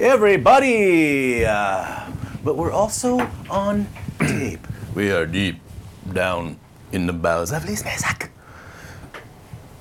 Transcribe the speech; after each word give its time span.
everybody. 0.00 1.44
Uh, 1.44 2.10
but 2.42 2.56
we're 2.56 2.72
also 2.72 3.20
on 3.50 3.86
tape. 4.18 4.66
We 4.94 5.12
are 5.12 5.26
deep 5.26 5.56
down 6.12 6.58
in 6.92 7.06
the 7.06 7.12
bowels 7.12 7.52
of 7.52 7.64
Les 7.66 7.82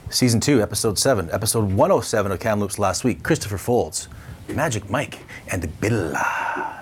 Season 0.09 0.39
2, 0.39 0.61
Episode 0.61 0.97
7, 0.97 1.29
Episode 1.31 1.71
107 1.71 2.31
of 2.31 2.39
Kamloops 2.39 2.79
last 2.79 3.03
week. 3.03 3.23
Christopher 3.23 3.57
Foulds, 3.57 4.07
Magic 4.49 4.89
Mike, 4.89 5.19
and 5.51 5.63
Billa 5.79 6.15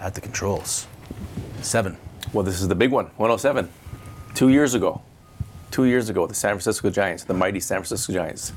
at 0.01 0.15
the 0.15 0.21
controls. 0.21 0.87
7. 1.61 1.97
Well, 2.33 2.43
this 2.43 2.61
is 2.61 2.67
the 2.67 2.75
big 2.75 2.91
one, 2.91 3.05
107. 3.17 3.69
Two 4.33 4.49
years 4.49 4.73
ago, 4.73 5.01
two 5.71 5.85
years 5.85 6.09
ago, 6.09 6.25
the 6.25 6.33
San 6.33 6.51
Francisco 6.51 6.89
Giants, 6.89 7.25
the 7.25 7.33
mighty 7.33 7.59
San 7.59 7.79
Francisco 7.79 8.13
Giants, 8.13 8.53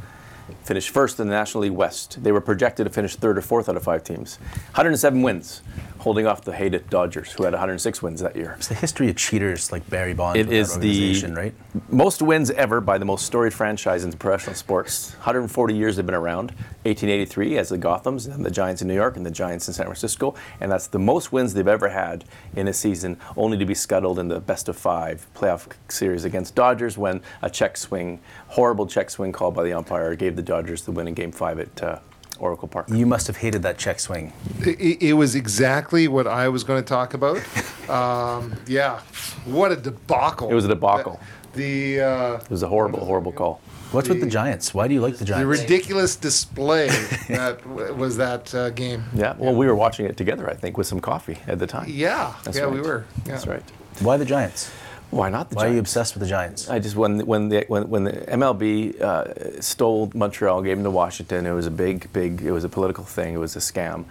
finished 0.64 0.90
first 0.90 1.20
in 1.20 1.28
the 1.28 1.34
National 1.34 1.62
League 1.62 1.72
West. 1.72 2.22
They 2.22 2.32
were 2.32 2.40
projected 2.40 2.86
to 2.86 2.90
finish 2.90 3.16
third 3.16 3.38
or 3.38 3.42
fourth 3.42 3.68
out 3.68 3.76
of 3.76 3.82
five 3.82 4.04
teams. 4.04 4.36
107 4.74 5.22
wins, 5.22 5.62
holding 6.00 6.26
off 6.26 6.42
the 6.42 6.52
hated 6.52 6.88
Dodgers, 6.90 7.32
who 7.32 7.44
had 7.44 7.52
106 7.52 8.02
wins 8.02 8.20
that 8.20 8.34
year. 8.34 8.54
It's 8.56 8.68
the 8.68 8.74
history 8.74 9.10
of 9.10 9.16
cheaters 9.16 9.70
like 9.70 9.88
Barry 9.88 10.14
Bonds. 10.14 10.38
It 10.38 10.50
is 10.50 10.74
with 10.74 10.82
that 10.82 10.88
is 10.88 10.96
the 10.96 11.00
organization, 11.00 11.34
right? 11.34 11.54
most 11.88 12.22
wins 12.22 12.50
ever 12.50 12.80
by 12.80 12.98
the 12.98 13.04
most 13.04 13.26
storied 13.26 13.52
franchise 13.52 14.04
in 14.04 14.12
professional 14.12 14.56
sports. 14.56 15.12
140 15.16 15.74
years 15.74 15.96
they've 15.96 16.06
been 16.06 16.14
around. 16.14 16.50
1883 16.84 17.58
as 17.58 17.68
the 17.68 17.78
Gothams 17.78 18.32
and 18.32 18.44
the 18.44 18.50
Giants 18.50 18.80
in 18.80 18.88
New 18.88 18.94
York 18.94 19.16
and 19.16 19.26
the 19.26 19.30
Giants 19.30 19.68
in 19.68 19.74
San 19.74 19.86
Francisco, 19.86 20.34
and 20.60 20.72
that's 20.72 20.86
the 20.86 20.98
most 20.98 21.32
wins 21.32 21.52
they've 21.52 21.68
ever 21.68 21.90
had 21.90 22.24
in 22.56 22.66
a 22.68 22.72
season, 22.72 23.18
only 23.36 23.58
to 23.58 23.66
be 23.66 23.74
scuttled 23.74 24.18
in 24.18 24.28
the 24.28 24.40
best 24.40 24.68
of 24.68 24.76
five 24.76 25.26
playoff 25.34 25.70
series 25.88 26.24
against 26.24 26.54
Dodgers 26.54 26.96
when 26.96 27.20
a 27.42 27.50
check 27.50 27.76
swing, 27.76 28.20
horrible 28.48 28.86
check 28.86 29.10
swing 29.10 29.32
called 29.32 29.54
by 29.54 29.62
the 29.62 29.72
umpire, 29.72 30.14
gave 30.16 30.36
the 30.36 30.42
Dodgers 30.42 30.82
the 30.82 30.92
win 30.92 31.06
in 31.06 31.14
Game 31.14 31.32
Five 31.32 31.60
at 31.60 31.82
uh, 31.82 31.98
Oracle 32.40 32.68
Park. 32.68 32.88
You 32.88 33.06
must 33.06 33.26
have 33.26 33.36
hated 33.36 33.62
that 33.62 33.78
check 33.78 34.00
swing. 34.00 34.32
It, 34.60 35.02
it 35.02 35.12
was 35.12 35.34
exactly 35.34 36.08
what 36.08 36.26
I 36.26 36.48
was 36.48 36.64
going 36.64 36.82
to 36.82 36.88
talk 36.88 37.14
about. 37.14 37.40
Um, 37.90 38.54
yeah, 38.68 39.00
what 39.46 39.72
a 39.72 39.76
debacle! 39.76 40.48
It 40.48 40.54
was 40.54 40.64
a 40.64 40.68
debacle. 40.68 41.18
The 41.54 42.00
uh, 42.00 42.34
It 42.36 42.48
was 42.48 42.62
a 42.62 42.68
horrible, 42.68 43.04
horrible 43.04 43.32
call. 43.32 43.60
What's 43.90 44.08
with 44.08 44.20
the 44.20 44.28
Giants? 44.28 44.72
Why 44.72 44.86
do 44.86 44.94
you 44.94 45.00
like 45.00 45.16
the 45.16 45.24
Giants? 45.24 45.42
the 45.42 45.64
ridiculous 45.64 46.14
display 46.14 46.86
that 47.28 47.60
w- 47.64 47.92
was 47.94 48.16
that 48.18 48.54
uh, 48.54 48.70
game. 48.70 49.02
Yeah, 49.12 49.34
well, 49.36 49.56
we 49.56 49.66
were 49.66 49.74
watching 49.74 50.06
it 50.06 50.16
together, 50.16 50.48
I 50.48 50.54
think, 50.54 50.78
with 50.78 50.86
some 50.86 51.00
coffee 51.00 51.38
at 51.48 51.58
the 51.58 51.66
time. 51.66 51.86
Yeah, 51.88 52.34
That's 52.44 52.56
yeah, 52.56 52.68
we 52.68 52.80
were. 52.80 53.04
Yeah. 53.26 53.32
That's 53.32 53.48
right. 53.48 53.62
Why 53.98 54.16
the 54.16 54.24
Giants? 54.24 54.70
Why 55.10 55.28
not 55.28 55.50
the 55.50 55.56
Giants? 55.56 55.64
Why 55.64 55.70
are 55.70 55.74
you 55.74 55.80
obsessed 55.80 56.14
with 56.14 56.22
the 56.22 56.28
Giants? 56.28 56.70
I 56.70 56.78
just 56.78 56.94
when 56.94 57.26
when 57.26 57.48
the 57.48 57.64
when, 57.66 57.88
when 57.88 58.04
the 58.04 58.12
MLB 58.12 59.00
uh, 59.00 59.60
stole 59.60 60.10
Montreal, 60.14 60.62
gave 60.62 60.76
them 60.76 60.84
to 60.84 60.90
Washington. 60.90 61.46
It 61.46 61.52
was 61.52 61.66
a 61.66 61.70
big, 61.70 62.12
big. 62.12 62.42
It 62.42 62.52
was 62.52 62.64
a 62.64 62.68
political 62.68 63.04
thing. 63.04 63.34
It 63.34 63.38
was 63.38 63.56
a 63.56 63.58
scam. 63.58 64.04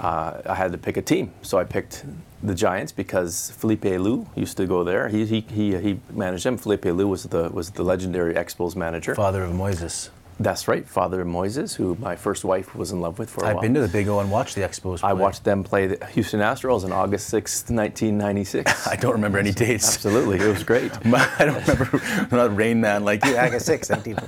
Uh, 0.00 0.40
I 0.46 0.54
had 0.54 0.72
to 0.72 0.78
pick 0.78 0.96
a 0.96 1.02
team, 1.02 1.32
so 1.42 1.58
I 1.58 1.64
picked 1.64 2.04
the 2.42 2.54
Giants 2.54 2.92
because 2.92 3.50
Felipe 3.52 3.82
Alou 3.82 4.26
used 4.34 4.56
to 4.56 4.66
go 4.66 4.82
there. 4.82 5.08
He 5.08 5.26
he 5.26 5.40
he, 5.40 5.76
he 5.76 6.00
managed 6.10 6.44
them. 6.44 6.56
Felipe 6.56 6.82
Alou 6.82 7.08
was 7.08 7.24
the 7.24 7.50
was 7.50 7.70
the 7.70 7.82
legendary 7.82 8.34
Expos 8.34 8.76
manager. 8.76 9.14
Father 9.14 9.42
of 9.42 9.52
Moises. 9.52 10.08
That's 10.38 10.68
right, 10.68 10.86
father 10.86 11.24
Moises, 11.24 11.74
who 11.76 11.94
my 11.98 12.14
first 12.14 12.44
wife 12.44 12.74
was 12.74 12.90
in 12.92 13.00
love 13.00 13.18
with 13.18 13.30
for 13.30 13.40
a 13.42 13.48
I've 13.48 13.54
while. 13.54 13.56
I've 13.56 13.62
been 13.62 13.74
to 13.74 13.80
the 13.80 13.88
Big 13.88 14.06
O 14.08 14.18
and 14.20 14.30
watched 14.30 14.54
the 14.54 14.60
Expos. 14.60 15.02
I 15.02 15.14
watched 15.14 15.44
them 15.44 15.64
play 15.64 15.86
the 15.86 16.04
Houston 16.08 16.40
Astros 16.40 16.84
on 16.84 16.92
August 16.92 17.28
sixth, 17.28 17.70
nineteen 17.70 18.18
ninety 18.18 18.44
six. 18.44 18.86
I 18.88 18.96
don't 18.96 19.12
remember 19.12 19.38
any 19.38 19.52
dates. 19.52 19.94
Absolutely, 19.94 20.38
it 20.38 20.48
was 20.48 20.62
great. 20.62 20.92
I 21.06 21.44
don't 21.46 21.66
remember. 21.66 22.02
I'm 22.02 22.28
not 22.30 22.54
Rain 22.56 22.80
Man 22.82 23.04
like 23.04 23.24
you. 23.24 23.36
August 23.36 23.64
6, 23.66 23.88
17. 23.88 24.18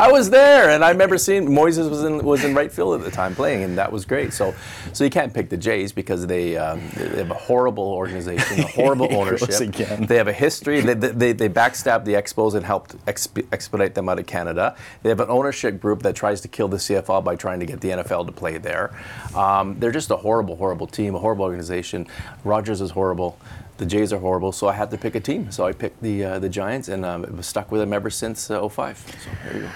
I 0.00 0.10
was 0.10 0.30
there, 0.30 0.70
and 0.70 0.82
I 0.82 0.90
remember 0.90 1.18
seeing 1.18 1.46
Moises 1.46 1.90
was 1.90 2.04
in 2.04 2.24
was 2.24 2.42
in 2.44 2.54
right 2.54 2.72
field 2.72 2.98
at 2.98 3.04
the 3.04 3.10
time 3.10 3.34
playing, 3.34 3.62
and 3.62 3.76
that 3.76 3.92
was 3.92 4.04
great. 4.04 4.32
So, 4.32 4.54
so 4.92 5.04
you 5.04 5.10
can't 5.10 5.32
pick 5.34 5.50
the 5.50 5.56
Jays 5.56 5.92
because 5.92 6.26
they 6.26 6.56
um, 6.56 6.80
they 6.96 7.18
have 7.18 7.30
a 7.30 7.34
horrible 7.34 7.84
organization, 7.84 8.60
a 8.60 8.62
horrible 8.68 9.14
ownership. 9.14 9.60
again. 9.60 10.06
They 10.06 10.16
have 10.16 10.28
a 10.28 10.32
history. 10.32 10.80
They, 10.80 10.94
they, 10.94 11.32
they 11.32 11.48
backstabbed 11.48 12.04
the 12.06 12.14
Expos 12.14 12.54
and 12.54 12.64
helped 12.64 12.96
exp- 13.06 13.46
expedite 13.52 13.94
them 13.94 14.08
out 14.08 14.18
of 14.18 14.26
Canada. 14.26 14.74
They 15.02 15.10
have 15.10 15.20
an 15.20 15.28
ownership 15.28 15.80
group 15.80 16.02
that 16.02 16.16
tries 16.16 16.40
to 16.42 16.48
kill 16.48 16.68
the 16.68 16.78
CFL 16.78 17.22
by 17.22 17.36
trying 17.36 17.60
to 17.60 17.66
get 17.66 17.80
the 17.80 17.90
NFL 17.90 18.26
to 18.26 18.32
play 18.32 18.56
there. 18.58 18.94
Um, 19.34 19.78
they're 19.78 19.92
just 19.92 20.10
a 20.10 20.16
horrible, 20.16 20.56
horrible 20.56 20.86
team, 20.86 21.14
a 21.14 21.18
horrible 21.18 21.44
organization. 21.44 22.06
Rogers 22.44 22.80
is 22.80 22.90
horrible. 22.92 23.38
The 23.80 23.86
Jays 23.86 24.12
are 24.12 24.18
horrible, 24.18 24.52
so 24.52 24.68
I 24.68 24.74
had 24.74 24.90
to 24.90 24.98
pick 24.98 25.14
a 25.14 25.20
team. 25.20 25.50
So 25.50 25.64
I 25.64 25.72
picked 25.72 26.02
the 26.02 26.22
uh, 26.22 26.38
the 26.38 26.50
Giants, 26.50 26.88
and 26.88 27.02
um, 27.02 27.24
I 27.24 27.30
was 27.30 27.46
stuck 27.46 27.72
with 27.72 27.80
them 27.80 27.94
ever 27.94 28.10
since 28.10 28.50
uh, 28.50 28.68
05. 28.68 28.98
So 28.98 29.30
there 29.42 29.56
you 29.56 29.62
go. 29.62 29.70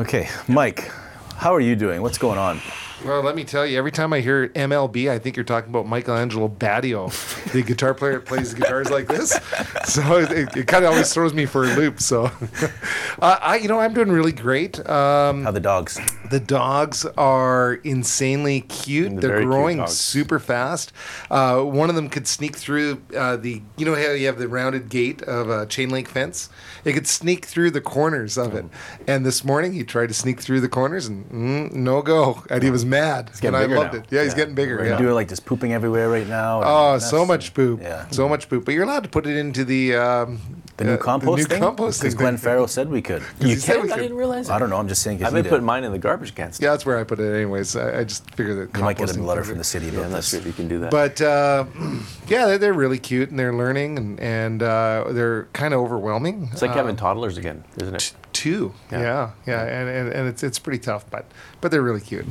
Okay, 0.00 0.28
Mike, 0.48 0.92
how 1.38 1.54
are 1.54 1.60
you 1.60 1.74
doing? 1.74 2.02
What's 2.02 2.18
going 2.18 2.38
on? 2.38 2.60
Well, 3.04 3.22
let 3.22 3.36
me 3.36 3.44
tell 3.44 3.64
you, 3.64 3.78
every 3.78 3.92
time 3.92 4.12
I 4.12 4.20
hear 4.20 4.48
MLB, 4.48 5.08
I 5.08 5.20
think 5.20 5.36
you're 5.36 5.44
talking 5.44 5.70
about 5.70 5.86
Michael 5.86 6.16
Angelo 6.16 6.48
Batio, 6.48 7.12
the 7.52 7.62
guitar 7.62 7.94
player 7.94 8.14
that 8.14 8.26
plays 8.26 8.54
guitars 8.54 8.90
like 8.90 9.06
this. 9.06 9.38
So 9.88 10.18
it, 10.18 10.54
it 10.54 10.66
kind 10.66 10.84
of 10.84 10.90
always 10.90 11.14
throws 11.14 11.32
me 11.32 11.46
for 11.46 11.64
a 11.64 11.74
loop. 11.74 12.02
So, 12.02 12.24
uh, 13.22 13.38
I, 13.40 13.56
you 13.56 13.68
know, 13.68 13.80
I'm 13.80 13.94
doing 13.94 14.12
really 14.12 14.32
great. 14.32 14.78
Um, 14.86 15.44
How 15.44 15.50
the 15.50 15.60
dogs? 15.60 15.98
the 16.30 16.40
dogs 16.40 17.06
are 17.16 17.74
insanely 17.84 18.60
cute. 18.62 19.12
They're 19.12 19.20
They're, 19.20 19.30
very 19.30 19.42
cute 19.44 19.50
growing 19.50 19.86
super 19.86 20.38
fast. 20.38 20.92
Uh, 21.30 21.62
one 21.62 21.88
of 21.88 21.96
them 21.96 22.10
could 22.10 22.26
sneak 22.26 22.56
through 22.56 23.02
uh, 23.16 23.36
the, 23.36 23.62
you 23.78 23.86
know 23.86 23.94
how 23.94 24.10
you 24.10 24.26
have 24.26 24.38
the 24.38 24.46
rounded 24.46 24.90
gate 24.90 25.22
of 25.22 25.48
a 25.48 25.64
chain 25.64 25.88
link 25.88 26.06
fence? 26.06 26.50
It 26.84 26.92
could 26.92 27.06
sneak 27.06 27.46
through 27.46 27.70
the 27.70 27.80
corners 27.80 28.36
of 28.36 28.54
it. 28.54 28.66
And 29.06 29.24
this 29.24 29.42
morning 29.42 29.72
he 29.72 29.84
tried 29.84 30.08
to 30.08 30.14
sneak 30.14 30.40
through 30.42 30.60
the 30.60 30.68
corners 30.68 31.06
and 31.06 31.24
mm, 31.30 31.72
no 31.72 32.02
go. 32.02 32.44
And 32.50 32.62
he 32.62 32.70
was 32.70 32.84
mad. 32.88 33.30
getting 33.40 33.48
and 33.48 33.56
I 33.72 33.76
loved 33.76 33.94
now. 33.94 34.00
it. 34.00 34.06
Yeah, 34.10 34.22
he's 34.24 34.34
getting 34.34 34.54
bigger. 34.54 34.76
We're 34.76 34.86
Yeah. 34.86 34.92
you 34.92 34.98
doing 35.04 35.14
like 35.14 35.28
just 35.28 35.44
pooping 35.44 35.72
everywhere 35.72 36.08
right 36.10 36.26
now? 36.26 36.62
Oh, 36.64 36.98
so 36.98 37.24
much 37.26 37.54
poop. 37.54 37.80
Yeah. 37.82 38.06
So 38.10 38.28
much 38.28 38.48
poop. 38.48 38.64
But 38.64 38.74
you're 38.74 38.84
allowed 38.84 39.02
to 39.04 39.08
put 39.08 39.26
it 39.26 39.36
into 39.36 39.64
the 39.64 39.94
um, 39.96 40.40
The 40.78 40.84
new 40.84 40.92
uh, 40.94 40.96
compost 40.96 41.30
the 41.36 41.42
new 41.42 41.44
thing? 41.48 41.60
compost 41.62 42.00
Because 42.00 42.14
thing. 42.14 42.20
Glenn 42.20 42.36
Farrell 42.36 42.68
said 42.68 42.88
we 42.88 43.02
could. 43.02 43.22
he 43.40 43.54
said 43.56 43.82
we 43.82 43.90
I 43.92 43.96
didn't 43.98 44.16
realize. 44.16 44.48
I 44.50 44.58
don't 44.58 44.70
know. 44.70 44.76
I'm 44.76 44.88
just 44.88 45.02
saying. 45.02 45.22
I've 45.24 45.32
he 45.34 45.42
been 45.42 45.50
putting 45.50 45.66
mine 45.66 45.84
in 45.84 45.92
the 45.92 45.98
garbage 45.98 46.34
cans. 46.34 46.60
Yeah, 46.60 46.70
that's 46.70 46.86
where 46.86 46.98
I 46.98 47.04
put 47.04 47.18
it 47.20 47.34
anyways. 47.34 47.74
I, 47.76 48.00
I 48.00 48.04
just 48.04 48.30
figured 48.34 48.56
that 48.72 48.78
You 48.78 48.84
might 48.84 48.96
get 48.98 49.16
a 49.16 49.22
letter 49.22 49.44
from 49.44 49.58
the 49.58 49.64
city 49.64 49.86
Yeah, 49.86 49.92
about 49.92 50.04
I'm 50.06 50.12
this. 50.12 50.28
sure 50.30 50.40
if 50.40 50.46
you 50.46 50.52
can 50.52 50.68
do 50.68 50.78
that. 50.80 50.90
But 50.90 51.20
uh, 51.20 51.64
yeah, 52.28 52.46
they're, 52.46 52.58
they're 52.58 52.72
really 52.72 52.98
cute 52.98 53.30
and 53.30 53.38
they're 53.38 53.54
learning 53.54 53.98
and, 53.98 54.20
and 54.20 54.62
uh, 54.62 55.04
they're 55.10 55.44
kind 55.52 55.74
of 55.74 55.80
overwhelming. 55.80 56.48
it's 56.52 56.62
like 56.62 56.70
uh, 56.72 56.74
having 56.74 56.96
toddlers 56.96 57.36
again, 57.38 57.64
isn't 57.80 57.94
it? 57.94 58.14
two. 58.32 58.72
Yeah. 58.92 59.00
Yeah, 59.00 59.30
yeah, 59.48 59.62
And, 59.64 59.88
and, 59.88 60.12
and 60.12 60.28
it's 60.28 60.44
it's 60.44 60.60
pretty 60.60 60.78
tough, 60.78 61.10
but 61.10 61.24
but 61.60 61.72
they're 61.72 61.82
really 61.82 62.00
cute. 62.00 62.24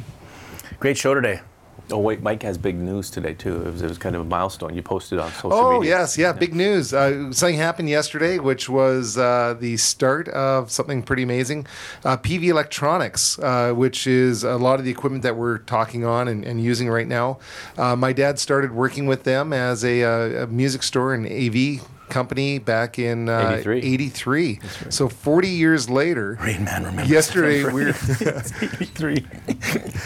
Great 0.79 0.97
show 0.97 1.13
today. 1.13 1.41
Oh 1.89 1.99
wait, 1.99 2.21
Mike 2.21 2.43
has 2.43 2.57
big 2.57 2.75
news 2.75 3.09
today 3.09 3.33
too. 3.33 3.61
It 3.65 3.71
was, 3.71 3.81
it 3.81 3.87
was 3.87 3.97
kind 3.97 4.13
of 4.13 4.21
a 4.21 4.25
milestone. 4.25 4.75
You 4.75 4.81
posted 4.81 5.19
on 5.19 5.31
social 5.31 5.53
Oh 5.53 5.79
media. 5.79 5.99
yes, 5.99 6.17
yeah, 6.17 6.33
big 6.33 6.53
news. 6.53 6.93
Uh, 6.93 7.31
something 7.31 7.55
happened 7.55 7.87
yesterday, 7.89 8.39
which 8.39 8.67
was 8.67 9.17
uh, 9.17 9.55
the 9.57 9.77
start 9.77 10.27
of 10.29 10.69
something 10.69 11.01
pretty 11.01 11.23
amazing. 11.23 11.65
Uh, 12.03 12.17
Peavey 12.17 12.47
Electronics, 12.49 13.39
uh, 13.39 13.71
which 13.73 14.05
is 14.05 14.43
a 14.43 14.57
lot 14.57 14.79
of 14.79 14.85
the 14.85 14.91
equipment 14.91 15.23
that 15.23 15.37
we're 15.37 15.59
talking 15.59 16.03
on 16.03 16.27
and, 16.27 16.43
and 16.43 16.61
using 16.61 16.89
right 16.89 17.07
now. 17.07 17.39
Uh, 17.77 17.95
my 17.95 18.11
dad 18.11 18.37
started 18.37 18.73
working 18.73 19.05
with 19.07 19.23
them 19.23 19.53
as 19.53 19.85
a, 19.85 20.03
uh, 20.03 20.43
a 20.43 20.47
music 20.47 20.83
store 20.83 21.13
and 21.13 21.25
AV 21.25 21.87
company 22.09 22.59
back 22.59 22.99
in 22.99 23.29
uh, 23.29 23.57
83. 23.59 23.79
83. 23.79 24.59
So 24.89 25.09
40 25.09 25.47
years 25.49 25.89
later, 25.89 26.37
Rain 26.41 26.63
Man 26.63 26.83
remembers. 26.83 27.09
yesterday 27.09 27.63
we're 27.73 27.89
83. 28.71 29.25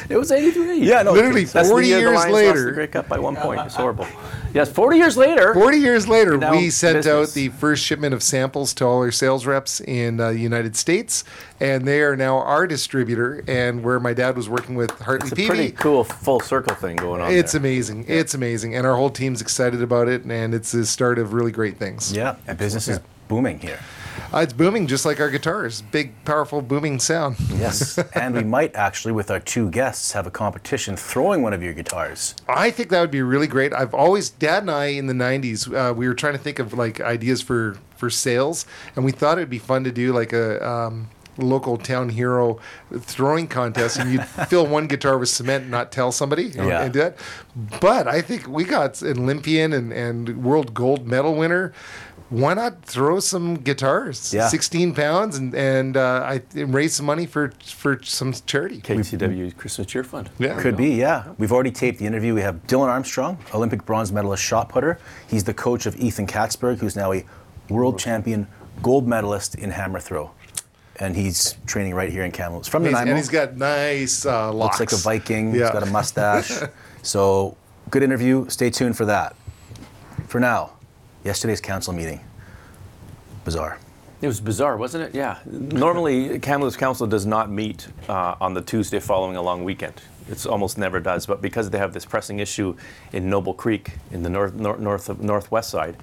It 0.09 0.17
was 0.17 0.31
83. 0.31 0.79
Yeah, 0.79 1.03
no. 1.03 1.14
literally 1.14 1.46
That's 1.46 1.67
the 1.67 1.72
40 1.73 1.87
year 1.87 1.96
the 1.97 2.02
years 2.02 2.16
Lions 2.16 2.34
lost 2.34 2.43
the 2.43 2.47
later. 2.47 2.72
Grey 2.72 2.87
Cup 2.87 3.08
by 3.08 3.20
one 3.20 3.35
point. 3.35 3.61
It's 3.61 3.76
horrible. 3.76 4.08
Yes, 4.53 4.70
40 4.72 4.98
years 4.98 5.16
later. 5.18 5.53
40 5.53 5.78
years 5.78 6.08
later, 6.08 6.38
now 6.38 6.52
we 6.52 6.70
sent 6.70 6.98
business. 6.98 7.30
out 7.30 7.34
the 7.34 7.50
first 7.50 7.84
shipment 7.84 8.14
of 8.14 8.22
samples 8.22 8.74
to 8.76 8.86
all 8.86 8.98
our 9.00 9.12
sales 9.12 9.46
reps 9.46 9.80
in 9.82 10.20
uh, 10.20 10.32
the 10.32 10.40
United 10.40 10.76
States, 10.76 11.24
and 11.59 11.88
they 11.88 12.02
are 12.02 12.16
now 12.18 12.38
our 12.38 12.68
distributor. 12.68 13.44
And 13.48 13.84
where 13.84 14.00
my 14.00 14.14
dad 14.14 14.36
was 14.36 14.50
working 14.50 14.76
with 14.76 14.92
Hartley 15.00 15.30
It's 15.30 15.32
a 15.32 15.36
Peavey, 15.36 15.48
pretty 15.48 15.72
cool 15.72 16.03
full 16.03 16.40
circle 16.42 16.76
thing 16.76 16.98
going 16.98 17.22
on. 17.22 17.32
it's 17.32 17.53
there. 17.53 17.59
amazing. 17.59 18.06
It's 18.08 18.34
amazing, 18.34 18.76
and 18.76 18.86
our 18.86 18.96
whole 18.96 19.09
team's 19.09 19.42
excited 19.42 19.82
about 19.82 20.08
it, 20.08 20.24
and 20.26 20.53
it's 20.53 20.72
the 20.72 20.86
start 20.86 21.18
of 21.18 21.34
really 21.34 21.52
great 21.52 21.78
things. 21.78 22.12
Yeah, 22.12 22.36
and 22.48 22.58
business 22.58 22.88
is 22.88 23.00
booming 23.28 23.59
here. 23.59 23.80
Uh, 24.33 24.39
it's 24.39 24.53
booming, 24.53 24.87
just 24.87 25.05
like 25.05 25.19
our 25.19 25.29
guitars. 25.29 25.81
Big, 25.81 26.13
powerful, 26.23 26.61
booming 26.61 26.99
sound. 26.99 27.35
Yes, 27.49 27.97
and 28.16 28.33
we 28.33 28.43
might 28.43 28.73
actually, 28.75 29.11
with 29.11 29.29
our 29.29 29.41
two 29.41 29.69
guests, 29.69 30.13
have 30.13 30.25
a 30.25 30.31
competition 30.31 30.95
throwing 30.95 31.41
one 31.41 31.51
of 31.53 31.61
your 31.61 31.73
guitars. 31.73 32.33
I 32.47 32.72
think 32.72 32.89
that 32.89 33.01
would 33.01 33.11
be 33.11 33.22
really 33.22 33.47
great. 33.47 33.73
I've 33.73 33.93
always, 33.93 34.29
Dad 34.29 34.63
and 34.63 34.72
I 34.72 34.85
in 34.85 35.07
the 35.07 35.13
'90s, 35.13 35.73
uh, 35.73 35.93
we 35.93 36.07
were 36.07 36.13
trying 36.13 36.33
to 36.33 36.39
think 36.39 36.59
of 36.59 36.73
like 36.73 37.01
ideas 37.01 37.41
for 37.41 37.78
for 37.97 38.09
sales, 38.09 38.66
and 38.95 39.03
we 39.03 39.11
thought 39.11 39.37
it'd 39.37 39.49
be 39.49 39.59
fun 39.59 39.83
to 39.83 39.91
do 39.91 40.13
like 40.13 40.31
a. 40.33 40.66
Um, 40.66 41.09
local 41.37 41.78
town 41.78 42.09
hero 42.09 42.59
throwing 42.99 43.47
contest 43.47 43.97
and 43.97 44.11
you'd 44.11 44.23
fill 44.49 44.67
one 44.67 44.85
guitar 44.85 45.17
with 45.17 45.29
cement 45.29 45.61
and 45.61 45.72
not 45.72 45.89
tell 45.89 46.11
somebody 46.11 46.47
and- 46.47 46.67
Yeah. 46.67 46.81
and 46.83 46.93
do 46.93 46.99
that 46.99 47.16
but 47.79 48.05
i 48.05 48.22
think 48.22 48.47
we 48.49 48.66
got 48.66 49.01
an 49.01 49.17
olympian 49.17 49.72
and, 49.72 49.93
and 49.93 50.43
world 50.43 50.73
gold 50.73 51.07
medal 51.07 51.33
winner 51.35 51.72
why 52.31 52.53
not 52.53 52.83
throw 52.83 53.19
some 53.19 53.55
guitars? 53.55 54.33
Yeah. 54.33 54.47
16 54.47 54.95
pounds 54.95 55.37
and, 55.37 55.53
and 55.53 55.97
uh, 55.97 56.23
I 56.25 56.41
and 56.55 56.73
raise 56.73 56.93
some 56.95 57.05
money 57.05 57.25
for 57.25 57.51
for 57.66 58.01
some 58.03 58.31
charity. 58.45 58.79
KTW 58.81 59.55
Christmas 59.57 59.85
Cheer 59.87 60.03
Fund. 60.05 60.29
Yeah. 60.39 60.59
Could 60.59 60.78
be, 60.78 60.91
yeah. 60.95 61.33
We've 61.37 61.51
already 61.51 61.72
taped 61.72 61.99
the 61.99 62.05
interview. 62.05 62.33
We 62.33 62.41
have 62.41 62.66
Dylan 62.67 62.87
Armstrong, 62.87 63.37
Olympic 63.53 63.85
bronze 63.85 64.11
medalist 64.13 64.41
shot 64.43 64.69
putter. 64.69 64.97
He's 65.28 65.43
the 65.43 65.53
coach 65.53 65.85
of 65.85 65.95
Ethan 65.97 66.25
Katzberg, 66.25 66.79
who's 66.79 66.95
now 66.95 67.11
a 67.11 67.25
world 67.69 67.99
champion 67.99 68.47
gold 68.81 69.05
medalist 69.07 69.55
in 69.55 69.69
hammer 69.69 69.99
throw. 69.99 70.31
And 71.01 71.16
he's 71.16 71.57
training 71.66 71.95
right 71.95 72.11
here 72.11 72.23
in 72.23 72.31
Kamloops. 72.31 72.67
From 72.69 72.83
He's- 72.83 72.93
Nanaimo. 72.93 73.11
and 73.11 73.17
he's 73.17 73.29
got 73.29 73.57
nice 73.57 74.25
uh, 74.25 74.53
locks. 74.53 74.79
Looks 74.79 74.93
like 74.93 74.99
a 74.99 75.03
Viking. 75.03 75.47
Yeah. 75.53 75.61
He's 75.63 75.72
got 75.72 75.83
a 75.83 75.87
mustache. 75.87 76.51
so, 77.01 77.57
good 77.89 78.03
interview. 78.03 78.47
Stay 78.49 78.69
tuned 78.69 78.95
for 78.95 79.05
that. 79.05 79.35
For 80.28 80.39
now, 80.39 80.73
yesterday's 81.23 81.62
council 81.62 81.94
meeting. 81.94 82.22
Bizarre. 83.46 83.78
It 84.22 84.28
was 84.28 84.40
bizarre, 84.40 84.78
wasn't 84.78 85.06
it? 85.06 85.16
Yeah. 85.16 85.40
Normally, 85.46 86.40
Kamloops 86.40 86.78
Council 86.78 87.08
does 87.08 87.26
not 87.26 87.50
meet 87.50 87.88
uh, 88.08 88.35
on 88.40 88.53
the 88.53 88.62
Tuesday 88.62 89.00
following 89.00 89.35
a 89.35 89.41
long 89.41 89.64
weekend. 89.64 90.00
It's 90.29 90.46
almost 90.46 90.78
never 90.78 91.00
does. 91.00 91.26
But 91.26 91.41
because 91.41 91.72
they 91.72 91.79
have 91.79 91.91
this 91.94 92.06
pressing 92.06 92.38
issue 92.38 92.76
in 93.14 93.29
Noble 93.32 93.56
Creek 93.56 93.94
in 94.12 94.22
the 94.22 94.29
north, 94.29 94.53
north, 94.53 94.79
north 94.79 95.09
of, 95.09 95.22
northwest 95.22 95.72
side, 95.72 95.97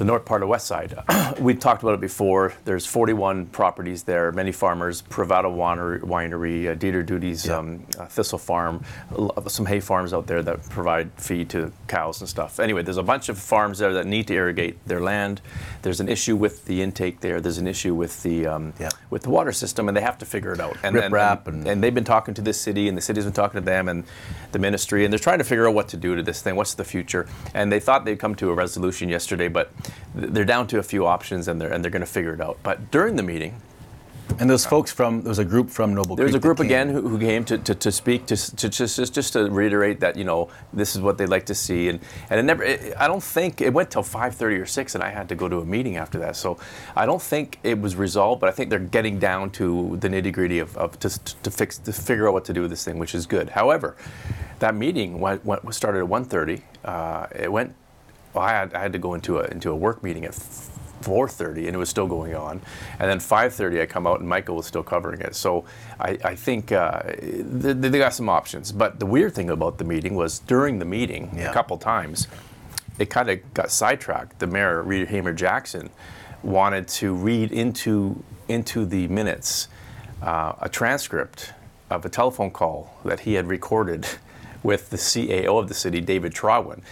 the 0.00 0.06
north 0.06 0.24
part 0.24 0.42
of 0.42 0.48
West 0.48 0.66
Side, 0.66 0.94
we've 1.40 1.60
talked 1.60 1.82
about 1.82 1.92
it 1.92 2.00
before. 2.00 2.54
There's 2.64 2.86
41 2.86 3.46
properties 3.48 4.04
there, 4.04 4.32
many 4.32 4.50
farmers, 4.50 5.02
Privato 5.02 5.54
Winery, 5.54 6.00
winery 6.00 6.72
uh, 6.72 6.74
Dieter 6.74 7.04
Dudy's 7.04 7.44
Yeah. 7.44 7.58
um, 7.58 7.86
uh, 7.98 8.06
Thistle 8.06 8.38
Farm, 8.38 8.82
some 9.48 9.66
hay 9.66 9.78
farms 9.80 10.14
out 10.14 10.26
there 10.26 10.42
that 10.42 10.66
provide 10.70 11.12
feed 11.18 11.50
to 11.50 11.70
cows 11.86 12.18
and 12.22 12.28
stuff. 12.30 12.58
Anyway, 12.58 12.80
there's 12.82 12.96
a 12.96 13.02
bunch 13.02 13.28
of 13.28 13.38
farms 13.38 13.78
there 13.78 13.92
that 13.92 14.06
need 14.06 14.26
to 14.28 14.34
irrigate 14.34 14.82
their 14.88 15.02
land. 15.02 15.42
There's 15.82 16.00
an 16.00 16.08
issue 16.08 16.34
with 16.34 16.64
the 16.64 16.80
intake 16.80 17.20
there. 17.20 17.42
There's 17.42 17.58
an 17.58 17.66
issue 17.66 17.94
with 17.94 18.22
the 18.22 18.46
um, 18.46 18.72
Yeah. 18.80 18.88
with 19.10 19.20
the 19.24 19.30
water 19.30 19.52
system, 19.52 19.86
and 19.86 19.94
they 19.94 20.00
have 20.00 20.16
to 20.18 20.24
figure 20.24 20.54
it 20.54 20.60
out. 20.60 20.78
And, 20.82 20.96
Rip 20.96 21.12
and, 21.12 21.14
and, 21.14 21.46
and- 21.46 21.68
and 21.68 21.84
they've 21.84 21.94
been 21.94 22.04
talking 22.04 22.32
to 22.34 22.42
this 22.42 22.58
city, 22.58 22.88
and 22.88 22.96
the 22.96 23.02
city's 23.02 23.24
been 23.24 23.34
talking 23.34 23.60
to 23.60 23.64
them, 23.64 23.86
and 23.88 24.04
the 24.52 24.58
ministry, 24.58 25.04
and 25.04 25.12
they're 25.12 25.18
trying 25.18 25.38
to 25.38 25.44
figure 25.44 25.68
out 25.68 25.74
what 25.74 25.88
to 25.88 25.96
do 25.98 26.16
to 26.16 26.22
this 26.22 26.40
thing. 26.40 26.56
What's 26.56 26.72
the 26.74 26.84
future? 26.84 27.26
And 27.52 27.70
they 27.70 27.80
thought 27.80 28.06
they'd 28.06 28.18
come 28.18 28.34
to 28.36 28.48
a 28.50 28.54
resolution 28.54 29.10
yesterday, 29.10 29.48
but 29.48 29.70
they're 30.14 30.44
down 30.44 30.66
to 30.68 30.78
a 30.78 30.82
few 30.82 31.06
options, 31.06 31.48
and 31.48 31.60
they're 31.60 31.72
and 31.72 31.84
they're 31.84 31.90
going 31.92 32.00
to 32.00 32.06
figure 32.06 32.34
it 32.34 32.40
out. 32.40 32.58
But 32.62 32.90
during 32.90 33.16
the 33.16 33.22
meeting, 33.22 33.54
And 34.38 34.48
those 34.48 34.66
folks 34.66 34.92
from, 34.92 35.22
there 35.22 35.30
was 35.30 35.38
a 35.38 35.44
group 35.44 35.70
from 35.70 35.94
Noble 35.94 36.16
there 36.16 36.26
was 36.26 36.34
a 36.34 36.40
Creek 36.40 36.42
that 36.42 36.46
group 36.48 36.60
again 36.60 36.88
who, 36.90 37.08
who 37.08 37.18
came 37.18 37.44
to, 37.46 37.58
to, 37.58 37.74
to 37.74 37.92
speak 37.92 38.26
to, 38.26 38.36
to 38.56 38.68
just, 38.68 38.96
just 38.96 39.14
just 39.14 39.32
to 39.34 39.50
reiterate 39.50 40.00
that 40.00 40.16
you 40.16 40.24
know 40.24 40.48
this 40.72 40.96
is 40.96 41.02
what 41.02 41.18
they'd 41.18 41.28
like 41.28 41.46
to 41.46 41.54
see. 41.54 41.88
And 41.88 42.00
and 42.30 42.40
it 42.40 42.44
never 42.44 42.62
it, 42.64 42.94
I 42.98 43.08
don't 43.08 43.22
think 43.22 43.60
it 43.60 43.72
went 43.72 43.90
till 43.90 44.02
5:30 44.02 44.60
or 44.62 44.66
6 44.66 44.94
and 44.94 45.04
I 45.04 45.10
had 45.10 45.28
to 45.30 45.34
go 45.34 45.48
to 45.48 45.58
a 45.60 45.64
meeting 45.66 45.96
after 45.96 46.18
that. 46.20 46.36
So 46.36 46.58
I 46.96 47.06
don't 47.06 47.22
think 47.22 47.58
it 47.64 47.80
was 47.80 47.96
resolved 47.96 48.40
but 48.40 48.48
I 48.48 48.52
think 48.52 48.70
they're 48.70 48.78
getting 48.78 49.18
down 49.18 49.50
to 49.52 49.96
the 50.00 50.08
nitty 50.08 50.32
gritty 50.32 50.60
of, 50.60 50.76
of 50.76 50.98
to, 51.00 51.10
to 51.44 51.50
fix 51.50 51.78
to 51.78 51.92
figure 51.92 52.28
out 52.28 52.34
what 52.34 52.44
to 52.46 52.52
do 52.52 52.62
with 52.62 52.70
this 52.70 52.84
thing 52.84 52.98
which 52.98 53.14
is 53.14 53.26
good. 53.26 53.50
However 53.50 53.96
that 54.60 54.74
meeting 54.74 55.20
went, 55.20 55.44
went 55.44 55.64
was 55.64 55.76
started 55.76 56.00
at 56.00 56.08
1:30 56.08 56.62
uh, 56.84 57.26
it 57.34 57.52
went 57.52 57.74
well, 58.34 58.44
I 58.44 58.50
had, 58.52 58.74
I 58.74 58.80
had 58.80 58.92
to 58.92 58.98
go 58.98 59.14
into 59.14 59.38
a 59.38 59.44
into 59.44 59.70
a 59.70 59.74
work 59.76 60.02
meeting 60.02 60.24
at 60.24 60.32
4:30 61.02 61.66
and 61.66 61.74
it 61.74 61.78
was 61.78 61.88
still 61.88 62.06
going 62.06 62.34
on, 62.34 62.60
and 62.98 63.10
then 63.10 63.18
5:30 63.18 63.80
I 63.82 63.86
come 63.86 64.06
out 64.06 64.20
and 64.20 64.28
Michael 64.28 64.56
was 64.56 64.66
still 64.66 64.82
covering 64.82 65.20
it. 65.20 65.34
So 65.34 65.64
I, 65.98 66.18
I 66.24 66.34
think 66.34 66.72
uh, 66.72 67.02
they, 67.22 67.72
they 67.72 67.98
got 67.98 68.14
some 68.14 68.28
options. 68.28 68.72
But 68.72 68.98
the 69.00 69.06
weird 69.06 69.34
thing 69.34 69.50
about 69.50 69.78
the 69.78 69.84
meeting 69.84 70.14
was 70.14 70.38
during 70.40 70.78
the 70.78 70.84
meeting 70.84 71.30
Yeah. 71.34 71.50
a 71.50 71.52
couple 71.54 71.78
times, 71.78 72.28
it 72.98 73.08
kind 73.10 73.30
of 73.30 73.38
got 73.54 73.70
sidetracked. 73.70 74.38
The 74.40 74.46
mayor, 74.46 74.82
Reid 74.82 75.08
Hamer-Jackson, 75.08 75.88
wanted 76.42 76.86
to 76.88 77.14
read 77.14 77.50
into 77.52 78.22
into 78.48 78.84
the 78.84 79.08
minutes 79.08 79.68
uh, 80.22 80.52
a 80.60 80.68
transcript 80.68 81.52
of 81.88 82.04
a 82.04 82.08
telephone 82.08 82.50
call 82.50 82.92
that 83.04 83.20
he 83.20 83.34
had 83.34 83.46
recorded 83.48 84.06
with 84.62 84.90
the 84.90 84.96
CAO 84.98 85.58
of 85.58 85.68
the 85.68 85.74
city, 85.74 86.00
David 86.02 86.34
Trawin. 86.34 86.82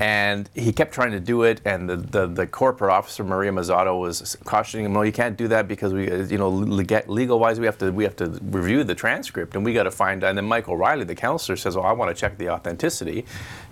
And 0.00 0.48
he 0.54 0.72
kept 0.72 0.92
trying 0.92 1.10
to 1.12 1.20
do 1.20 1.42
it, 1.42 1.60
and 1.64 1.88
the, 1.88 1.96
the, 1.96 2.26
the 2.26 2.46
corporate 2.46 2.90
officer 2.92 3.24
Maria 3.24 3.50
Mazzotta 3.50 3.98
was 3.98 4.36
cautioning 4.44 4.86
him, 4.86 4.92
"No, 4.92 5.02
you 5.02 5.12
can't 5.12 5.36
do 5.36 5.48
that 5.48 5.66
because 5.66 5.92
we, 5.92 6.10
uh, 6.10 6.24
you 6.24 6.38
know, 6.38 6.48
legal 6.48 7.38
wise, 7.40 7.58
we 7.58 7.66
have 7.66 7.78
to 7.78 7.90
we 7.90 8.04
have 8.04 8.14
to 8.16 8.38
review 8.42 8.84
the 8.84 8.94
transcript, 8.94 9.56
and 9.56 9.64
we 9.64 9.72
got 9.72 9.84
to 9.84 9.90
find." 9.90 10.22
And 10.22 10.38
then 10.38 10.44
Michael 10.44 10.76
Riley, 10.76 11.04
the 11.04 11.14
counselor, 11.14 11.56
says, 11.56 11.76
"Well, 11.76 11.84
I 11.86 11.92
want 11.92 12.14
to 12.14 12.20
check 12.20 12.38
the 12.38 12.48
authenticity." 12.50 13.24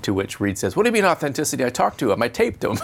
To 0.02 0.12
which 0.14 0.40
Reid 0.40 0.58
says, 0.58 0.76
"What 0.76 0.82
do 0.84 0.88
you 0.88 0.93
mean 0.93 1.05
authenticity? 1.05 1.64
I 1.64 1.70
talked 1.70 1.99
to 2.00 2.12
him. 2.12 2.23
I 2.23 2.28
taped 2.28 2.62
him." 2.64 2.76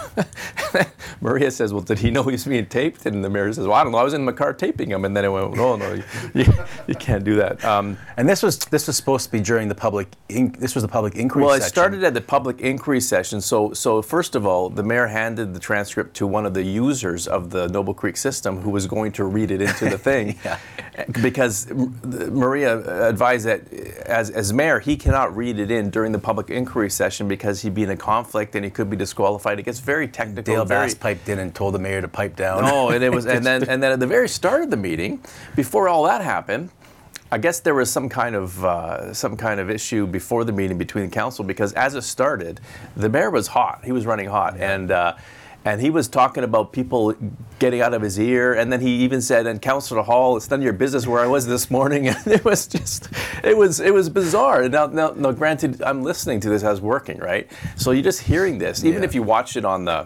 Maria 1.21 1.51
says, 1.51 1.73
"Well, 1.73 1.81
did 1.81 1.99
he 1.99 2.11
know 2.11 2.23
he 2.23 2.31
was 2.31 2.45
being 2.45 2.65
taped?" 2.65 3.05
And 3.05 3.23
the 3.23 3.29
mayor 3.29 3.51
says, 3.53 3.67
"Well, 3.67 3.75
I 3.75 3.83
don't 3.83 3.91
know. 3.91 3.97
I 3.99 4.03
was 4.03 4.13
in 4.13 4.25
my 4.25 4.31
car 4.31 4.53
taping 4.53 4.89
him." 4.89 5.05
And 5.05 5.15
then 5.15 5.25
it 5.25 5.29
went, 5.29 5.55
"No, 5.55 5.75
no, 5.75 5.93
you, 5.93 6.03
you, 6.33 6.53
you 6.87 6.95
can't 6.95 7.23
do 7.23 7.35
that." 7.35 7.63
Um, 7.63 7.97
And 8.17 8.27
this 8.27 8.41
was 8.43 8.57
this 8.59 8.87
was 8.87 8.97
supposed 8.97 9.25
to 9.25 9.31
be 9.31 9.39
during 9.39 9.67
the 9.67 9.75
public. 9.75 10.07
In, 10.29 10.55
this 10.59 10.75
was 10.75 10.81
the 10.81 10.87
public 10.87 11.15
inquiry. 11.15 11.45
well, 11.45 11.53
it 11.53 11.61
section. 11.61 11.73
started 11.73 12.03
at 12.03 12.13
the 12.13 12.21
public 12.21 12.61
inquiry 12.61 13.01
session. 13.01 13.32
So, 13.41 13.73
so 13.73 14.01
first 14.01 14.35
of 14.35 14.45
all, 14.45 14.69
the 14.69 14.83
mayor 14.83 15.07
handed 15.07 15.53
the 15.53 15.59
transcript 15.59 16.15
to 16.17 16.27
one 16.27 16.45
of 16.45 16.53
the 16.53 16.63
users 16.63 17.27
of 17.27 17.49
the 17.49 17.67
Noble 17.69 17.93
Creek 17.93 18.17
system, 18.17 18.61
who 18.61 18.69
was 18.69 18.87
going 18.87 19.11
to 19.13 19.23
read 19.25 19.51
it 19.51 19.61
into 19.61 19.89
the 19.89 19.97
thing, 20.09 20.37
Yeah. 20.43 20.57
because 21.21 21.67
Maria 21.71 23.07
advised 23.07 23.45
that 23.45 23.61
as 24.05 24.29
as 24.29 24.53
mayor, 24.53 24.79
he 24.79 24.95
cannot 24.97 25.35
read 25.35 25.59
it 25.59 25.71
in 25.71 25.89
during 25.89 26.11
the 26.11 26.19
public 26.19 26.49
inquiry 26.49 26.89
session 26.89 27.27
because 27.27 27.61
he'd 27.61 27.73
be 27.73 27.83
in 27.83 27.89
a 27.89 27.97
conflict 27.97 28.55
and 28.55 28.63
he 28.65 28.71
could 28.71 28.89
be 28.89 28.97
disqualified. 28.97 29.59
It 29.59 29.63
gets 29.63 29.79
very 29.79 30.07
technical. 30.07 30.43
Dale 30.55 30.65
very, 30.65 30.87
Bass 30.87 30.95
piped 30.95 31.29
in 31.29 31.39
and 31.39 31.53
told 31.53 31.73
the 31.73 31.79
mayor 31.79 32.01
to 32.01 32.07
pipe 32.07 32.35
down. 32.35 32.63
no, 32.63 32.89
and 32.89 33.03
it 33.03 33.11
was, 33.11 33.25
and 33.33 33.45
then 33.45 33.63
and 33.67 33.81
then 33.81 33.91
at 33.91 33.99
the 33.99 34.07
very 34.07 34.27
start 34.29 34.61
of 34.63 34.69
the 34.69 34.77
meeting, 34.77 35.21
before 35.55 35.87
all 35.89 36.03
that 36.03 36.21
happened, 36.21 36.69
I 37.33 37.39
guess 37.39 37.59
there 37.61 37.73
was 37.73 37.89
some 37.91 38.09
kind 38.09 38.35
of 38.35 38.63
uh, 38.63 39.11
some 39.11 39.35
kind 39.35 39.59
of 39.59 39.67
issue 39.71 40.05
before 40.05 40.43
the 40.43 40.51
meeting 40.51 40.77
between 40.77 41.05
the 41.05 41.11
council 41.11 41.43
because 41.43 41.73
as 41.73 41.95
it 41.95 42.03
started, 42.03 42.61
the 42.95 43.09
mayor 43.09 43.31
was 43.31 43.47
hot. 43.47 43.83
He 43.83 43.91
was 43.91 44.05
running 44.05 44.29
hot, 44.29 44.55
and. 44.59 44.91
Uh, 44.91 45.15
and 45.65 45.79
he 45.79 45.89
was 45.89 46.09
talking 46.09 46.43
about 46.43 46.73
people 46.73 47.15
getting 47.57 47.79
out 47.79 47.93
of 47.93 48.01
his 48.01 48.19
ear, 48.19 48.53
and 48.53 48.69
then 48.69 48.81
he 48.81 48.89
even 49.05 49.21
said, 49.21 49.47
"And 49.47 49.61
Councillor 49.61 50.01
Hall, 50.01 50.35
it's 50.35 50.49
none 50.49 50.59
of 50.59 50.63
your 50.65 50.73
business 50.73 51.07
where 51.07 51.21
I 51.21 51.25
was 51.27 51.47
this 51.47 51.71
morning." 51.71 52.07
And 52.13 52.27
it 52.27 52.43
was 52.43 52.67
just, 52.67 53.07
it 53.45 53.55
was, 53.55 53.79
it 53.79 53.93
was 53.93 54.09
bizarre. 54.09 54.63
And 54.63 54.73
now, 54.73 54.87
now, 54.87 55.13
now, 55.15 55.31
granted, 55.31 55.81
I'm 55.81 56.03
listening 56.03 56.41
to 56.41 56.49
this 56.49 56.63
as 56.63 56.81
working, 56.81 57.17
right? 57.19 57.49
So 57.77 57.91
you're 57.91 58.03
just 58.03 58.19
hearing 58.23 58.57
this, 58.57 58.83
even 58.83 59.03
Yeah. 59.03 59.07
if 59.07 59.15
you 59.15 59.23
watch 59.23 59.55
it 59.55 59.63
on 59.63 59.85
the, 59.85 60.05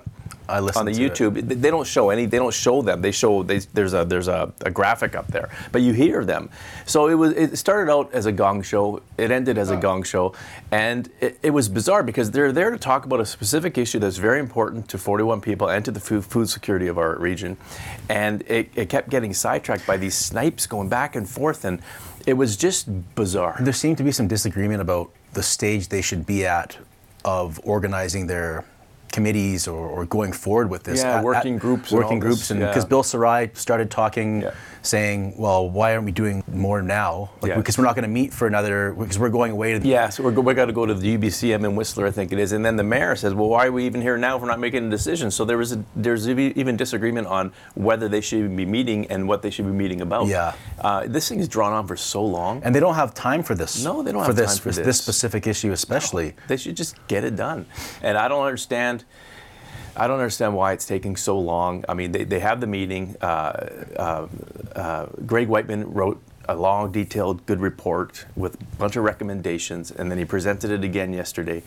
I 0.49 0.59
listened 0.59 0.87
on 0.87 0.93
the 0.93 0.93
to 0.93 1.05
it. 1.05 1.13
YouTube. 1.13 1.61
They- 1.61 1.69
don't 1.69 1.87
show 1.87 2.09
any. 2.09 2.25
They 2.25 2.37
don't 2.37 2.53
show 2.53 2.81
them. 2.81 3.01
They 3.01 3.11
show 3.11 3.43
they, 3.43 3.59
there's 3.59 3.93
a 3.93 4.05
there's 4.05 4.27
a, 4.27 4.51
a 4.61 4.71
graphic 4.71 5.15
up 5.15 5.27
there, 5.27 5.49
but 5.71 5.81
you 5.81 5.93
hear 5.93 6.23
them. 6.23 6.49
So 6.85 7.07
it 7.07 7.15
was. 7.15 7.33
It 7.33 7.57
started 7.57 7.91
out 7.91 8.13
as 8.13 8.25
a 8.25 8.31
gong 8.31 8.61
show. 8.61 9.01
It 9.17 9.31
ended 9.31 9.57
as 9.57 9.69
a 9.69 9.77
gong 9.77 10.03
show, 10.03 10.33
and 10.71 11.09
it, 11.19 11.39
it 11.43 11.49
was 11.51 11.67
bizarre 11.69 12.03
because 12.03 12.31
they're 12.31 12.51
there 12.51 12.71
to 12.71 12.77
talk 12.77 13.05
about 13.05 13.19
a 13.19 13.25
specific 13.25 13.77
issue 13.77 13.99
that's 13.99 14.17
very 14.17 14.39
important 14.39 14.87
to 14.89 14.97
41 14.97 15.41
people 15.41 15.69
and 15.69 15.83
to 15.85 15.91
the 15.91 15.99
food, 15.99 16.25
food 16.25 16.49
security 16.49 16.87
of 16.87 16.97
our 16.97 17.17
region, 17.17 17.57
and 18.09 18.43
it, 18.47 18.69
it 18.75 18.89
kept 18.89 19.09
getting 19.09 19.33
sidetracked 19.33 19.85
by 19.85 19.97
these 19.97 20.15
snipes 20.15 20.65
going 20.67 20.89
back 20.89 21.15
and 21.15 21.29
forth, 21.29 21.65
and 21.65 21.81
it 22.25 22.33
was 22.33 22.57
just 22.57 22.87
bizarre. 23.15 23.57
There 23.59 23.73
seemed 23.73 23.97
to 23.97 24.03
be 24.03 24.11
some 24.11 24.27
disagreement 24.27 24.81
about 24.81 25.11
the 25.33 25.43
stage 25.43 25.89
they 25.89 26.01
should 26.01 26.25
be 26.25 26.45
at 26.45 26.77
of 27.25 27.59
organizing 27.63 28.27
their 28.27 28.63
committees 29.27 29.67
or, 29.67 29.83
or 29.95 30.05
going 30.05 30.31
forward 30.31 30.69
with 30.69 30.83
this. 30.83 31.01
Yeah, 31.01 31.17
At- 31.17 31.23
working 31.23 31.55
at- 31.55 31.61
groups 31.65 31.91
and 31.91 31.97
Working 31.99 32.17
all 32.19 32.27
groups, 32.27 32.51
and 32.51 32.59
yeah. 32.59 32.67
because 32.67 32.85
Bill 32.85 33.01
Sarai 33.03 33.49
started 33.55 33.89
talking, 33.89 34.29
Yeah. 34.43 34.51
saying, 34.83 35.19
"Well, 35.43 35.61
why 35.77 35.87
aren't 35.93 36.05
we 36.05 36.11
doing 36.23 36.43
more 36.65 36.81
now? 36.83 37.31
Like, 37.41 37.49
Yeah. 37.49 37.57
because 37.57 37.75
we're 37.77 37.83
not 37.89 37.95
going 37.95 38.09
to 38.11 38.15
meet 38.21 38.31
for 38.39 38.45
another 38.47 38.93
because 38.97 39.17
we're 39.17 39.35
going 39.39 39.51
away 39.57 39.73
to 39.73 39.79
the 39.79 39.87
Yeah, 39.89 40.09
so 40.09 40.21
we're, 40.23 40.31
we 40.47 40.53
got 40.53 40.65
to 40.65 40.77
go 40.81 40.85
to 40.85 40.93
the 40.93 41.07
UBCM 41.17 41.65
in 41.65 41.75
Whistler, 41.75 42.05
I 42.05 42.11
think 42.11 42.31
it 42.31 42.39
is, 42.39 42.51
and 42.55 42.63
then 42.63 42.75
the 42.77 42.83
mayor 42.83 43.15
says, 43.15 43.33
"Well, 43.33 43.49
why 43.49 43.65
are 43.65 43.71
we 43.71 43.85
even 43.89 44.01
here 44.07 44.17
now 44.17 44.35
if 44.35 44.41
we're 44.43 44.47
not 44.55 44.59
making 44.59 44.85
a 44.85 44.89
decision?" 44.99 45.31
So 45.31 45.43
there 45.49 45.57
was 45.57 45.71
a, 45.73 45.83
there's 45.95 46.29
even 46.29 46.77
disagreement 46.77 47.25
on 47.27 47.51
whether 47.73 48.07
they 48.07 48.21
should 48.21 48.55
be 48.55 48.65
meeting 48.77 49.07
and 49.11 49.27
what 49.27 49.41
they 49.41 49.49
should 49.49 49.65
be 49.65 49.77
meeting 49.83 50.01
about. 50.01 50.27
Yeah. 50.27 50.53
uh, 50.79 51.03
this 51.07 51.27
thing 51.27 51.39
is 51.39 51.47
drawn 51.47 51.73
on 51.73 51.87
for 51.87 51.97
so 51.97 52.23
long. 52.23 52.61
and 52.63 52.73
they 52.75 52.79
don't 52.79 52.95
have 53.03 53.11
time 53.15 53.41
for 53.43 53.55
this. 53.55 53.83
No, 53.83 54.03
they 54.03 54.11
don't 54.11 54.21
for 54.21 54.27
have 54.27 54.35
this, 54.43 54.53
time 54.57 54.63
for 54.63 54.69
this 54.69 54.85
this. 54.85 54.97
specific 55.01 55.47
issue, 55.47 55.71
especially. 55.71 56.35
They 56.47 56.57
should 56.57 56.77
just 56.77 56.95
get 57.07 57.23
it 57.23 57.35
done. 57.35 57.65
And 58.03 58.15
I 58.17 58.27
don't 58.27 58.45
understand. 58.45 59.03
I 59.97 60.07
don't 60.07 60.19
understand 60.19 60.55
why 60.55 60.73
it's 60.73 60.85
taking 60.85 61.15
so 61.15 61.39
long. 61.39 61.83
I 61.89 61.95
mean, 61.95 62.11
they, 62.11 62.23
they 62.23 62.39
have 62.39 62.61
the 62.61 62.67
meeting. 62.67 63.15
Uh, 63.19 63.25
uh, 63.97 64.27
uh, 64.75 65.05
Greg 65.25 65.47
Wightman 65.47 65.91
wrote 65.91 66.21
a 66.47 66.55
long, 66.55 66.91
detailed, 66.91 67.45
good 67.45 67.59
report 67.59 68.25
with 68.35 68.55
a 68.61 68.75
bunch 68.77 68.95
of 68.95 69.03
recommendations, 69.03 69.91
and 69.91 70.09
then 70.09 70.17
he 70.17 70.25
presented 70.25 70.71
it 70.71 70.83
again 70.83 71.13
yesterday. 71.13 71.61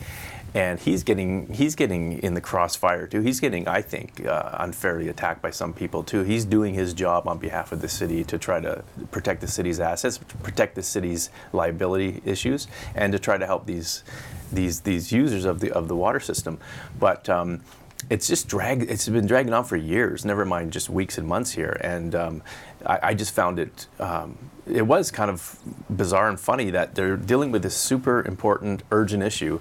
And 0.53 0.79
he's 0.79 1.03
getting 1.03 1.53
he's 1.53 1.75
getting 1.75 2.21
in 2.23 2.33
the 2.33 2.41
crossfire 2.41 3.07
too. 3.07 3.21
He's 3.21 3.39
getting, 3.39 3.69
I 3.69 3.81
think, 3.81 4.25
uh, 4.25 4.57
unfairly 4.59 5.07
attacked 5.07 5.41
by 5.41 5.51
some 5.51 5.71
people 5.71 6.03
too. 6.03 6.23
He's 6.23 6.43
doing 6.43 6.73
his 6.73 6.93
job 6.93 7.27
on 7.27 7.37
behalf 7.37 7.71
of 7.71 7.79
the 7.79 7.87
city 7.87 8.25
to 8.25 8.37
try 8.37 8.59
to 8.59 8.83
protect 9.11 9.39
the 9.39 9.47
city's 9.47 9.79
assets, 9.79 10.17
protect 10.17 10.75
the 10.75 10.83
city's 10.83 11.29
liability 11.53 12.21
issues, 12.25 12.67
and 12.95 13.13
to 13.13 13.19
try 13.19 13.37
to 13.37 13.45
help 13.45 13.65
these 13.65 14.03
these 14.51 14.81
these 14.81 15.13
users 15.13 15.45
of 15.45 15.61
the 15.61 15.71
of 15.71 15.87
the 15.87 15.95
water 15.95 16.19
system. 16.19 16.59
But 16.99 17.29
um, 17.29 17.61
it's 18.09 18.27
just 18.27 18.47
drag. 18.47 18.83
It's 18.83 19.07
been 19.07 19.27
dragging 19.27 19.53
on 19.53 19.63
for 19.63 19.77
years. 19.77 20.25
Never 20.25 20.45
mind 20.45 20.71
just 20.71 20.89
weeks 20.89 21.17
and 21.17 21.27
months 21.27 21.51
here. 21.51 21.77
And 21.81 22.15
um, 22.15 22.43
I, 22.85 22.99
I, 23.03 23.13
just 23.13 23.33
found 23.33 23.59
it. 23.59 23.87
Um, 23.99 24.37
it 24.65 24.83
was 24.83 25.11
kind 25.11 25.29
of 25.29 25.59
bizarre 25.89 26.29
and 26.29 26.39
funny 26.39 26.69
that 26.71 26.95
they're 26.95 27.17
dealing 27.17 27.51
with 27.51 27.63
this 27.63 27.75
super 27.75 28.25
important, 28.25 28.83
urgent 28.91 29.23
issue 29.23 29.59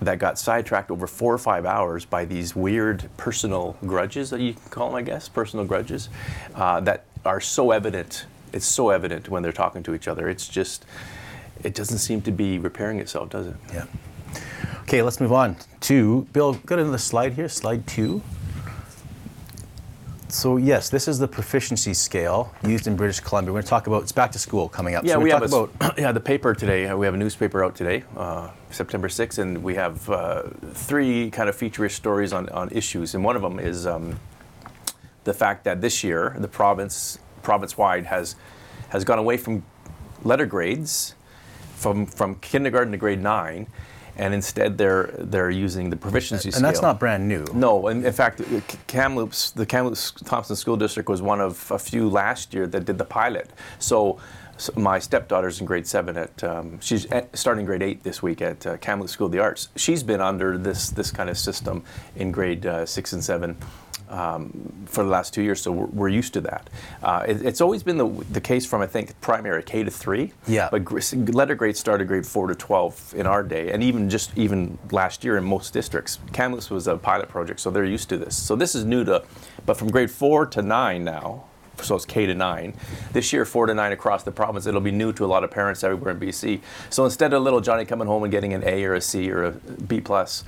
that 0.00 0.18
got 0.18 0.38
sidetracked 0.38 0.90
over 0.90 1.06
four 1.06 1.32
or 1.32 1.38
five 1.38 1.66
hours 1.66 2.04
by 2.04 2.24
these 2.24 2.56
weird 2.56 3.08
personal 3.16 3.76
grudges 3.86 4.30
that 4.30 4.40
you 4.40 4.54
can 4.54 4.70
call 4.70 4.88
them, 4.88 4.96
I 4.96 5.02
guess, 5.02 5.28
personal 5.28 5.64
grudges 5.66 6.08
uh, 6.54 6.80
that 6.80 7.04
are 7.24 7.40
so 7.40 7.70
evident. 7.70 8.24
It's 8.52 8.66
so 8.66 8.90
evident 8.90 9.28
when 9.28 9.42
they're 9.42 9.52
talking 9.52 9.82
to 9.84 9.94
each 9.94 10.08
other. 10.08 10.28
It's 10.28 10.48
just, 10.48 10.86
it 11.62 11.74
doesn't 11.74 11.98
seem 11.98 12.22
to 12.22 12.32
be 12.32 12.58
repairing 12.58 12.98
itself, 12.98 13.30
does 13.30 13.48
it? 13.48 13.56
Yeah. 13.72 13.84
Okay, 14.82 15.02
let's 15.02 15.20
move 15.20 15.32
on 15.32 15.56
to 15.80 16.26
Bill. 16.32 16.54
Go 16.66 16.76
to 16.76 16.84
the 16.84 16.98
slide 16.98 17.34
here, 17.34 17.48
slide 17.48 17.86
two. 17.86 18.22
So 20.32 20.56
yes, 20.56 20.88
this 20.90 21.08
is 21.08 21.18
the 21.18 21.26
proficiency 21.26 21.92
scale 21.92 22.52
used 22.64 22.86
in 22.86 22.96
British 22.96 23.20
Columbia. 23.20 23.52
We're 23.52 23.56
going 23.56 23.64
to 23.64 23.70
talk 23.70 23.86
about 23.86 24.02
it's 24.02 24.12
back 24.12 24.30
to 24.32 24.38
school 24.38 24.68
coming 24.68 24.94
up. 24.94 25.04
Yeah, 25.04 25.14
so 25.14 25.20
we 25.20 25.30
have 25.30 25.50
talk 25.50 25.70
a, 25.80 25.84
about 25.84 25.98
yeah 25.98 26.12
the 26.12 26.20
paper 26.20 26.54
today. 26.54 26.92
We 26.94 27.06
have 27.06 27.14
a 27.14 27.18
newspaper 27.18 27.64
out 27.64 27.74
today, 27.74 28.04
uh, 28.16 28.50
September 28.70 29.08
6th, 29.08 29.38
and 29.38 29.62
we 29.62 29.74
have 29.74 30.08
uh, 30.08 30.44
three 30.72 31.30
kind 31.30 31.48
of 31.48 31.56
feature 31.56 31.88
stories 31.88 32.32
on, 32.32 32.48
on 32.50 32.70
issues. 32.70 33.14
And 33.14 33.24
one 33.24 33.36
of 33.36 33.42
them 33.42 33.58
is 33.58 33.86
um, 33.86 34.20
the 35.24 35.34
fact 35.34 35.64
that 35.64 35.80
this 35.80 36.04
year 36.04 36.36
the 36.38 36.48
province 36.48 37.18
province 37.42 37.76
wide 37.76 38.06
has 38.06 38.36
has 38.90 39.04
gone 39.04 39.18
away 39.18 39.36
from 39.36 39.64
letter 40.22 40.46
grades 40.46 41.14
from 41.74 42.06
from 42.06 42.34
kindergarten 42.36 42.92
to 42.92 42.98
grade 42.98 43.20
nine 43.20 43.66
and 44.20 44.34
instead 44.34 44.76
they're 44.76 45.14
they're 45.18 45.50
using 45.50 45.88
the 45.88 45.96
proficiency 45.96 46.48
and 46.48 46.54
scale. 46.54 46.62
that's 46.62 46.82
not 46.82 47.00
brand 47.00 47.26
new. 47.26 47.44
No, 47.54 47.88
in, 47.88 48.04
in 48.04 48.12
fact, 48.12 48.42
Kamloops, 48.86 49.50
the 49.52 49.64
Kamloops 49.64 50.12
Thompson 50.26 50.56
School 50.56 50.76
District 50.76 51.08
was 51.08 51.22
one 51.22 51.40
of 51.40 51.70
a 51.70 51.78
few 51.78 52.08
last 52.08 52.52
year 52.52 52.66
that 52.66 52.84
did 52.84 52.98
the 52.98 53.04
pilot. 53.04 53.50
So, 53.78 54.18
so 54.58 54.74
my 54.76 54.98
stepdaughter's 54.98 55.60
in 55.60 55.66
grade 55.66 55.86
seven 55.86 56.18
at 56.18 56.44
um, 56.44 56.78
she's 56.80 57.06
at, 57.06 57.34
starting 57.36 57.64
grade 57.64 57.82
eight 57.82 58.02
this 58.02 58.22
week 58.22 58.42
at 58.42 58.66
uh, 58.66 58.76
Kamloops 58.76 59.12
School 59.12 59.26
of 59.26 59.32
the 59.32 59.38
Arts. 59.38 59.70
She's 59.74 60.02
been 60.02 60.20
under 60.20 60.58
this 60.58 60.90
this 60.90 61.10
kind 61.10 61.30
of 61.30 61.38
system 61.38 61.82
in 62.14 62.30
grade 62.30 62.66
uh, 62.66 62.84
six 62.84 63.14
and 63.14 63.24
seven 63.24 63.56
um, 64.10 64.72
for 64.86 65.04
the 65.04 65.10
last 65.10 65.32
two 65.32 65.42
years, 65.42 65.60
so 65.60 65.72
we're, 65.72 65.86
we're 65.86 66.08
used 66.08 66.34
to 66.34 66.40
that. 66.42 66.68
Uh, 67.02 67.24
it, 67.26 67.42
it's 67.42 67.60
always 67.60 67.82
been 67.82 67.96
the, 67.96 68.08
the 68.32 68.40
case 68.40 68.66
from 68.66 68.82
I 68.82 68.86
think 68.86 69.18
primary 69.20 69.62
K 69.62 69.84
to 69.84 69.90
three. 69.90 70.32
Yeah. 70.46 70.68
But 70.70 70.84
gr- 70.84 71.00
letter 71.32 71.54
grades 71.54 71.78
started 71.78 72.08
grade 72.08 72.26
four 72.26 72.48
to 72.48 72.54
twelve 72.54 73.14
in 73.16 73.26
our 73.26 73.42
day, 73.42 73.70
and 73.72 73.82
even 73.82 74.10
just 74.10 74.36
even 74.36 74.78
last 74.90 75.24
year 75.24 75.38
in 75.38 75.44
most 75.44 75.72
districts, 75.72 76.18
Kamloops 76.32 76.70
was 76.70 76.88
a 76.88 76.96
pilot 76.96 77.28
project, 77.28 77.60
so 77.60 77.70
they're 77.70 77.84
used 77.84 78.08
to 78.10 78.18
this. 78.18 78.36
So 78.36 78.56
this 78.56 78.74
is 78.74 78.84
new 78.84 79.04
to, 79.04 79.22
but 79.64 79.74
from 79.74 79.90
grade 79.90 80.10
four 80.10 80.44
to 80.46 80.62
nine 80.62 81.04
now. 81.04 81.44
So 81.82 81.96
it's 81.96 82.04
K 82.04 82.26
to 82.26 82.34
nine. 82.34 82.74
This 83.14 83.32
year, 83.32 83.46
four 83.46 83.64
to 83.64 83.72
nine 83.72 83.92
across 83.92 84.22
the 84.22 84.30
province. 84.30 84.66
It'll 84.66 84.82
be 84.82 84.90
new 84.90 85.14
to 85.14 85.24
a 85.24 85.26
lot 85.26 85.44
of 85.44 85.50
parents 85.50 85.82
everywhere 85.82 86.10
in 86.12 86.20
BC. 86.20 86.60
So 86.90 87.06
instead 87.06 87.32
of 87.32 87.42
little 87.42 87.60
Johnny 87.60 87.86
coming 87.86 88.06
home 88.06 88.22
and 88.22 88.30
getting 88.30 88.52
an 88.52 88.62
A 88.66 88.84
or 88.84 88.94
a 88.94 89.00
C 89.00 89.30
or 89.30 89.44
a 89.44 89.50
B 89.52 89.98
plus, 90.00 90.44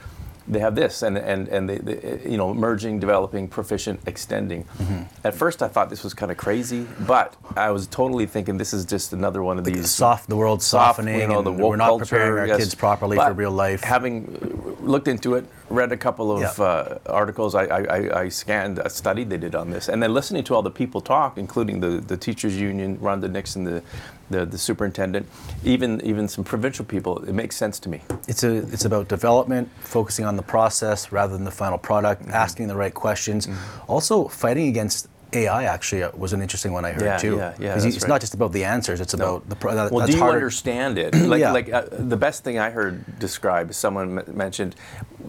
they 0.49 0.58
have 0.58 0.75
this 0.75 1.02
and 1.02 1.16
and 1.16 1.49
and 1.49 1.68
they, 1.68 1.78
they, 1.78 2.20
you 2.28 2.37
know 2.37 2.52
merging 2.52 2.99
developing 2.99 3.49
proficient 3.49 4.00
extending 4.06 4.64
Mm-hmm. 4.78 5.02
at 5.25 5.34
first 5.34 5.62
i 5.62 5.68
thought 5.68 5.88
this 5.90 6.02
was 6.04 6.14
kind 6.14 6.30
of 6.32 6.38
crazy 6.38 6.87
but 7.06 7.37
i 7.56 7.70
was 7.70 7.87
totally 7.87 8.26
thinking 8.26 8.56
this 8.58 8.72
is 8.72 8.84
just 8.84 9.12
another 9.12 9.42
one 9.42 9.58
of 9.58 9.64
these 9.64 9.90
Soft, 9.90 10.28
the 10.28 10.37
world's 10.37 10.66
soft, 10.66 10.96
softening, 10.96 11.20
you 11.20 11.26
know, 11.28 11.42
the 11.42 11.52
we're 11.52 11.76
not 11.76 11.88
culture, 11.88 12.04
preparing 12.06 12.38
our 12.40 12.46
yes. 12.46 12.58
kids 12.58 12.75
properly 12.75 13.16
But 13.16 13.28
for 13.28 13.34
real 13.34 13.50
life. 13.52 13.82
having 13.82 14.76
looked 14.80 15.08
into 15.08 15.34
it 15.34 15.44
read 15.72 15.90
a 15.92 15.96
couple 15.96 16.30
of 16.30 16.40
Yeah. 16.42 16.64
uh, 16.64 16.98
articles 17.06 17.54
I, 17.54 17.64
I, 17.64 18.20
I- 18.22 18.28
scanned 18.28 18.78
a 18.78 18.90
study 18.90 19.24
they 19.24 19.38
did 19.38 19.54
on 19.54 19.70
this 19.70 19.88
and 19.88 20.02
then 20.02 20.12
listening 20.14 20.44
to 20.44 20.54
all 20.54 20.62
the 20.62 20.70
people 20.70 21.00
talk 21.00 21.38
including 21.38 21.80
the, 21.80 21.88
the 22.00 22.16
teachers 22.16 22.56
union 22.60 22.98
rhonda 22.98 23.30
nixon 23.30 23.64
the, 23.64 23.82
the, 24.30 24.44
the 24.46 24.58
superintendent 24.58 25.26
even 25.64 26.00
even 26.02 26.28
some 26.28 26.44
provincial 26.44 26.84
people 26.84 27.22
it 27.24 27.32
makes 27.32 27.56
sense 27.56 27.78
to 27.80 27.88
me 27.88 28.00
It's 28.28 28.44
a 28.44 28.52
it's 28.74 28.84
about 28.84 29.08
development, 29.08 29.68
focusing 29.80 30.24
on 30.26 30.36
the 30.36 30.42
process 30.42 31.10
rather 31.12 31.32
than 31.36 31.44
the 31.44 31.50
final 31.64 31.78
product, 31.78 32.22
Mm-hmm. 32.22 32.32
asking 32.44 32.68
the 32.68 32.76
right 32.76 32.94
questions. 32.94 33.48
Also, 33.88 34.28
fighting 34.28 34.68
against 34.68 35.08
AI 35.34 35.64
actually 35.64 36.02
uh, 36.02 36.10
was 36.16 36.32
an 36.32 36.42
interesting 36.42 36.72
one 36.72 36.84
I 36.84 36.92
heard 36.92 37.04
Yeah, 37.04 37.16
too. 37.16 37.36
yeah, 37.36 37.54
yeah, 37.58 37.74
It's 37.76 38.02
right. 38.02 38.08
not 38.08 38.20
just 38.20 38.34
about 38.34 38.52
the 38.52 38.64
answers; 38.64 39.00
it's 39.00 39.14
about 39.14 39.48
the. 39.48 39.56
Pro- 39.56 39.74
that, 39.74 39.90
Well, 39.90 40.00
that's 40.00 40.10
do 40.12 40.16
you 40.16 40.22
harder. 40.22 40.36
understand 40.38 40.98
it? 40.98 41.14
Like, 41.32 41.40
Yeah. 41.40 41.52
like 41.52 41.72
uh, 41.72 41.82
the 41.90 42.16
best 42.16 42.44
thing 42.44 42.58
I 42.58 42.70
heard 42.70 43.18
described, 43.18 43.74
someone 43.74 44.18
m- 44.18 44.36
mentioned, 44.36 44.76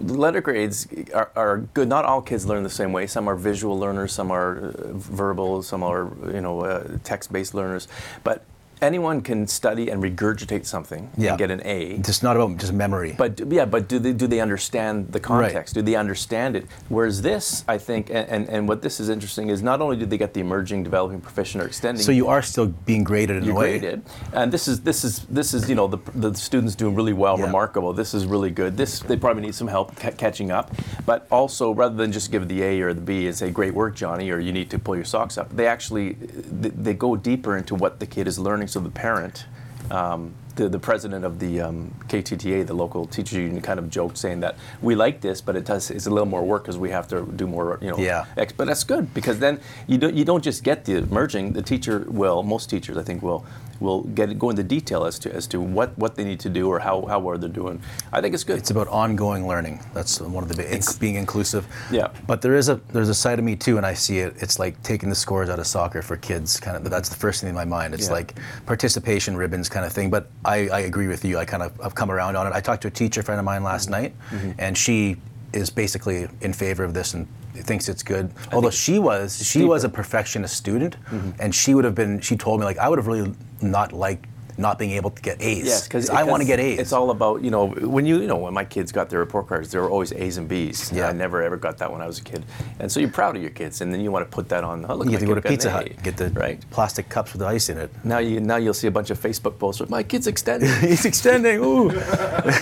letter 0.02 0.42
grades 0.42 0.88
are, 1.14 1.32
are 1.36 1.58
good. 1.74 1.88
Not 1.88 2.04
all 2.06 2.22
kids 2.22 2.46
learn 2.46 2.64
the 2.64 2.70
same 2.70 2.92
way. 2.92 3.08
Some 3.08 3.28
are 3.30 3.36
visual 3.36 3.80
learners, 3.80 4.12
some 4.12 4.32
are 4.32 4.58
uh, 4.70 4.72
verbal, 4.94 5.64
some 5.64 5.84
are 5.84 6.10
you 6.34 6.42
know 6.42 6.62
uh, 6.62 6.98
text-based 7.04 7.54
learners. 7.54 7.88
But 8.24 8.44
anyone 8.84 9.22
can 9.22 9.48
study 9.48 9.90
and 9.90 10.04
regurgitate 10.04 10.66
something 10.66 11.10
Yeah. 11.18 11.30
and 11.32 11.38
get 11.40 11.50
an 11.52 11.62
A. 11.66 11.78
It's 11.96 12.22
not 12.22 12.36
about 12.36 12.58
just 12.58 12.74
memory. 12.74 13.16
But 13.18 13.40
yeah, 13.52 13.66
but 13.66 13.88
do 13.88 13.98
they 14.00 14.14
do 14.14 14.28
they 14.28 14.42
understand 14.42 15.12
the 15.12 15.20
context? 15.20 15.74
Do 15.74 15.82
they 15.82 15.96
understand 15.96 16.56
it? 16.56 16.66
Whereas 16.90 17.22
this, 17.22 17.64
I 17.68 17.78
think, 17.78 18.10
and, 18.10 18.28
and, 18.30 18.50
and 18.50 18.68
what 18.68 18.82
this 18.82 19.00
is 19.00 19.10
interesting 19.10 19.50
is 19.50 19.62
not 19.62 19.82
only 19.82 19.96
do 19.98 20.06
they 20.06 20.18
get 20.18 20.34
the 20.34 20.42
emerging, 20.42 20.84
developing, 20.84 21.22
proficient, 21.22 21.64
or 21.64 21.68
extending. 21.68 22.04
so 22.04 22.12
you 22.12 22.28
are 22.28 22.42
still 22.42 22.68
being 22.86 23.04
graded 23.04 23.38
in 23.38 23.44
You're 23.46 23.56
a 23.56 23.60
way. 23.60 23.80
graded, 23.80 24.04
and 24.34 24.52
this 24.52 24.68
is 24.68 24.82
this 24.82 25.04
is 25.04 25.14
this 25.40 25.54
is 25.54 25.70
you 25.70 25.76
know 25.76 25.88
the 25.88 26.00
the 26.16 26.34
students 26.36 26.76
doing 26.76 26.94
really 26.96 27.14
well, 27.14 27.38
Yeah. 27.40 27.46
remarkable. 27.46 27.94
This 27.94 28.14
is 28.14 28.26
really 28.26 28.52
good. 28.52 28.76
This 28.78 29.00
they 29.00 29.18
probably 29.18 29.44
need 29.48 29.56
some 29.56 29.68
help 29.78 29.96
ca- 29.96 30.12
catching 30.24 30.52
up, 30.52 30.72
but 31.06 31.26
also 31.32 31.72
rather 31.74 31.96
than 31.96 32.12
just 32.12 32.32
give 32.32 32.48
the 32.48 32.62
A 32.64 32.82
or 32.82 32.94
the 32.94 33.02
B 33.02 33.28
and 33.28 33.36
say 33.36 33.50
great 33.52 33.74
work, 33.74 33.96
Johnny, 33.96 34.30
or 34.32 34.40
you 34.40 34.52
need 34.52 34.70
to 34.72 34.78
pull 34.80 34.96
your 34.96 35.06
socks 35.06 35.38
up, 35.38 35.48
they 35.56 35.68
actually 35.68 36.14
they, 36.62 36.70
they 36.70 36.94
go 36.94 37.16
deeper 37.16 37.58
into 37.58 37.76
what 37.76 38.00
the 38.00 38.06
kid 38.06 38.28
is 38.28 38.38
learning. 38.40 38.68
So 38.74 38.80
the 38.80 38.90
parent. 38.90 39.46
Um, 39.92 40.34
the, 40.56 40.70
the 40.70 40.80
president 40.80 41.26
of 41.26 41.40
the 41.40 41.62
um, 41.62 41.94
KTTA, 42.08 42.66
the 42.66 42.74
local 42.74 43.06
teachers 43.06 43.34
union, 43.34 43.62
kind 43.62 43.80
of 43.80 43.90
joked 43.90 44.18
saying 44.18 44.40
that 44.40 44.56
we 44.82 44.96
like 44.96 45.22
this, 45.22 45.42
but 45.42 45.56
it 45.56 45.66
does 45.66 45.92
it's 45.92 46.06
a 46.06 46.10
little 46.10 46.28
more 46.28 46.44
work 46.44 46.64
because 46.64 46.78
we 46.78 46.90
have 46.90 47.08
to 47.10 47.26
do 47.36 47.48
more, 47.48 47.80
you 47.82 47.92
know. 47.92 47.98
Yeah. 47.98 48.26
Ex- 48.38 48.54
but 48.54 48.66
that's 48.68 48.84
good 48.84 49.14
because 49.14 49.40
then 49.40 49.60
you 49.88 49.98
don't 49.98 50.14
you 50.16 50.26
don't 50.26 50.44
just 50.44 50.64
get 50.64 50.86
the 50.86 51.02
merging. 51.02 51.54
The 51.54 51.62
teacher 51.62 52.06
will, 52.08 52.44
most 52.44 52.70
teachers 52.70 52.98
I 52.98 53.04
think 53.04 53.22
will 53.22 53.46
will 53.84 54.02
get 54.20 54.40
go 54.40 54.50
into 54.50 54.64
detail 54.64 55.04
as 55.06 55.20
to 55.20 55.28
as 55.36 55.46
to 55.48 55.60
what, 55.62 55.96
what 55.98 56.16
they 56.16 56.24
need 56.24 56.40
to 56.40 56.50
do 56.50 56.68
or 56.70 56.80
how, 56.80 57.06
how 57.06 57.20
well 57.20 57.38
they're 57.38 57.50
doing. 57.64 57.82
I 58.12 58.22
think 58.22 58.34
it's 58.34 58.44
good. 58.46 58.58
It's 58.58 58.72
about 58.72 58.88
ongoing 58.88 59.48
learning. 59.48 59.82
That's 59.94 60.20
one 60.22 60.44
of 60.44 60.50
the 60.50 60.56
big, 60.56 60.68
It's- 60.68 60.98
being 60.98 61.16
inclusive. 61.16 61.68
Yeah. 61.92 62.08
But 62.26 62.42
there 62.42 62.56
is 62.56 62.70
a 62.70 62.76
there's 62.94 63.10
a 63.10 63.14
side 63.26 63.38
of 63.40 63.46
me 63.46 63.56
too, 63.56 63.76
and 63.78 63.86
I 63.86 63.94
see 63.94 64.20
it. 64.20 64.34
It's 64.40 64.58
like 64.58 64.82
taking 64.84 65.10
the 65.10 65.16
scores 65.16 65.50
out 65.50 65.60
of 65.60 65.68
soccer 65.68 66.02
for 66.02 66.16
kids. 66.18 66.60
Kind 66.60 66.76
of 66.78 66.90
that's 66.90 67.10
the 67.10 67.16
first 67.26 67.42
thing 67.42 67.50
in 67.50 67.56
my 67.56 67.66
mind. 67.66 67.94
It's 67.94 68.08
Yeah. 68.08 68.14
like 68.20 68.36
participation 68.66 69.36
ribbons 69.38 69.70
kind 69.70 69.86
of 69.86 69.92
thing. 69.94 70.10
But 70.10 70.28
I, 70.46 70.70
I 70.70 70.80
agree 70.82 71.08
with 71.08 71.24
you. 71.26 71.38
I 71.38 71.46
kind 71.46 71.62
of 71.64 71.72
I've 71.84 71.96
come 71.96 72.10
around 72.10 72.36
on 72.38 72.48
it. 72.48 72.54
I 72.54 72.62
talked 72.62 72.82
to 72.84 72.88
a 72.88 72.92
teacher 72.92 73.22
friend 73.24 73.40
of 73.40 73.46
mine 73.46 73.64
last 73.64 73.90
Mm-hmm. 73.90 74.48
night, 74.48 74.56
and 74.60 74.78
she 74.78 75.18
is 75.52 75.70
basically 75.70 76.28
in 76.42 76.54
favor 76.54 76.84
of 76.84 76.94
this 76.94 77.14
and 77.14 77.28
thinks 77.62 77.88
it's 77.90 78.04
good. 78.04 78.32
Although 78.52 78.72
she 78.72 79.00
was 79.00 79.46
she 79.46 79.64
was 79.64 79.84
a 79.84 79.90
perfectionist 79.90 80.56
student, 80.58 80.96
Mm-hmm. 81.12 81.30
and 81.40 81.54
she 81.54 81.74
would 81.76 81.86
have 81.86 81.96
been. 81.96 82.20
She 82.20 82.36
told 82.36 82.60
me 82.60 82.66
like 82.66 82.78
I 82.78 82.90
would 82.90 82.98
have 83.00 83.08
really 83.08 83.34
not 83.62 83.94
liked 83.94 84.26
not 84.58 84.78
being 84.80 84.92
able 84.92 85.10
to 85.10 85.22
get 85.22 85.42
A's. 85.42 85.66
Yes, 85.66 85.84
because 85.88 86.10
I 86.10 86.24
want 86.24 86.42
to 86.42 86.48
get 86.48 86.60
A's. 86.60 86.80
It's 86.80 86.94
all 86.94 87.10
about 87.12 87.42
you 87.44 87.52
know 87.52 87.68
when 87.68 88.06
you 88.06 88.22
you 88.22 88.28
know 88.28 88.38
when 88.38 88.54
my 88.54 88.66
kids 88.66 88.92
got 88.92 89.10
their 89.10 89.20
report 89.20 89.48
cards, 89.48 89.72
there 89.72 89.82
were 89.82 89.90
always 89.90 90.12
A's 90.14 90.38
and 90.38 90.48
B's. 90.48 90.90
And 90.90 90.98
Yeah. 91.00 91.10
I 91.10 91.12
never 91.12 91.42
ever 91.42 91.58
got 91.58 91.78
that 91.80 91.92
when 91.92 92.02
I 92.02 92.08
was 92.08 92.20
a 92.20 92.24
kid, 92.24 92.46
and 92.80 92.92
so 92.92 93.00
you're 93.00 93.10
proud 93.10 93.36
of 93.36 93.42
your 93.42 93.52
kids, 93.52 93.82
and 93.82 93.94
then 93.94 94.02
you 94.02 94.12
want 94.12 94.30
to 94.30 94.36
put 94.36 94.50
that 94.50 94.64
on. 94.64 94.86
Oh, 94.88 94.96
look, 94.96 95.06
you 95.08 95.12
have 95.14 95.22
to 95.22 95.26
go 95.28 95.36
to 95.36 95.42
Pizza 95.42 95.72
Hut, 95.72 95.90
get 96.04 96.18
the 96.18 96.30
right. 96.32 96.60
plastic 96.72 97.10
cups 97.10 97.34
with 97.34 97.42
ice 97.42 97.70
in 97.70 97.78
it. 97.78 97.90
Now 98.04 98.20
you 98.20 98.40
now 98.40 98.58
you'll 98.58 98.74
see 98.74 98.88
a 98.88 98.92
bunch 98.92 99.10
of 99.10 99.20
Facebook 99.20 99.58
posts 99.60 99.80
with 99.82 99.90
my 99.90 100.04
kid's 100.04 100.28
extended. 100.28 100.70
He's 100.80 101.06
extending. 101.12 101.60
Ooh, 101.64 101.90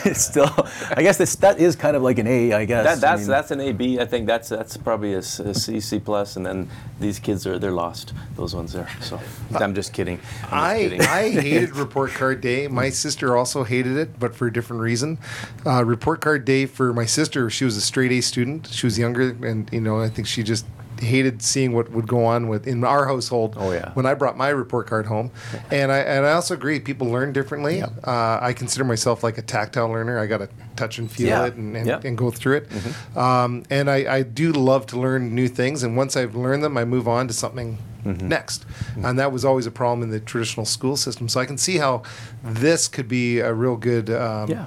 it's 0.06 0.22
still. 0.26 0.50
I 0.96 1.02
guess 1.02 1.18
this 1.18 1.36
that 1.38 1.60
is 1.60 1.76
kind 1.76 1.96
of 1.96 2.02
like 2.04 2.20
an 2.20 2.28
A. 2.28 2.54
I 2.54 2.66
guess. 2.66 2.84
That, 2.86 2.98
I 2.98 3.00
that's 3.12 3.22
mean, 3.22 3.30
that's 3.30 3.52
an 3.52 3.62
A 3.62 3.72
B. 3.74 4.00
I 4.00 4.06
think 4.06 4.28
that's 4.28 4.50
that's 4.50 4.78
probably 4.78 5.14
a, 5.14 5.20
s- 5.20 5.40
a 5.40 5.54
C 5.54 5.80
C 5.80 6.00
plus, 6.00 6.36
and 6.38 6.46
then 6.46 6.70
these 7.00 7.20
kids 7.20 7.46
are 7.48 7.60
they're 7.60 7.72
lost. 7.72 8.14
Those 8.36 8.56
ones 8.56 8.74
there. 8.74 8.90
So 9.02 9.20
I'm 9.56 9.74
just 9.76 9.94
kidding. 9.94 10.20
I'm 10.52 10.52
just 10.52 10.54
I, 10.54 10.78
kidding. 10.84 11.02
I 11.02 11.30
hated 11.42 11.70
report 11.82 12.12
card 12.12 12.42
day. 12.42 12.68
My 12.68 12.90
sister 12.90 13.36
also 13.36 13.64
hated 13.64 13.98
it, 13.98 14.20
but 14.20 14.36
for 14.36 14.48
a 14.48 14.54
different 14.54 14.82
reason. 14.82 15.18
Uh, 15.66 15.84
report 15.84 16.22
card 16.22 16.46
day 16.46 16.66
for 16.66 16.94
my 16.94 17.06
sister, 17.06 17.50
she 17.50 17.66
was 17.66 17.76
a 17.76 17.82
straight 17.82 18.12
A 18.12 18.22
student. 18.22 18.68
She 18.68 18.86
was 18.86 18.98
younger, 18.98 19.36
and 19.46 19.70
you 19.72 19.82
know, 19.82 20.00
I 20.00 20.10
think 20.10 20.28
she 20.28 20.44
just 20.44 20.66
hated 21.02 21.42
seeing 21.42 21.74
what 21.74 21.92
would 21.92 22.08
go 22.08 22.24
on 22.26 22.48
with 22.48 22.68
in 22.68 22.84
our 22.84 23.06
household. 23.08 23.56
Oh, 23.58 23.72
yeah. 23.72 23.92
When 23.94 24.06
I 24.06 24.14
brought 24.14 24.38
my 24.38 24.50
report 24.50 24.88
card 24.88 25.06
home, 25.08 25.32
and 25.72 25.92
I 25.92 26.00
and 26.00 26.26
I 26.26 26.32
also 26.34 26.54
agree, 26.54 26.80
people 26.80 27.08
learn 27.08 27.34
differently. 27.34 27.82
Uh, 27.82 28.40
I 28.42 28.54
consider 28.54 28.84
myself 28.86 29.24
like 29.24 29.38
a 29.38 29.42
tactile 29.42 29.90
learner. 29.90 30.20
I 30.20 30.28
got 30.28 30.38
to 30.38 30.50
touch 30.76 30.98
and 31.00 31.12
feel 31.12 31.28
Yeah. 31.28 31.46
it 31.48 31.56
and, 31.56 31.76
and. 31.76 31.88
Mm-hmm. 31.88 32.08
and 32.08 32.18
go 32.18 32.32
through 32.32 32.58
it. 32.58 33.18
Um, 33.18 33.64
and 33.70 33.90
I, 33.90 34.18
I 34.18 34.22
do 34.24 34.52
love 34.54 34.86
to 34.88 35.00
learn 35.00 35.36
new 35.36 35.48
things. 35.48 35.84
And 35.84 35.98
once 35.98 36.16
I've 36.16 36.36
learned 36.36 36.64
them, 36.64 36.78
I 36.78 36.86
move 36.86 37.08
on 37.08 37.28
to 37.28 37.34
something 37.34 37.78
Mm-hmm. 38.02 38.30
next. 38.30 38.66
And 39.04 39.20
that 39.20 39.32
was 39.32 39.46
always 39.46 39.68
a 39.68 39.72
problem 39.72 40.02
in 40.02 40.10
the 40.10 40.20
traditional 40.20 40.66
school 40.66 40.98
system. 40.98 41.30
So 41.30 41.40
I 41.40 41.46
can 41.46 41.56
see 41.60 41.78
how 41.78 42.02
this 42.44 42.88
could 42.88 43.08
be 43.08 43.38
a 43.42 43.54
real 43.54 43.76
good 43.78 44.10
um, 44.10 44.50
Yeah. 44.50 44.66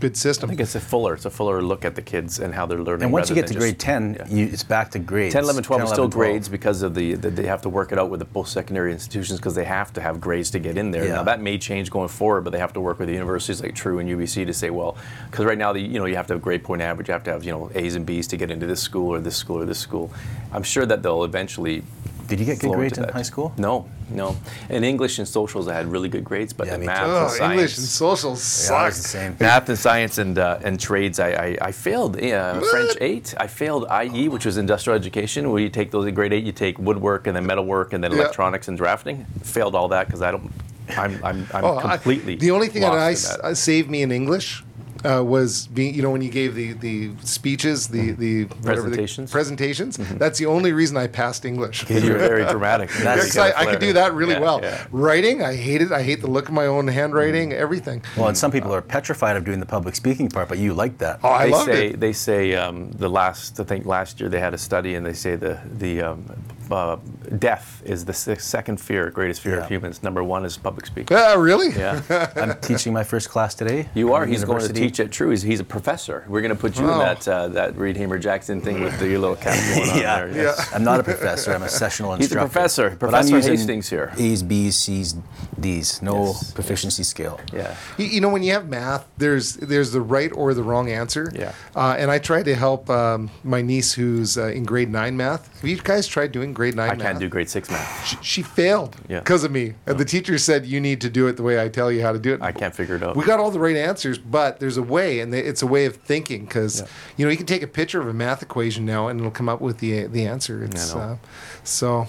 Good 0.00 0.16
I 0.26 0.32
think 0.32 0.60
it's 0.60 0.74
a 0.74 0.80
fuller, 0.80 1.14
it's 1.14 1.24
a 1.24 1.30
fuller 1.30 1.62
look 1.62 1.84
at 1.84 1.94
the 1.94 2.02
kids 2.02 2.38
and 2.38 2.54
how 2.54 2.66
they're 2.66 2.82
learning. 2.82 3.04
And 3.04 3.12
once 3.12 3.30
you 3.30 3.34
get 3.34 3.46
to 3.46 3.54
than 3.54 3.60
grade 3.60 3.78
10, 3.78 4.14
yeah. 4.14 4.28
you, 4.28 4.46
it's 4.46 4.62
back 4.62 4.90
to 4.90 4.98
grades. 4.98 5.32
10, 5.32 5.44
11, 5.44 5.62
12 5.62 5.82
are 5.82 5.86
still 5.86 5.96
12. 6.08 6.10
grades 6.10 6.48
because 6.48 6.82
of 6.82 6.94
the, 6.94 7.14
the 7.14 7.30
they 7.30 7.46
have 7.46 7.62
to 7.62 7.68
work 7.68 7.92
it 7.92 7.98
out 7.98 8.10
with 8.10 8.20
the 8.20 8.26
post-secondary 8.26 8.92
institutions 8.92 9.38
because 9.38 9.54
they 9.54 9.64
have 9.64 9.92
to 9.94 10.00
have 10.00 10.20
grades 10.20 10.50
to 10.50 10.58
get 10.58 10.76
in 10.76 10.90
there. 10.90 11.04
Yeah. 11.04 11.14
Now 11.14 11.22
that 11.24 11.40
may 11.40 11.58
change 11.58 11.90
going 11.90 12.08
forward, 12.08 12.42
but 12.42 12.50
they 12.50 12.58
have 12.58 12.72
to 12.74 12.80
work 12.80 12.98
with 12.98 13.08
the 13.08 13.14
universities 13.14 13.62
like 13.62 13.74
True 13.74 13.98
and 13.98 14.08
UBC 14.08 14.46
to 14.46 14.52
say, 14.52 14.70
well, 14.70 14.96
because 15.30 15.44
right 15.44 15.58
now 15.58 15.72
the, 15.72 15.80
you 15.80 15.98
know 15.98 16.06
you 16.06 16.16
have 16.16 16.26
to 16.28 16.34
have 16.34 16.42
grade 16.42 16.62
point 16.62 16.82
average, 16.82 17.08
you 17.08 17.12
have 17.12 17.24
to 17.24 17.30
have 17.30 17.44
you 17.44 17.52
know 17.52 17.70
A's 17.74 17.94
and 17.94 18.04
B's 18.04 18.26
to 18.28 18.36
get 18.36 18.50
into 18.50 18.66
this 18.66 18.82
school 18.82 19.14
or 19.14 19.20
this 19.20 19.36
school 19.36 19.58
or 19.58 19.64
this 19.64 19.78
school. 19.78 20.10
I'm 20.52 20.62
sure 20.62 20.86
that 20.86 21.02
they'll 21.02 21.24
eventually. 21.24 21.82
Did 22.28 22.40
you 22.40 22.46
get 22.46 22.58
good 22.58 22.68
flow 22.68 22.76
grades 22.76 22.98
in 22.98 23.04
that. 23.04 23.12
high 23.14 23.22
school? 23.22 23.52
No, 23.56 23.88
no. 24.10 24.36
In 24.68 24.82
English 24.84 25.18
and 25.18 25.26
socials, 25.28 25.68
I 25.68 25.74
had 25.74 25.86
really 25.90 26.08
good 26.08 26.24
grades, 26.24 26.52
but 26.52 26.66
Yeah, 26.66 26.74
in 26.76 26.86
math 26.86 26.98
too. 26.98 27.04
and 27.04 27.12
Oh, 27.24 27.28
science, 27.28 27.52
English 27.52 27.78
and 27.78 27.86
social 27.86 28.30
Yeah, 28.30 28.82
I 28.82 28.88
the 28.90 28.94
same. 28.94 29.36
Math 29.40 29.68
and 29.68 29.78
science 29.78 30.18
and 30.18 30.38
uh, 30.38 30.58
and 30.62 30.78
trades, 30.80 31.18
I, 31.20 31.30
I, 31.30 31.58
I 31.68 31.72
failed. 31.72 32.20
Yeah, 32.20 32.60
French 32.60 32.92
eight, 33.00 33.34
I 33.38 33.46
failed 33.46 33.86
IE, 34.04 34.28
which 34.28 34.44
was 34.46 34.56
industrial 34.56 34.96
education. 34.98 35.50
Where 35.50 35.62
you 35.62 35.68
take 35.70 35.90
those 35.90 36.06
in 36.06 36.14
grade 36.14 36.32
eight, 36.32 36.44
you 36.44 36.52
take 36.52 36.78
woodwork 36.78 37.26
and 37.26 37.36
then 37.36 37.46
metalwork 37.46 37.92
and 37.92 38.02
then 38.02 38.10
Yeah. 38.12 38.18
electronics 38.18 38.68
and 38.68 38.76
drafting. 38.76 39.24
Failed 39.42 39.74
all 39.74 39.88
that 39.88 40.06
because 40.06 40.22
I 40.22 40.30
don't. 40.30 40.50
I'm 40.96 41.14
I'm, 41.24 41.46
I'm 41.54 41.64
Oh, 41.64 41.76
I- 41.78 41.96
completely. 41.96 42.36
the 42.36 42.50
only 42.52 42.68
thing 42.68 42.82
that 42.82 42.92
I 42.92 43.10
lost 43.10 43.26
s- 43.30 43.34
in 43.36 43.40
uh, 43.44 43.54
saved 43.54 43.88
me 43.90 44.02
in 44.02 44.12
English 44.12 44.62
uh, 45.06 45.22
was 45.22 45.66
being, 45.68 45.94
you 45.94 46.02
know, 46.02 46.10
when 46.10 46.22
you 46.22 46.30
gave 46.30 46.54
the 46.54 46.72
the 46.74 47.10
speeches, 47.22 47.88
the 47.88 48.12
the 48.12 48.44
whatever 48.44 48.82
the- 48.82 48.96
Presentations? 48.96 49.30
presentations. 49.30 49.96
That's 50.18 50.38
the 50.38 50.46
only 50.46 50.72
reason 50.72 50.96
I 50.96 51.06
passed 51.06 51.44
English. 51.44 51.88
You 51.88 52.12
were 52.12 52.18
very 52.18 52.44
dramatic. 52.44 52.90
That's- 53.02 53.26
'cause 53.34 53.38
I, 53.38 53.60
I 53.60 53.64
could 53.66 53.80
do 53.80 53.92
that 53.94 54.12
really 54.14 54.34
Yeah, 54.34 54.40
well. 54.40 54.60
yeah. 54.62 54.86
Writing, 54.90 55.42
I 55.42 55.54
hate 55.54 55.82
it. 55.82 55.92
I 55.92 56.02
hate 56.02 56.20
the 56.20 56.30
look 56.30 56.48
of 56.48 56.54
my 56.54 56.66
own 56.66 56.88
handwriting, 56.88 57.50
Mm. 57.50 57.54
everything. 57.54 58.02
Well, 58.16 58.28
and 58.28 58.36
some 58.36 58.50
people 58.50 58.74
are 58.74 58.82
petrified 58.82 59.36
of 59.36 59.44
doing 59.44 59.60
the 59.60 59.66
public 59.66 59.94
speaking 59.94 60.28
part, 60.28 60.48
but 60.48 60.58
you 60.58 60.74
like 60.74 60.98
that. 60.98 61.20
Oh, 61.22 61.28
I 61.30 61.44
they 61.46 61.50
loved 61.52 61.66
say 61.66 61.86
it. 61.88 62.00
they 62.00 62.12
say 62.12 62.54
um, 62.54 62.90
the 62.92 63.08
last 63.08 63.60
I 63.60 63.64
think 63.64 63.86
last 63.86 64.20
year 64.20 64.28
they 64.28 64.40
had 64.40 64.54
a 64.54 64.58
study 64.58 64.94
and 64.96 65.04
they 65.06 65.12
say 65.12 65.36
the 65.36 65.58
the 65.78 66.02
um, 66.02 66.24
uh, 66.72 66.96
death 67.38 67.82
is 67.84 68.04
the 68.04 68.12
second 68.12 68.80
fear, 68.80 69.10
greatest 69.10 69.40
fear 69.40 69.56
Yeah. 69.56 69.62
of 69.62 69.68
humans. 69.68 70.02
Number 70.02 70.22
one 70.22 70.44
is 70.44 70.56
public 70.56 70.86
speaking. 70.86 71.16
Ah, 71.16 71.34
really? 71.34 71.70
Yeah. 71.76 72.00
I'm 72.36 72.58
teaching 72.60 72.92
my 72.92 73.04
first 73.04 73.28
class 73.30 73.54
today. 73.54 73.88
You 73.94 74.12
are. 74.14 74.22
at 74.24 74.28
He's 74.28 74.44
going 74.44 74.60
to 74.66 74.72
teach 74.72 75.00
at 75.00 75.10
True. 75.10 75.30
He's, 75.30 75.42
he's 75.42 75.60
a 75.60 75.64
professor. 75.64 76.24
We're 76.28 76.40
going 76.42 76.54
to 76.54 76.60
put 76.60 76.78
you 76.78 76.86
Oh. 76.88 76.92
in 76.92 76.98
that 76.98 77.28
uh, 77.28 77.48
that 77.48 77.76
Reid 77.76 77.96
Hamer-Jackson 77.96 78.60
thing 78.60 78.82
with 78.82 78.98
the 78.98 79.16
little 79.18 79.36
cap 79.36 79.54
going 79.76 79.90
on 79.90 79.98
Yeah. 79.98 80.24
there. 80.26 80.42
Yeah. 80.44 80.54
I'm 80.74 80.84
not 80.84 81.00
a 81.00 81.02
professor. 81.02 81.52
I'm 81.52 81.62
a 81.62 81.68
sessional 81.68 82.14
instructor. 82.14 82.22
He's 82.22 82.32
a 82.32 82.38
instructor. 82.38 82.52
professor. 82.52 82.96
But 82.98 83.06
I'm 83.14 83.28
Professor 83.28 83.36
using 83.36 83.56
Hastings 83.56 83.88
here. 83.88 84.12
A's, 84.18 84.42
B's, 84.42 84.76
C's, 84.76 85.14
D's. 85.58 86.02
No 86.02 86.26
Yes, 86.26 86.52
proficiency 86.52 87.02
scale. 87.02 87.40
Yeah. 87.52 87.74
You, 87.98 88.06
you 88.06 88.20
know, 88.20 88.28
when 88.28 88.42
you 88.42 88.52
have 88.52 88.68
math, 88.68 89.06
there's 89.18 89.54
there's 89.54 89.92
the 89.92 90.00
right 90.00 90.30
or 90.32 90.54
the 90.54 90.62
wrong 90.62 90.90
answer. 90.90 91.30
Yeah. 91.34 91.52
Uh, 91.74 91.96
and 91.98 92.10
I 92.10 92.18
try 92.18 92.42
to 92.42 92.54
help 92.54 92.88
um, 92.90 93.30
my 93.44 93.62
niece 93.62 93.92
who's 93.92 94.36
uh, 94.38 94.46
in 94.48 94.64
grade 94.64 94.90
nine 94.90 95.16
math. 95.16 95.52
Have 95.60 95.68
you 95.70 95.76
guys 95.78 96.06
tried 96.06 96.32
doing 96.32 96.52
grade 96.56 96.74
nine 96.74 96.90
I 96.90 96.94
math? 96.94 97.02
can't 97.06 97.18
do 97.20 97.28
grade 97.28 97.48
six 97.50 97.70
math. 97.70 98.06
She, 98.06 98.16
she 98.22 98.42
failed 98.42 98.96
Yeah. 99.08 99.20
because 99.20 99.44
of 99.44 99.52
me. 99.52 99.74
And 99.86 99.98
the 99.98 100.04
teacher 100.04 100.38
said, 100.38 100.64
"You 100.66 100.80
need 100.80 101.00
to 101.02 101.10
do 101.10 101.28
it 101.28 101.36
the 101.36 101.42
way 101.42 101.62
I 101.62 101.68
tell 101.68 101.92
you 101.92 102.02
how 102.02 102.12
to 102.12 102.18
do 102.18 102.32
it." 102.34 102.40
I 102.42 102.50
can't 102.52 102.74
figure 102.74 102.96
it 102.96 103.02
out. 103.02 103.14
We 103.14 103.24
got 103.24 103.38
all 103.38 103.50
the 103.50 103.60
right 103.60 103.76
answers, 103.76 104.16
but 104.18 104.58
there's 104.58 104.78
a 104.78 104.82
way, 104.82 105.20
and 105.20 105.32
it's 105.34 105.62
a 105.62 105.66
way 105.66 105.84
of 105.86 105.96
thinking. 105.96 106.46
Because 106.46 106.80
Yeah. 106.80 106.86
you 107.18 107.24
know, 107.26 107.30
you 107.30 107.36
can 107.36 107.46
take 107.46 107.62
a 107.62 107.66
picture 107.68 108.00
of 108.00 108.08
a 108.08 108.14
math 108.14 108.42
equation 108.42 108.84
now, 108.86 109.08
and 109.08 109.20
it'll 109.20 109.30
come 109.30 109.48
up 109.48 109.60
with 109.60 109.78
the 109.78 110.06
the 110.06 110.26
answer. 110.26 110.64
It's 110.64 110.94
know. 110.94 111.00
uh, 111.00 111.16
so, 111.62 112.06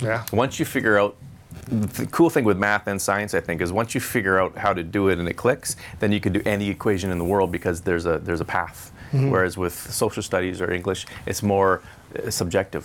yeah. 0.00 0.24
once 0.32 0.58
you 0.60 0.64
figure 0.66 0.98
out 0.98 1.16
the 1.68 2.06
cool 2.06 2.30
thing 2.30 2.44
with 2.44 2.58
math 2.58 2.86
and 2.86 3.00
science 3.02 3.34
i 3.34 3.40
think 3.40 3.60
is 3.60 3.72
once 3.72 3.92
you 3.94 4.00
figure 4.00 4.38
out 4.38 4.56
how 4.58 4.72
to 4.72 4.82
do 4.84 5.08
it 5.08 5.18
and 5.18 5.26
it 5.28 5.34
clicks 5.36 5.74
then 6.00 6.12
you 6.12 6.20
can 6.20 6.32
do 6.32 6.40
any 6.44 6.68
equation 6.68 7.10
in 7.10 7.18
the 7.18 7.24
world 7.24 7.50
because 7.50 7.80
there's 7.80 8.06
a 8.06 8.18
there's 8.18 8.40
a 8.42 8.44
path 8.44 8.92
Mm-hmm. 9.12 9.30
whereas 9.30 9.56
with 9.56 9.72
social 9.72 10.22
studies 10.22 10.60
or 10.60 10.70
english 10.72 11.06
it's 11.26 11.42
more 11.42 11.80
uh, 12.24 12.28
subjective 12.30 12.84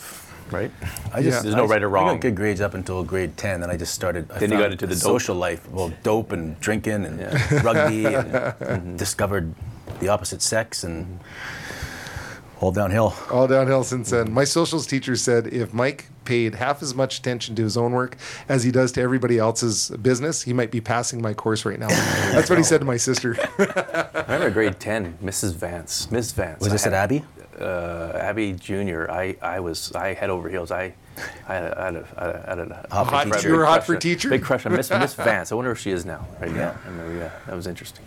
right 0.52 0.72
I 1.14 1.22
just, 1.22 1.44
there's 1.44 1.56
no 1.56 1.64
I- 1.66 1.68
right 1.68 1.84
or 1.84 1.90
wrong. 1.90 2.10
I 2.10 2.14
got 2.14 2.22
good 2.22 2.36
grades 2.36 2.62
up 2.62 2.74
until 2.74 3.04
grade 3.04 3.38
10, 3.38 3.62
then 3.62 3.70
I 3.70 3.78
just 3.78 3.94
started. 3.94 4.30
I 4.32 4.40
Then 4.40 4.52
you 4.52 4.58
got 4.58 4.72
into 4.72 4.88
the 4.88 4.96
dope. 4.96 5.02
social 5.02 5.36
life. 5.36 5.70
Well, 5.70 5.92
dope 6.04 6.32
and 6.32 6.60
drinking 6.60 7.06
and 7.06 7.20
rugby 7.64 8.06
and 8.06 8.32
mm-hmm. 8.34 8.96
discovered 8.96 9.54
the 10.00 10.08
opposite 10.10 10.42
sex 10.42 10.84
and 10.84 11.20
all 12.60 12.72
downhill. 12.72 13.14
All 13.32 13.48
downhill 13.48 13.84
since 13.84 14.12
then. 14.12 14.32
My 14.32 14.44
socials 14.44 14.86
teacher 14.86 15.16
said 15.16 15.48
if 15.48 15.74
Mike 15.74 16.08
paid 16.26 16.56
half 16.56 16.84
as 16.84 16.94
much 16.94 17.18
attention 17.20 17.56
to 17.56 17.64
his 17.64 17.76
own 17.76 17.92
work 17.92 18.16
as 18.48 18.64
he 18.64 18.72
does 18.72 18.92
to 18.94 19.02
everybody 19.02 19.40
else's 19.40 19.90
business, 20.02 20.44
he 20.44 20.54
might 20.54 20.70
be 20.70 20.80
passing 20.80 21.22
my 21.22 21.34
course 21.34 21.66
right 21.66 21.80
now. 21.80 21.88
That's 21.88 22.50
what 22.50 22.60
he 22.60 22.64
said 22.64 22.80
to 22.80 22.86
my 22.86 22.98
sister. 22.98 23.36
i 24.32 24.34
remember 24.36 24.52
grade 24.52 24.80
10 24.80 25.18
mrs 25.24 25.56
vance 25.56 26.10
miss 26.12 26.32
vance 26.32 26.60
Was 26.60 26.70
I 26.70 26.72
this 26.72 26.88
at 26.88 26.94
Abbey? 26.94 27.24
Uh, 27.62 28.18
Abby 28.18 28.54
Junior, 28.54 29.10
I, 29.12 29.36
I 29.42 29.60
was 29.60 29.92
I 29.94 30.14
head 30.14 30.30
over 30.30 30.50
heels. 30.50 30.72
I 30.72 30.94
I 31.48 31.54
had 31.56 31.64
a, 31.64 31.80
I 31.80 31.86
had 31.86 31.96
a, 31.96 32.44
I 32.46 32.50
had 32.50 32.60
a, 32.60 32.88
Hot 32.92 33.08
Hot- 33.08 33.24
teacher. 33.32 33.50
you 33.50 33.56
were 33.56 33.66
hot 33.66 33.86
for 33.86 33.96
teacher? 33.96 34.30
Big 34.30 34.42
crush 34.44 34.66
on 34.66 34.74
Miss 34.74 34.90
Miss 35.04 35.14
Vance. 35.14 35.52
I 35.52 35.56
wonder 35.56 35.72
if 35.72 35.80
she 35.80 35.92
is 35.92 36.06
now. 36.06 36.26
Right 36.40 36.50
Yeah. 36.52 36.58
now. 36.58 36.76
Remember, 36.92 37.18
yeah, 37.18 37.32
that 37.48 37.56
was 37.56 37.68
interesting. 37.68 38.04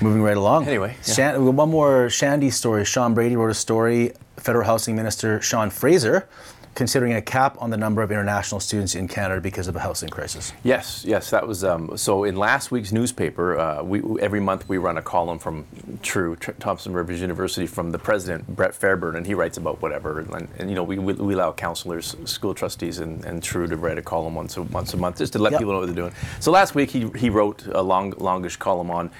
Moving 0.00 0.22
right 0.22 0.36
along. 0.36 0.66
Anyway, 0.66 0.96
yeah. 1.06 1.14
Shan- 1.14 1.56
one 1.56 1.68
more 1.70 2.10
Shandy 2.10 2.50
story. 2.50 2.84
Sean 2.84 3.14
Brady 3.14 3.36
wrote 3.36 3.50
a 3.50 3.54
story. 3.54 4.12
Federal 4.36 4.64
Housing 4.66 4.96
Minister 4.96 5.40
Sean 5.40 5.70
Fraser 5.70 6.26
considering 6.74 7.12
a 7.12 7.20
cap 7.22 7.56
on 7.60 7.70
the 7.70 7.76
number 7.76 8.02
of 8.02 8.10
international 8.10 8.60
students 8.60 8.94
in 8.94 9.06
Canada 9.06 9.40
because 9.40 9.68
of 9.68 9.76
a 9.76 9.80
housing 9.80 10.08
crisis. 10.08 10.52
Yes, 10.64 11.04
yes, 11.06 11.30
that 11.30 11.46
was 11.46 11.64
um, 11.64 11.96
so. 11.96 12.24
In 12.24 12.36
last 12.36 12.70
week's 12.70 12.92
newspaper, 12.92 13.58
uh, 13.58 13.82
we 13.82 14.00
every 14.20 14.40
month 14.40 14.68
we 14.68 14.78
run 14.78 14.96
a 14.96 15.02
column 15.02 15.38
from 15.38 15.66
True 16.02 16.36
Tr- 16.36 16.52
Thompson 16.52 16.94
Rivers 16.94 17.20
University 17.20 17.66
from 17.66 17.90
the 17.90 17.98
president 17.98 18.46
Brett 18.46 18.74
Fairbairn, 18.74 19.16
and 19.16 19.26
he 19.26 19.34
writes 19.34 19.58
about 19.58 19.82
whatever. 19.82 20.20
And, 20.20 20.48
and 20.58 20.70
you 20.70 20.74
know, 20.74 20.82
we, 20.82 20.98
we, 20.98 21.12
we 21.12 21.34
allow 21.34 21.52
counselors, 21.52 22.16
school 22.24 22.54
trustees, 22.54 23.00
and, 23.00 23.24
and 23.24 23.42
True 23.42 23.66
to 23.66 23.76
write 23.76 23.98
a 23.98 24.02
column 24.02 24.34
once 24.34 24.56
a, 24.56 24.62
once 24.62 24.94
a 24.94 24.96
month 24.96 25.18
just 25.18 25.34
to 25.34 25.38
let 25.38 25.52
Yep. 25.52 25.60
people 25.60 25.74
know 25.74 25.80
what 25.80 25.86
they're 25.86 25.94
doing. 25.94 26.14
So 26.40 26.50
last 26.50 26.74
week 26.74 26.90
he 26.90 27.10
he 27.16 27.28
wrote 27.28 27.66
a 27.66 27.82
long 27.82 28.14
longish 28.16 28.56
column 28.56 28.90
on. 28.90 29.10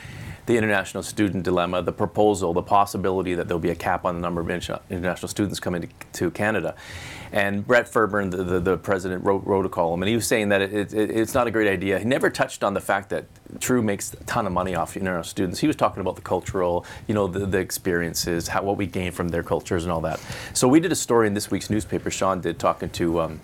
The 0.44 0.56
international 0.56 1.04
student 1.04 1.44
dilemma, 1.44 1.82
the 1.82 1.92
proposal, 1.92 2.52
the 2.52 2.62
possibility 2.62 3.34
that 3.36 3.46
there'll 3.46 3.60
be 3.60 3.70
a 3.70 3.76
cap 3.76 4.04
on 4.04 4.16
the 4.16 4.20
number 4.20 4.40
of 4.40 4.50
international 4.50 5.28
students 5.28 5.60
coming 5.60 5.82
to, 5.82 5.88
to 6.14 6.30
Canada. 6.32 6.74
And 7.32 7.66
Brett 7.66 7.88
Fairbairn, 7.88 8.28
the, 8.28 8.44
the, 8.44 8.60
the 8.60 8.76
president, 8.76 9.24
wrote, 9.24 9.44
wrote 9.46 9.64
a 9.64 9.70
column, 9.70 10.02
and 10.02 10.08
he 10.08 10.14
was 10.14 10.26
saying 10.26 10.50
that 10.50 10.60
it, 10.60 10.92
it, 10.92 11.10
it's 11.10 11.32
not 11.32 11.46
a 11.46 11.50
great 11.50 11.66
idea. 11.66 11.98
He 11.98 12.04
never 12.04 12.28
touched 12.28 12.62
on 12.62 12.74
the 12.74 12.80
fact 12.80 13.08
that 13.08 13.24
True 13.58 13.82
makes 13.82 14.12
a 14.12 14.24
ton 14.24 14.46
of 14.46 14.52
money 14.52 14.74
off 14.74 14.96
international 14.96 15.24
students. 15.24 15.58
He 15.58 15.66
was 15.66 15.76
talking 15.76 16.02
about 16.02 16.16
the 16.16 16.22
cultural, 16.22 16.84
you 17.06 17.14
know, 17.14 17.26
the, 17.26 17.46
the 17.46 17.58
experiences, 17.58 18.48
how, 18.48 18.62
what 18.62 18.76
we 18.76 18.86
gain 18.86 19.12
from 19.12 19.28
their 19.28 19.42
cultures 19.42 19.84
and 19.84 19.92
all 19.92 20.02
that. 20.02 20.20
So 20.52 20.68
we 20.68 20.78
did 20.78 20.92
a 20.92 20.96
story 20.96 21.26
in 21.26 21.32
this 21.32 21.50
week's 21.50 21.70
newspaper, 21.70 22.10
Sean 22.10 22.42
did, 22.42 22.58
talking 22.58 22.90
to 22.90 23.20
um, 23.22 23.40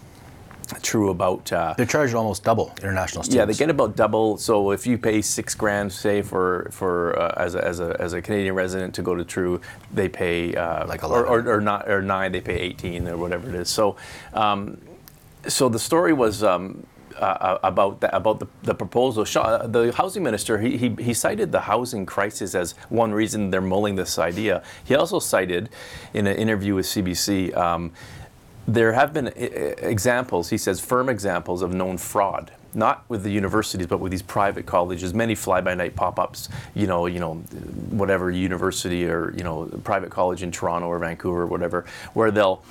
True 0.82 1.10
about. 1.10 1.50
Uh, 1.52 1.74
They're 1.76 1.86
charged 1.86 2.14
almost 2.14 2.44
double 2.44 2.72
international 2.82 3.22
students. 3.24 3.34
yeah, 3.36 3.44
they 3.44 3.54
get 3.54 3.70
about 3.70 3.96
double. 3.96 4.36
So 4.38 4.70
if 4.72 4.86
you 4.86 4.98
pay 4.98 5.22
six 5.22 5.54
grand, 5.54 5.92
say 5.92 6.22
for 6.22 6.68
for 6.72 7.18
uh, 7.18 7.34
as, 7.36 7.54
a, 7.54 7.64
as 7.64 7.80
a 7.80 7.96
as 8.00 8.12
a 8.12 8.20
Canadian 8.22 8.54
resident 8.54 8.94
to 8.96 9.02
go 9.02 9.14
to 9.14 9.24
True, 9.24 9.60
they 9.92 10.08
pay 10.08 10.54
uh, 10.54 10.86
Like 10.86 11.02
or, 11.04 11.24
11. 11.26 11.48
or, 11.48 11.54
or 11.56 11.60
not 11.60 11.88
or 11.88 12.02
nine, 12.02 12.32
they 12.32 12.40
pay 12.40 12.56
eighteen 12.58 13.08
or 13.08 13.16
whatever 13.16 13.48
it 13.48 13.54
is. 13.54 13.68
So, 13.70 13.96
um, 14.34 14.78
so 15.46 15.68
the 15.68 15.78
story 15.78 16.12
was. 16.12 16.42
Um, 16.42 16.86
uh, 17.18 17.58
about 17.64 18.00
the, 18.00 18.14
about 18.14 18.38
the, 18.38 18.46
the 18.62 18.74
proposal. 18.76 19.24
Shaw- 19.24 19.66
The 19.66 19.90
housing 19.92 20.22
minister 20.22 20.56
he, 20.58 20.76
he, 20.76 20.90
he 21.00 21.12
cited 21.14 21.50
the 21.50 21.62
housing 21.62 22.06
crisis 22.06 22.54
as 22.54 22.76
one 22.90 23.10
reason 23.12 23.50
they're 23.50 23.60
mulling 23.60 23.96
this 23.96 24.20
idea. 24.20 24.62
He 24.84 24.94
also 24.94 25.18
cited, 25.18 25.68
in 26.14 26.28
an 26.28 26.36
interview 26.36 26.76
with 26.76 26.86
CBC, 26.86 27.56
um, 27.56 27.90
there 28.68 28.92
have 28.92 29.14
been 29.14 29.28
examples, 29.28 30.50
he 30.50 30.58
says, 30.58 30.78
firm 30.78 31.08
examples 31.08 31.62
of 31.62 31.72
known 31.72 31.96
fraud. 31.96 32.52
Not 32.74 33.02
with 33.08 33.22
the 33.22 33.30
universities, 33.30 33.86
but 33.86 33.98
with 33.98 34.12
these 34.12 34.22
private 34.22 34.66
colleges. 34.66 35.14
Many 35.14 35.34
fly-by-night 35.34 35.96
pop-ups. 35.96 36.50
You 36.74 36.86
know, 36.86 37.06
you 37.06 37.18
know, 37.18 37.36
whatever 37.90 38.30
university 38.30 39.06
or 39.06 39.32
you 39.34 39.42
know, 39.42 39.70
private 39.84 40.10
college 40.10 40.42
in 40.42 40.52
Toronto 40.52 40.86
or 40.86 40.98
Vancouver 40.98 41.42
or 41.42 41.46
whatever, 41.46 41.86
where 42.12 42.30
they'll 42.30 42.62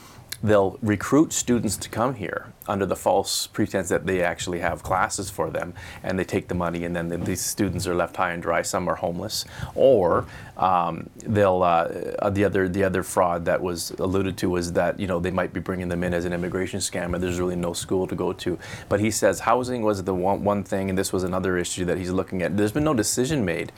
they'll 0.44 0.78
recruit 0.82 1.34
students 1.34 1.78
to 1.78 1.90
come 1.90 2.16
here 2.16 2.54
under 2.68 2.86
the 2.86 2.96
false 2.96 3.48
pretense 3.48 3.90
that 3.90 4.06
they 4.06 4.22
actually 4.22 4.60
have 4.60 4.84
classes 4.84 5.30
for 5.30 5.50
them, 5.50 5.74
and 6.04 6.20
they 6.20 6.24
take 6.24 6.48
the 6.48 6.56
money, 6.56 6.84
and 6.84 6.96
then 6.96 7.08
the, 7.08 7.18
these 7.18 7.42
students 7.42 7.88
are 7.88 7.96
left 7.96 8.16
high 8.16 8.32
and 8.32 8.44
dry. 8.44 8.62
Some 8.62 8.88
are 8.88 8.96
homeless, 8.96 9.46
or 9.74 10.26
um, 10.58 11.10
they'll 11.18 11.64
uh, 11.64 12.30
the 12.30 12.44
other 12.44 12.68
the 12.68 12.84
other 12.84 13.04
fraud 13.04 13.46
that 13.46 13.62
was 13.62 13.92
alluded 13.92 14.38
to 14.38 14.50
was 14.50 14.74
that 14.74 15.00
you 15.00 15.08
know 15.08 15.20
they 15.20 15.32
might 15.32 15.54
be 15.54 15.60
bringing 15.60 15.90
them 15.90 16.04
in 16.04 16.14
as 16.14 16.26
an 16.26 16.34
immigration 16.34 16.80
scam, 16.80 17.14
and 17.14 17.24
there's 17.24 17.40
really 17.40 17.56
no 17.56 17.74
school 17.74 18.08
to 18.08 18.16
go 18.16 18.34
to. 18.34 18.60
But 18.90 19.00
he 19.00 19.12
says 19.12 19.42
housing 19.42 19.82
was 19.82 20.04
the 20.04 20.14
one 20.14 20.44
one 20.44 20.64
thing, 20.64 20.90
and 20.90 20.98
this 20.98 21.14
was 21.14 21.24
another 21.24 21.58
issue 21.58 21.86
that 21.86 21.98
he's 21.98 22.12
looking 22.12 22.42
at. 22.42 22.58
There's 22.58 22.72
been 22.72 22.84
no 22.84 22.94
decision 22.94 23.46
made, 23.46 23.72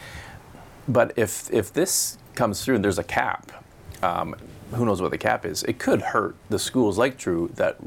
but 0.87 1.13
if 1.15 1.51
if 1.53 1.71
this 1.71 2.17
comes 2.35 2.63
through 2.63 2.75
and 2.75 2.83
there's 2.83 2.99
a 2.99 3.03
cap. 3.03 3.51
Um, 4.01 4.35
who 4.73 4.85
knows 4.85 5.01
what 5.01 5.11
the 5.11 5.17
cap 5.17 5.45
is. 5.45 5.63
It 5.63 5.79
could 5.79 6.01
hurt 6.01 6.35
the 6.49 6.59
schools 6.59 6.97
like 6.97 7.17
True 7.17 7.49
that 7.55 7.77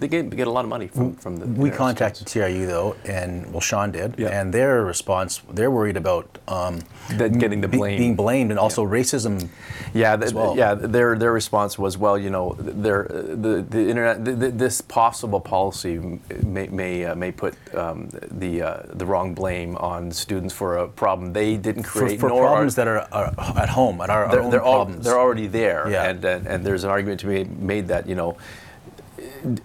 they 0.00 0.08
get, 0.08 0.30
get 0.30 0.46
a 0.46 0.50
lot 0.50 0.64
of 0.64 0.68
money 0.70 0.86
from, 0.88 1.14
from 1.16 1.36
the. 1.36 1.46
We 1.46 1.70
contacted. 1.70 2.26
TRU 2.26 2.66
though, 2.66 2.94
and 3.04 3.50
well, 3.52 3.60
Sean 3.60 3.90
did, 3.90 4.14
Yeah. 4.18 4.28
and 4.28 4.52
their 4.52 4.84
response, 4.84 5.40
they're 5.50 5.70
worried 5.70 5.96
about 5.96 6.38
um, 6.48 6.80
That 7.16 7.38
getting 7.38 7.60
the 7.60 7.68
be- 7.68 7.78
blame. 7.78 7.98
being 7.98 8.16
blamed, 8.16 8.50
and 8.50 8.58
also 8.58 8.84
racism. 8.84 9.48
Yeah, 9.94 10.16
th- 10.16 10.26
as 10.28 10.34
well. 10.34 10.56
yeah. 10.56 10.74
Their 10.74 11.16
their 11.18 11.32
response 11.32 11.78
was, 11.78 11.96
well, 11.98 12.18
you 12.18 12.30
know, 12.30 12.54
their 12.58 13.04
the 13.08 13.64
the 13.68 13.88
internet 13.88 14.24
th- 14.24 14.38
th- 14.38 14.54
this 14.54 14.80
possible 14.80 15.40
policy 15.40 15.98
may 16.44 16.68
may 16.68 17.04
uh, 17.06 17.14
may 17.14 17.32
put 17.32 17.54
um, 17.74 18.08
the 18.30 18.62
uh, 18.62 18.82
the 18.92 19.06
wrong 19.06 19.34
blame 19.34 19.76
on 19.76 20.12
students 20.12 20.54
for 20.54 20.76
a 20.78 20.88
problem 20.88 21.32
they 21.32 21.56
didn't 21.56 21.82
create. 21.84 22.20
for 22.20 22.28
nor 22.28 22.42
are- 22.44 22.46
problems 22.48 22.74
that 22.76 22.86
are, 22.88 23.06
are 23.12 23.32
at 23.56 23.68
home, 23.68 24.00
at 24.00 24.10
our, 24.10 24.24
our 24.26 24.30
they're, 24.30 24.42
own 24.42 24.50
they're, 24.50 24.60
problems. 24.60 25.04
they're 25.04 25.18
already 25.18 25.46
there, 25.46 25.87
Yeah. 25.90 26.10
and, 26.10 26.24
and 26.24 26.46
and 26.46 26.64
there's 26.64 26.84
an 26.84 26.90
argument 26.90 27.20
to 27.20 27.26
be 27.26 27.44
made 27.44 27.88
that 27.88 28.08
you 28.08 28.14
know, 28.14 28.36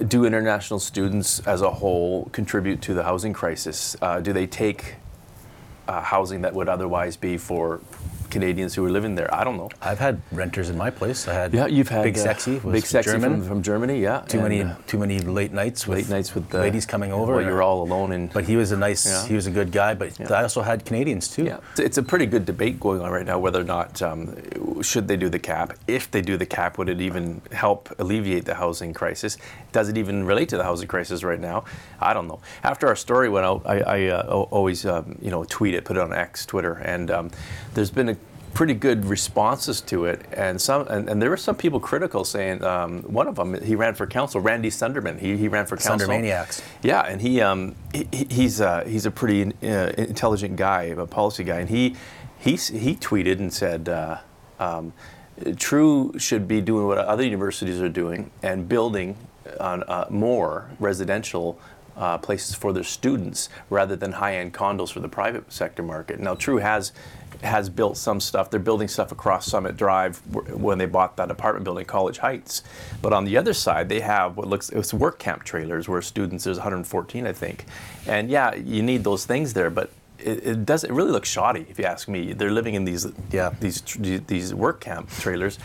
do 0.07 0.25
international 0.25 0.79
students 0.79 1.39
as 1.47 1.61
a 1.61 1.69
whole 1.69 2.25
contribute 2.31 2.81
to 2.83 2.93
the 2.93 3.03
housing 3.03 3.33
crisis? 3.33 3.95
Uh, 4.01 4.19
do 4.19 4.33
they 4.33 4.47
take 4.47 4.95
uh, 5.87 6.01
housing 6.01 6.41
that 6.41 6.53
would 6.53 6.69
otherwise 6.69 7.17
be 7.17 7.37
for 7.37 7.81
Canadians 8.33 8.75
who 8.75 8.81
were 8.81 8.89
living 8.89 9.15
there? 9.15 9.33
I 9.33 9.43
don't 9.43 9.57
know. 9.57 9.69
I've 9.81 9.99
had 9.99 10.21
renters 10.31 10.69
in 10.69 10.77
my 10.77 10.89
place. 10.89 11.27
I 11.27 11.33
had 11.33 11.53
Yeah, 11.53 11.67
you've 11.67 11.89
had 11.89 12.03
Big 12.03 12.17
uh, 12.17 12.21
Sexy, 12.27 12.59
Big 12.59 12.85
Sexy 12.85 13.11
German. 13.11 13.39
From, 13.39 13.47
from 13.47 13.61
Germany, 13.61 14.01
yeah. 14.01 14.21
too 14.27 14.39
and, 14.39 14.49
many 14.49 14.61
uh, 14.63 14.75
too 14.87 14.97
many 14.97 15.19
late 15.19 15.53
nights 15.53 15.87
with 15.87 15.97
late 15.99 16.09
nights 16.09 16.35
with 16.35 16.49
the 16.49 16.59
ladies 16.59 16.85
coming 16.85 17.13
over. 17.13 17.35
Well, 17.35 17.45
you're 17.45 17.61
all 17.61 17.83
alone 17.83 18.11
in. 18.11 18.27
But 18.27 18.45
he 18.45 18.55
was 18.57 18.71
a 18.71 18.77
nice, 18.77 19.05
Yeah. 19.05 19.27
he 19.27 19.35
was 19.35 19.47
a 19.47 19.51
good 19.51 19.71
guy. 19.71 19.93
But 19.93 20.19
Yeah. 20.19 20.33
I 20.33 20.41
also 20.43 20.61
had 20.61 20.83
Canadians 20.85 21.27
too. 21.27 21.45
Yeah, 21.45 21.59
it's, 21.71 21.79
it's 21.79 21.97
a 21.97 22.03
pretty 22.03 22.25
good 22.25 22.45
debate 22.45 22.79
going 22.79 23.01
on 23.01 23.11
right 23.11 23.25
now 23.25 23.37
whether 23.39 23.61
or 23.61 23.69
not 23.77 24.01
um, 24.01 24.35
should 24.81 25.07
they 25.07 25.17
do 25.17 25.29
the 25.29 25.39
cap. 25.39 25.77
If 25.87 26.09
they 26.11 26.21
do 26.21 26.35
the 26.37 26.45
cap, 26.45 26.77
would 26.77 26.89
it 26.89 27.01
even 27.01 27.41
help 27.51 27.93
alleviate 27.99 28.45
the 28.45 28.55
housing 28.55 28.93
crisis? 28.93 29.37
Does 29.71 29.89
it 29.89 29.97
even 29.97 30.25
relate 30.25 30.49
to 30.49 30.57
the 30.57 30.63
housing 30.63 30.87
crisis 30.87 31.23
right 31.23 31.39
now? 31.39 31.65
I 31.99 32.13
don't 32.13 32.27
know. 32.27 32.39
After 32.63 32.87
our 32.87 32.95
story 32.95 33.29
went 33.29 33.45
out, 33.45 33.61
I, 33.65 33.79
I 33.79 34.07
uh, 34.07 34.45
always 34.51 34.85
um, 34.85 35.17
you 35.21 35.31
know 35.31 35.43
tweet 35.43 35.73
it, 35.75 35.85
put 35.85 35.97
it 35.97 36.01
on 36.01 36.13
X, 36.13 36.45
Twitter, 36.45 36.73
and 36.73 37.11
um, 37.11 37.31
there's 37.73 37.91
been 37.91 38.09
a 38.09 38.17
pretty 38.53 38.73
good 38.73 39.05
responses 39.05 39.81
to 39.81 40.05
it 40.05 40.21
and 40.33 40.61
some 40.61 40.87
and, 40.87 41.09
and 41.09 41.21
there 41.21 41.29
were 41.29 41.37
some 41.37 41.55
people 41.55 41.79
critical 41.79 42.23
saying 42.23 42.63
um, 42.63 43.01
one 43.03 43.27
of 43.27 43.35
them 43.35 43.59
he 43.63 43.75
ran 43.75 43.93
for 43.95 44.05
council 44.05 44.39
randy 44.39 44.69
sunderman 44.69 45.19
he, 45.19 45.35
he 45.37 45.47
ran 45.47 45.65
for 45.65 45.75
council 45.75 46.07
Sundermaniacs. 46.07 46.61
yeah, 46.83 47.01
and 47.01 47.19
he 47.21 47.41
um, 47.41 47.75
he, 47.93 48.07
he- 48.11 48.27
he's 48.29 48.61
uh, 48.61 48.83
he's 48.85 49.05
a 49.05 49.11
pretty 49.11 49.51
uh, 49.63 49.89
intelligent 49.97 50.55
guy, 50.55 50.83
a 50.83 51.05
policy 51.07 51.43
guy, 51.43 51.59
and 51.59 51.69
he 51.69 51.95
he 52.39 52.51
he 52.55 52.95
tweeted 52.95 53.39
and 53.39 53.53
said. 53.53 53.89
Uh, 53.89 54.17
um, 54.59 54.93
True 55.57 56.13
should 56.19 56.47
be 56.47 56.61
doing 56.61 56.85
what 56.85 56.99
other 56.99 57.23
universities 57.23 57.81
are 57.81 57.89
doing 57.89 58.29
and 58.43 58.69
building 58.69 59.17
on 59.59 59.81
uh, 59.87 60.05
more 60.11 60.69
residential 60.79 61.59
uh, 61.95 62.17
places 62.17 62.55
for 62.55 62.73
their 62.73 62.83
students 62.83 63.49
rather 63.69 63.95
than 63.95 64.13
high-end 64.13 64.53
condos 64.53 64.91
for 64.91 64.99
the 64.99 65.09
private 65.09 65.51
sector 65.51 65.83
market. 65.83 66.19
Now, 66.19 66.35
True 66.35 66.57
has 66.57 66.91
has 67.41 67.69
built 67.69 67.97
some 67.97 68.19
stuff. 68.19 68.49
They're 68.49 68.59
building 68.59 68.87
stuff 68.87 69.11
across 69.11 69.45
Summit 69.47 69.75
Drive 69.75 70.17
when 70.53 70.77
they 70.77 70.85
bought 70.85 71.17
that 71.17 71.29
apartment 71.29 71.65
building, 71.65 71.85
College 71.85 72.19
Heights. 72.19 72.63
But 73.01 73.11
on 73.11 73.25
the 73.25 73.37
other 73.37 73.53
side, 73.53 73.89
they 73.89 73.99
have 73.99 74.37
what 74.37 74.47
looks 74.47 74.69
it's 74.69 74.93
work 74.93 75.19
camp 75.19 75.43
trailers 75.43 75.89
where 75.89 76.01
students 76.01 76.45
there's 76.45 76.57
114, 76.57 77.27
I 77.27 77.33
think. 77.33 77.65
And 78.07 78.29
yeah, 78.29 78.55
you 78.55 78.81
need 78.81 79.03
those 79.03 79.25
things 79.25 79.53
there, 79.53 79.69
but 79.69 79.89
it, 80.25 80.47
it 80.47 80.65
does 80.65 80.83
it 80.83 80.91
really 80.91 81.11
looks 81.11 81.29
shoddy 81.29 81.65
if 81.69 81.77
you 81.79 81.85
ask 81.85 82.07
me. 82.07 82.33
They're 82.33 82.51
living 82.51 82.75
in 82.75 82.85
these 82.85 83.07
Yeah. 83.31 83.51
these 83.59 83.81
these 84.27 84.53
work 84.53 84.81
camp 84.81 85.09
trailers. 85.19 85.59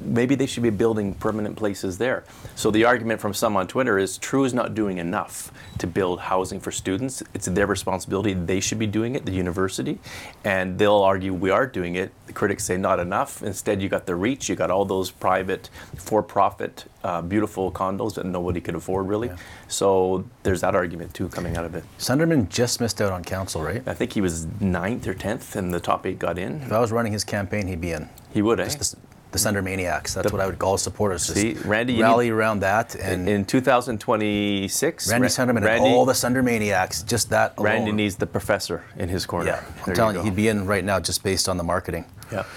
Maybe 0.00 0.34
they 0.34 0.46
should 0.46 0.62
be 0.62 0.70
building 0.70 1.14
permanent 1.14 1.56
places 1.56 1.98
there. 1.98 2.24
So 2.54 2.70
the 2.70 2.84
argument 2.84 3.20
from 3.20 3.34
some 3.34 3.56
on 3.56 3.66
Twitter 3.66 3.98
is 3.98 4.18
True 4.18 4.44
is 4.44 4.54
not 4.54 4.74
doing 4.74 4.98
enough 4.98 5.50
to 5.78 5.86
build 5.86 6.20
housing 6.20 6.60
for 6.60 6.70
students. 6.70 7.22
It's 7.34 7.46
their 7.46 7.66
responsibility. 7.66 8.32
They 8.34 8.60
should 8.60 8.78
be 8.78 8.86
doing 8.86 9.14
it, 9.16 9.24
the 9.26 9.32
university, 9.32 9.98
and 10.44 10.78
they'll 10.78 11.02
argue 11.12 11.32
we 11.34 11.50
are 11.50 11.66
doing 11.66 11.94
it. 11.96 12.12
The 12.26 12.32
critics 12.32 12.64
say 12.64 12.76
not 12.76 12.98
enough. 13.00 13.42
Instead, 13.42 13.80
you 13.82 13.88
got 13.88 14.06
the 14.06 14.14
reach. 14.14 14.48
You 14.48 14.56
got 14.56 14.70
all 14.70 14.84
those 14.84 15.10
private, 15.10 15.68
for-profit, 15.96 16.84
uh, 17.04 17.22
beautiful 17.22 17.70
condos 17.72 18.14
that 18.14 18.26
nobody 18.26 18.60
could 18.60 18.74
afford 18.74 19.06
really. 19.08 19.30
So 19.68 20.24
there's 20.42 20.60
that 20.62 20.74
argument 20.74 21.14
too 21.14 21.28
coming 21.28 21.56
out 21.56 21.64
of 21.64 21.74
it. 21.74 21.84
Sunderman 21.98 22.48
just 22.48 22.80
missed 22.80 23.00
out 23.00 23.12
on 23.12 23.22
council, 23.24 23.62
right? 23.62 23.82
I 23.86 23.94
think 23.98 24.12
he 24.12 24.20
was 24.20 24.46
ninth 24.60 25.06
or 25.08 25.14
tenth, 25.14 25.56
and 25.56 25.74
the 25.74 25.80
top 25.80 26.06
eight 26.06 26.18
got 26.18 26.38
in. 26.38 26.62
If 26.62 26.72
I 26.72 26.78
was 26.78 26.92
running 26.92 27.12
his 27.12 27.24
campaign, 27.24 27.66
he'd 27.66 27.80
be 27.80 27.92
in. 27.92 28.08
He 28.32 28.42
would, 28.42 28.60
eh? 28.60 28.64
Just 28.64 28.92
the, 28.92 28.98
the 29.32 29.38
Sundermaniacs. 29.38 30.14
That's 30.14 30.32
what 30.32 30.40
I 30.40 30.46
would 30.46 30.58
call 30.58 30.78
supporters. 30.78 31.26
Just 31.26 31.38
See, 31.38 31.54
Randy, 31.64 32.00
rally 32.00 32.26
need- 32.26 32.30
around 32.32 32.60
that 32.60 32.94
and 32.94 33.28
in 33.28 33.44
2026, 33.44 35.10
Randy 35.10 35.22
Ra- 35.24 35.28
Sunderman 35.28 35.64
Randy, 35.64 35.86
and 35.86 35.94
all 35.96 36.04
the 36.06 36.12
Sundermaniacs. 36.12 37.04
Just 37.06 37.30
that 37.30 37.54
alone. 37.58 37.64
Randy 37.72 37.92
needs 37.92 38.16
the 38.16 38.26
professor 38.26 38.84
in 38.96 39.08
his 39.08 39.26
corner. 39.26 39.46
Yeah, 39.50 39.60
There 39.60 39.84
I'm 39.88 39.94
telling 39.94 40.14
you, 40.16 40.20
go. 40.22 40.24
he'd 40.24 40.36
be 40.36 40.48
in 40.48 40.66
right 40.66 40.84
now 40.84 41.00
just 41.00 41.22
based 41.24 41.48
on 41.48 41.56
the 41.56 41.64
marketing. 41.64 42.04
Yeah. 42.32 42.44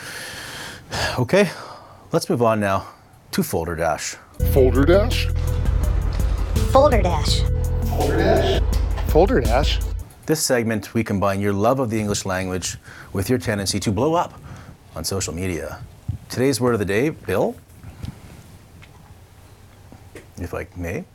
Okay, 1.17 1.49
let's 2.12 2.30
move 2.30 2.41
on 2.41 2.60
now 2.60 2.86
to 3.32 3.41
Foulderdash. 3.41 4.17
Folder 4.51 4.84
Dash. 4.84 5.27
Folder 6.73 7.01
dash? 7.01 7.39
Folder 7.88 8.17
Dash. 8.17 8.62
Foulderdash? 9.08 9.90
This 10.25 10.43
segment, 10.43 10.93
we 10.93 11.03
combine 11.03 11.41
your 11.41 11.53
love 11.53 11.79
of 11.79 11.89
the 11.89 11.99
English 11.99 12.25
language 12.25 12.77
with 13.12 13.29
your 13.29 13.39
tendency 13.39 13.79
to 13.79 13.91
blow 13.91 14.13
up 14.13 14.39
on 14.95 15.03
social 15.03 15.34
media. 15.34 15.79
Today's 16.29 16.62
word 16.62 16.73
of 16.73 16.79
the 16.79 16.86
day, 16.86 17.10
Bill, 17.10 17.55
if 20.38 20.53
I 20.53 20.67
may. 20.75 21.05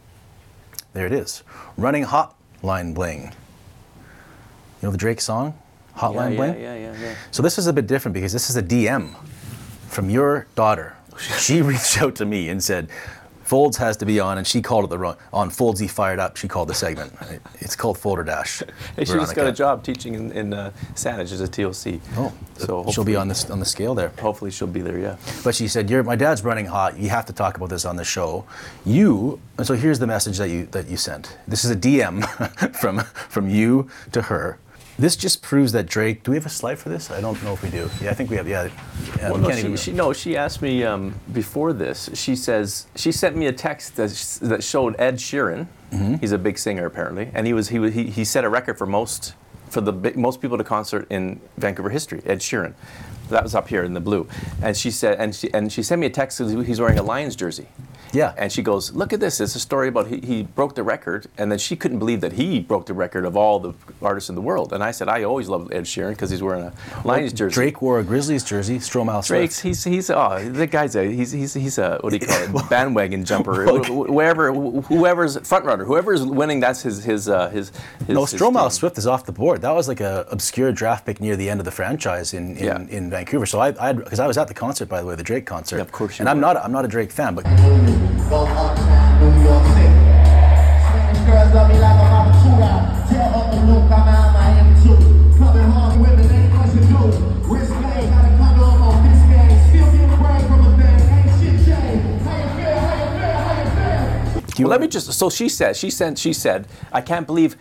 There 0.93 1.07
it 1.07 1.13
is. 1.13 1.45
Running 1.77 2.05
Hotline 2.05 2.95
Bling. 2.95 3.23
You 3.23 4.89
know 4.89 4.91
the 4.91 4.99
Drake 4.99 5.21
song? 5.21 5.57
Hotline 5.97 6.33
yeah, 6.33 6.37
Bling? 6.37 6.55
yeah, 6.61 6.75
yeah, 6.75 6.93
yeah, 6.93 7.01
yeah. 7.01 7.15
So 7.31 7.43
this 7.43 7.59
is 7.59 7.69
a 7.69 7.73
bit 7.73 7.87
different 7.87 8.13
because 8.15 8.33
this 8.33 8.51
is 8.51 8.57
a 8.57 8.63
DM 8.63 9.15
from 9.89 10.11
your 10.11 10.47
daughter. 10.55 10.97
She 11.39 11.63
reached 11.63 12.03
out 12.03 12.15
to 12.17 12.27
me 12.27 12.51
and 12.51 12.63
said, 12.63 12.91
Foulds 13.47 13.77
has 13.77 13.97
to 13.99 14.07
be 14.07 14.19
on, 14.19 14.39
and 14.39 14.47
she 14.47 14.61
called 14.61 14.85
it 14.85 14.91
the 14.91 14.99
wrong 14.99 15.17
on 15.33 15.51
Fouldsy 15.51 15.89
fired 15.89 16.19
up. 16.19 16.37
She 16.37 16.49
called 16.49 16.69
the 16.69 16.75
segment. 16.75 17.13
It's 17.61 17.77
called 17.77 17.97
Foulderdash. 17.97 18.69
Hey, 18.97 19.05
she 19.05 19.13
just 19.13 19.37
got 19.37 19.47
a 19.47 19.53
job 19.53 19.85
teaching 19.85 20.15
in, 20.15 20.33
in 20.33 20.53
uh, 20.53 20.73
Saanich 20.95 21.33
as 21.33 21.41
a 21.41 21.49
TOC. 21.49 22.01
Oh, 22.17 22.33
so 22.57 22.91
she'll 22.91 23.05
be 23.05 23.17
on 23.17 23.29
this 23.29 23.49
on 23.51 23.61
the 23.61 23.65
scale 23.65 23.95
there. 23.95 24.09
Hopefully, 24.21 24.51
she'll 24.51 24.67
be 24.67 24.81
there. 24.81 24.99
Yeah. 24.99 25.17
But 25.45 25.55
she 25.55 25.69
said, 25.69 25.89
"You're 25.89 26.03
my 26.03 26.17
dad's 26.17 26.43
running 26.43 26.67
hot. 26.67 26.99
You 26.99 27.09
have 27.11 27.27
to 27.27 27.33
talk 27.33 27.57
about 27.57 27.69
this 27.69 27.85
on 27.85 27.97
the 27.97 28.05
show." 28.05 28.45
You 28.85 29.41
and 29.59 29.67
so 29.67 29.75
here's 29.75 29.99
the 29.99 30.07
message 30.07 30.39
that 30.39 30.51
you 30.51 30.67
that 30.67 30.89
you 30.89 30.97
sent. 30.97 31.37
This 31.47 31.65
is 31.65 31.71
a 31.71 31.77
DM 31.77 32.25
from 32.81 33.01
from 33.01 33.49
you 33.49 33.89
to 34.13 34.23
her. 34.23 34.59
This 34.99 35.15
just 35.17 35.43
proves 35.43 35.73
that 35.73 35.87
Drake. 35.87 36.23
Do 36.23 36.31
we 36.31 36.37
have 36.37 36.47
a 36.47 36.51
slide 36.51 36.79
for 36.79 36.89
this? 36.89 37.11
I 37.11 37.21
don't 37.21 37.43
know 37.45 37.53
if 37.53 37.63
we 37.63 37.69
do. 37.69 37.91
Yeah, 38.01 38.11
I 38.11 38.15
think 38.15 38.31
we 38.31 38.37
have. 38.37 38.49
Yeah. 38.49 38.71
yeah 39.19 39.31
Well, 39.31 39.41
we 39.41 39.49
no, 39.49 39.55
she, 39.55 39.59
even- 39.61 39.77
she, 39.77 39.93
no, 39.93 40.13
she 40.13 40.37
asked 40.37 40.63
me 40.63 40.85
um, 40.85 41.15
before 41.33 41.73
this. 41.73 42.09
She 42.15 42.35
says 42.35 42.87
she 42.97 43.13
sent 43.13 43.37
me 43.37 43.47
a 43.47 43.53
text 43.53 43.97
that, 43.97 44.11
sh- 44.11 44.39
that 44.49 44.65
showed 44.65 44.97
Ed 44.99 45.17
Sheeran. 45.17 45.67
Mm-hmm. 45.93 46.15
He's 46.17 46.33
a 46.33 46.39
big 46.39 46.59
singer 46.59 46.87
apparently, 46.87 47.31
and 47.35 47.47
he 47.47 47.53
was 47.53 47.69
he 47.69 47.79
was 47.79 47.95
he, 47.95 48.05
he 48.11 48.25
set 48.25 48.45
a 48.45 48.49
record 48.49 48.77
for 48.79 48.87
most 48.87 49.35
for 49.69 49.81
the 49.81 49.93
big, 49.93 50.17
most 50.17 50.41
people 50.41 50.57
to 50.59 50.65
concert 50.65 51.07
in 51.11 51.41
Vancouver 51.59 51.91
history. 51.91 52.23
Ed 52.25 52.41
Sheeran, 52.41 52.75
that 53.29 53.43
was 53.43 53.55
up 53.55 53.69
here 53.69 53.85
in 53.85 53.93
the 53.95 54.01
blue, 54.01 54.27
and 54.63 54.77
she 54.77 54.91
said 54.91 55.19
and 55.21 55.35
she 55.35 55.53
and 55.53 55.71
she 55.73 55.83
sent 55.83 56.01
me 56.01 56.07
a 56.07 56.11
text. 56.11 56.39
He's 56.39 56.81
wearing 56.81 56.99
a 56.99 57.03
Lions 57.03 57.37
jersey. 57.37 57.69
Yeah. 58.17 58.33
And 58.39 58.51
she 58.51 58.63
goes, 58.63 58.93
look 59.01 59.13
at 59.13 59.21
this. 59.21 59.41
It's 59.41 59.55
a 59.55 59.61
story 59.61 59.89
about 59.89 60.07
he, 60.07 60.19
he 60.21 60.43
broke 60.43 60.75
the 60.75 60.83
record, 60.83 61.27
and 61.39 61.51
then 61.51 61.59
she 61.59 61.75
couldn't 61.77 61.99
believe 61.99 62.21
that 62.23 62.33
he 62.33 62.61
broke 62.61 62.87
the 62.87 62.95
record 62.95 63.25
of 63.25 63.37
all 63.37 63.59
the 63.61 63.73
artists 64.03 64.29
in 64.31 64.35
the 64.35 64.41
world. 64.51 64.73
And 64.73 64.83
I 64.83 64.91
said, 64.93 65.09
I 65.09 65.25
always 65.25 65.49
loved 65.49 65.73
Ed 65.73 65.85
Sheeran 65.85 66.11
because 66.11 66.31
he's 66.31 66.43
wearing 66.43 66.65
a 66.65 66.73
Lions 67.05 67.33
jersey. 67.33 67.55
Drake 67.55 67.83
wore 67.83 67.99
a 68.01 68.05
Grizzlies 68.05 68.45
jersey. 68.45 68.79
Stromile 68.79 69.23
Swift. 69.25 69.29
Drake's 69.29 69.61
he's 69.61 69.85
he's 69.85 70.11
oh 70.11 70.39
the 70.63 70.67
guy's 70.67 70.95
a 70.97 71.05
he's 71.05 71.31
he's 71.33 71.55
he's 71.55 71.79
a 71.79 71.99
what 72.01 72.11
do 72.11 72.17
you 72.19 72.27
call 72.27 72.59
it 72.65 72.71
bandwagon 72.71 73.25
jumper 73.25 73.65
Wh- 73.67 73.87
wh- 73.87 74.11
wherever 74.11 74.53
whoever's 74.53 75.37
front 75.47 75.65
runner 75.65 75.85
whoever's 75.85 76.23
winning 76.25 76.61
that's 76.61 76.83
his 76.83 77.05
his 77.05 77.29
uh, 77.29 77.51
his, 77.51 77.71
his 78.07 78.15
No, 78.17 78.25
team. 78.27 78.71
Swift 78.71 78.97
is 78.99 79.07
off 79.07 79.25
the 79.27 79.33
board. 79.33 79.61
That 79.63 79.73
was 79.75 79.89
like 79.89 80.01
a 80.01 80.27
obscure 80.31 80.73
draft 80.73 81.05
pick 81.07 81.21
near 81.21 81.37
the 81.37 81.49
end 81.51 81.61
of 81.61 81.65
the 81.65 81.71
franchise 81.81 82.33
in 82.35 82.57
in, 82.57 82.65
Yeah. 82.65 82.87
in 82.89 83.11
Vancouver. 83.11 83.47
So 83.47 83.59
I 83.61 83.75
I 83.89 83.93
because 83.93 84.21
I 84.21 84.27
was 84.27 84.39
at 84.39 84.49
the 84.49 84.55
concert 84.55 84.89
by 84.89 85.01
the 85.01 85.07
way, 85.07 85.15
the 85.17 85.23
Drake 85.23 85.47
concert. 85.47 85.77
Yeah, 85.77 85.83
of 85.83 85.93
course 85.93 86.19
you 86.19 86.23
And 86.23 86.29
I'm 86.29 86.37
were. 86.39 86.41
not 86.55 86.57
I'm 86.57 86.73
not 86.73 86.85
a 86.85 86.89
Drake 86.89 87.11
fan, 87.13 87.35
but 87.35 87.45
Go 88.29 88.43
uptown, 88.43 89.21
New 89.21 89.45
York 89.45 89.65
City. 89.67 89.87
Spanish 90.83 91.23
girls 91.27 91.55
love 91.55 91.69
me 91.71 91.79
like 91.79 91.95
a 91.95 92.07
shootout. 92.43 93.09
Tell 93.09 93.35
Uncle 93.39 93.61
Luke 93.69 93.91
I'm 93.93 94.09
out 94.09 94.33
my 94.35 94.51
M2. 94.67 95.39
Coming 95.39 95.71
home 95.71 96.01
with 96.01 96.33
ain't 96.33 96.53
much 96.53 96.73
to 96.73 96.81
do. 96.81 96.99
Wrist 97.47 97.71
got 97.71 97.95
a 97.95 98.37
condom 98.37 98.83
on 98.83 98.99
this 99.07 99.23
game. 99.31 99.57
Still 99.69 99.89
getting 99.93 100.19
brain 100.19 100.43
from 100.49 100.61
a 100.67 100.71
thing. 100.77 100.99
Ain't 101.15 101.31
shit 101.39 101.57
changed. 101.67 102.27
How 102.27 102.37
you 102.37 102.51
feel? 102.57 102.79
How 102.81 102.95
you 102.99 103.09
feel? 103.15 103.39
How 103.39 103.63
you 103.63 104.51
feel? 104.51 104.65
Well, 104.65 104.71
let 104.71 104.81
me 104.81 104.89
just 104.89 105.13
so 105.13 105.31
she 105.31 105.49
said 105.49 105.77
she 105.77 105.89
said. 105.89 106.19
she 106.19 106.33
said 106.33 106.67
I 106.93 107.03
can't 107.03 107.29
believe 107.29 107.57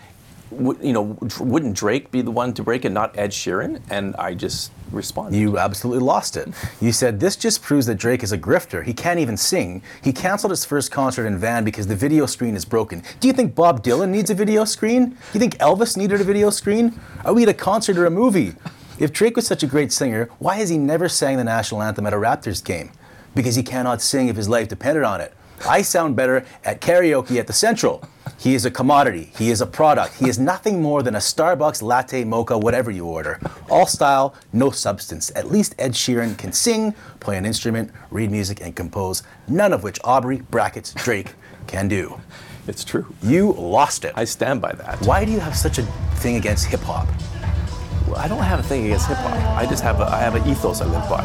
you 0.52 0.94
know, 0.94 1.18
wouldn't 1.40 1.76
Drake 1.76 2.12
be 2.12 2.22
the 2.22 2.32
one 2.32 2.54
to 2.54 2.64
break 2.64 2.86
it, 2.86 2.92
not 2.92 3.18
Ed 3.18 3.32
Sheeran? 3.32 3.82
And 3.90 4.16
I 4.18 4.34
just 4.34 4.72
responded. 4.92 5.38
You 5.38 5.58
absolutely 5.58 6.04
lost 6.04 6.38
it. 6.38 6.50
You 6.80 6.92
said 6.92 7.20
this 7.20 7.36
just 7.36 7.62
proves 7.62 7.86
that 7.88 7.96
Drake 7.96 8.24
is 8.24 8.32
a 8.32 8.38
grifter. 8.38 8.84
He 8.84 8.94
can't 8.94 9.20
even 9.20 9.38
sing. 9.38 9.82
He 10.04 10.14
canceled 10.14 10.52
his 10.52 10.64
first 10.64 10.92
concert 10.92 11.26
in 11.26 11.38
van 11.38 11.64
because 11.64 11.88
the 11.88 11.96
video 11.96 12.26
screen 12.26 12.56
is 12.56 12.66
broken. 12.66 13.04
Do 13.20 13.28
you 13.28 13.34
think 13.34 13.56
Bob 13.56 13.84
Dylan 13.84 14.10
needs 14.10 14.30
a 14.30 14.36
video 14.36 14.66
screen? 14.66 15.10
Do 15.10 15.16
you 15.34 15.40
think 15.40 15.58
Elvis 15.58 15.98
needed 15.98 16.22
a 16.22 16.24
video 16.24 16.50
screen? 16.50 17.00
Are 17.24 17.34
we 17.34 17.44
at 17.44 17.50
a 17.50 17.54
concert 17.54 17.98
or 17.98 18.06
a 18.06 18.12
movie? 18.12 18.54
If 18.98 19.12
Drake 19.12 19.36
was 19.36 19.46
such 19.46 19.64
a 19.64 19.68
great 19.68 19.92
singer, 19.92 20.30
why 20.40 20.56
has 20.58 20.70
he 20.70 20.78
never 20.78 21.10
sang 21.10 21.38
the 21.38 21.44
national 21.44 21.82
anthem 21.82 22.06
at 22.06 22.14
a 22.14 22.18
Raptors 22.18 22.64
game? 22.64 22.92
Because 23.34 23.56
he 23.56 23.64
cannot 23.64 24.02
sing 24.02 24.30
if 24.30 24.38
his 24.38 24.48
life 24.48 24.70
depended 24.70 25.04
on 25.04 25.20
it. 25.20 25.34
I 25.68 25.82
sound 25.82 26.16
better 26.16 26.46
at 26.64 26.80
karaoke 26.80 27.38
at 27.38 27.48
the 27.48 27.54
Central. 27.54 28.08
He 28.38 28.54
is 28.54 28.66
a 28.66 28.72
commodity. 28.72 29.32
He 29.38 29.50
is 29.50 29.62
a 29.62 29.66
product. 29.66 30.16
He 30.16 30.30
is 30.30 30.38
nothing 30.38 30.82
more 30.82 31.02
than 31.02 31.16
a 31.16 31.20
Starbucks 31.20 31.82
latte 31.82 32.24
mocha, 32.24 32.58
whatever 32.58 32.92
you 32.92 33.06
order. 33.06 33.40
All 33.70 33.88
style, 33.88 34.36
no 34.54 34.70
substance. 34.70 35.32
At 35.36 35.52
least 35.52 35.74
Ed 35.80 35.94
Sheeran 35.94 36.38
can 36.38 36.52
sing, 36.52 36.94
play 37.20 37.38
an 37.38 37.46
instrument, 37.46 37.92
read 38.12 38.32
music, 38.32 38.62
and 38.62 38.76
compose, 38.76 39.24
none 39.48 39.74
of 39.74 39.84
which 39.84 40.00
Aubrey 40.04 40.42
brackets 40.52 40.94
Drake 40.94 41.34
can 41.68 41.88
do. 41.88 42.20
it's 42.68 42.84
true. 42.84 43.06
You 43.24 43.54
lost 43.54 44.06
it. 44.06 44.14
I 44.16 44.26
stand 44.26 44.62
by 44.62 44.74
that. 44.74 45.02
Why 45.02 45.26
do 45.26 45.32
you 45.32 45.40
have 45.40 45.56
such 45.56 45.78
a 45.78 45.84
thing 46.16 46.36
against 46.36 46.66
hip 46.68 46.82
hop? 46.82 47.08
Well, 48.08 48.18
I 48.18 48.28
don't 48.28 48.44
have 48.44 48.60
a 48.60 48.64
thing 48.64 48.86
against 48.86 49.08
hip 49.08 49.18
hop. 49.18 49.58
I 49.58 49.66
just 49.66 49.82
have 49.82 50.00
a, 50.02 50.06
I 50.06 50.20
have 50.20 50.36
an 50.36 50.48
ethos 50.48 50.82
I 50.82 50.86
live 50.86 51.10
by. 51.10 51.24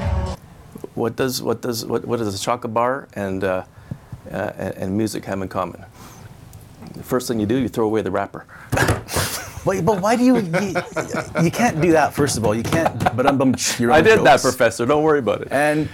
What 0.94 1.16
does 1.16 1.42
what 1.42 1.61
does 1.61 1.85
what, 1.87 2.05
what 2.05 2.18
does 2.18 2.35
a 2.35 2.38
chocolate 2.38 2.73
bar 2.75 3.09
and 3.14 3.44
uh, 3.44 3.64
uh, 4.31 4.53
and, 4.57 4.75
and 4.77 4.96
music 4.96 5.25
have 5.25 5.40
in 5.40 5.49
common? 5.49 5.85
The 6.94 7.03
first 7.03 7.29
thing 7.29 7.40
you 7.40 7.46
do, 7.46 7.57
you 7.57 7.68
throw 7.68 7.87
away 7.87 8.03
the 8.03 8.11
wrapper. 8.11 8.46
Wait, 9.64 9.85
but 9.85 10.00
why 10.00 10.16
do 10.16 10.24
you, 10.24 10.38
you? 10.38 10.74
You 11.42 11.50
can't 11.50 11.81
do 11.81 11.92
that. 11.92 12.14
First 12.14 12.38
of 12.38 12.46
all, 12.46 12.55
you 12.55 12.62
can't. 12.62 12.98
But 13.16 13.26
I'm. 13.26 13.55
Your 13.79 13.92
I 13.92 14.00
did 14.00 14.24
that. 14.24 14.40
Professor. 14.40 14.87
Don't 14.87 15.03
worry 15.03 15.18
about 15.18 15.42
it. 15.42 15.48
And 15.50 15.88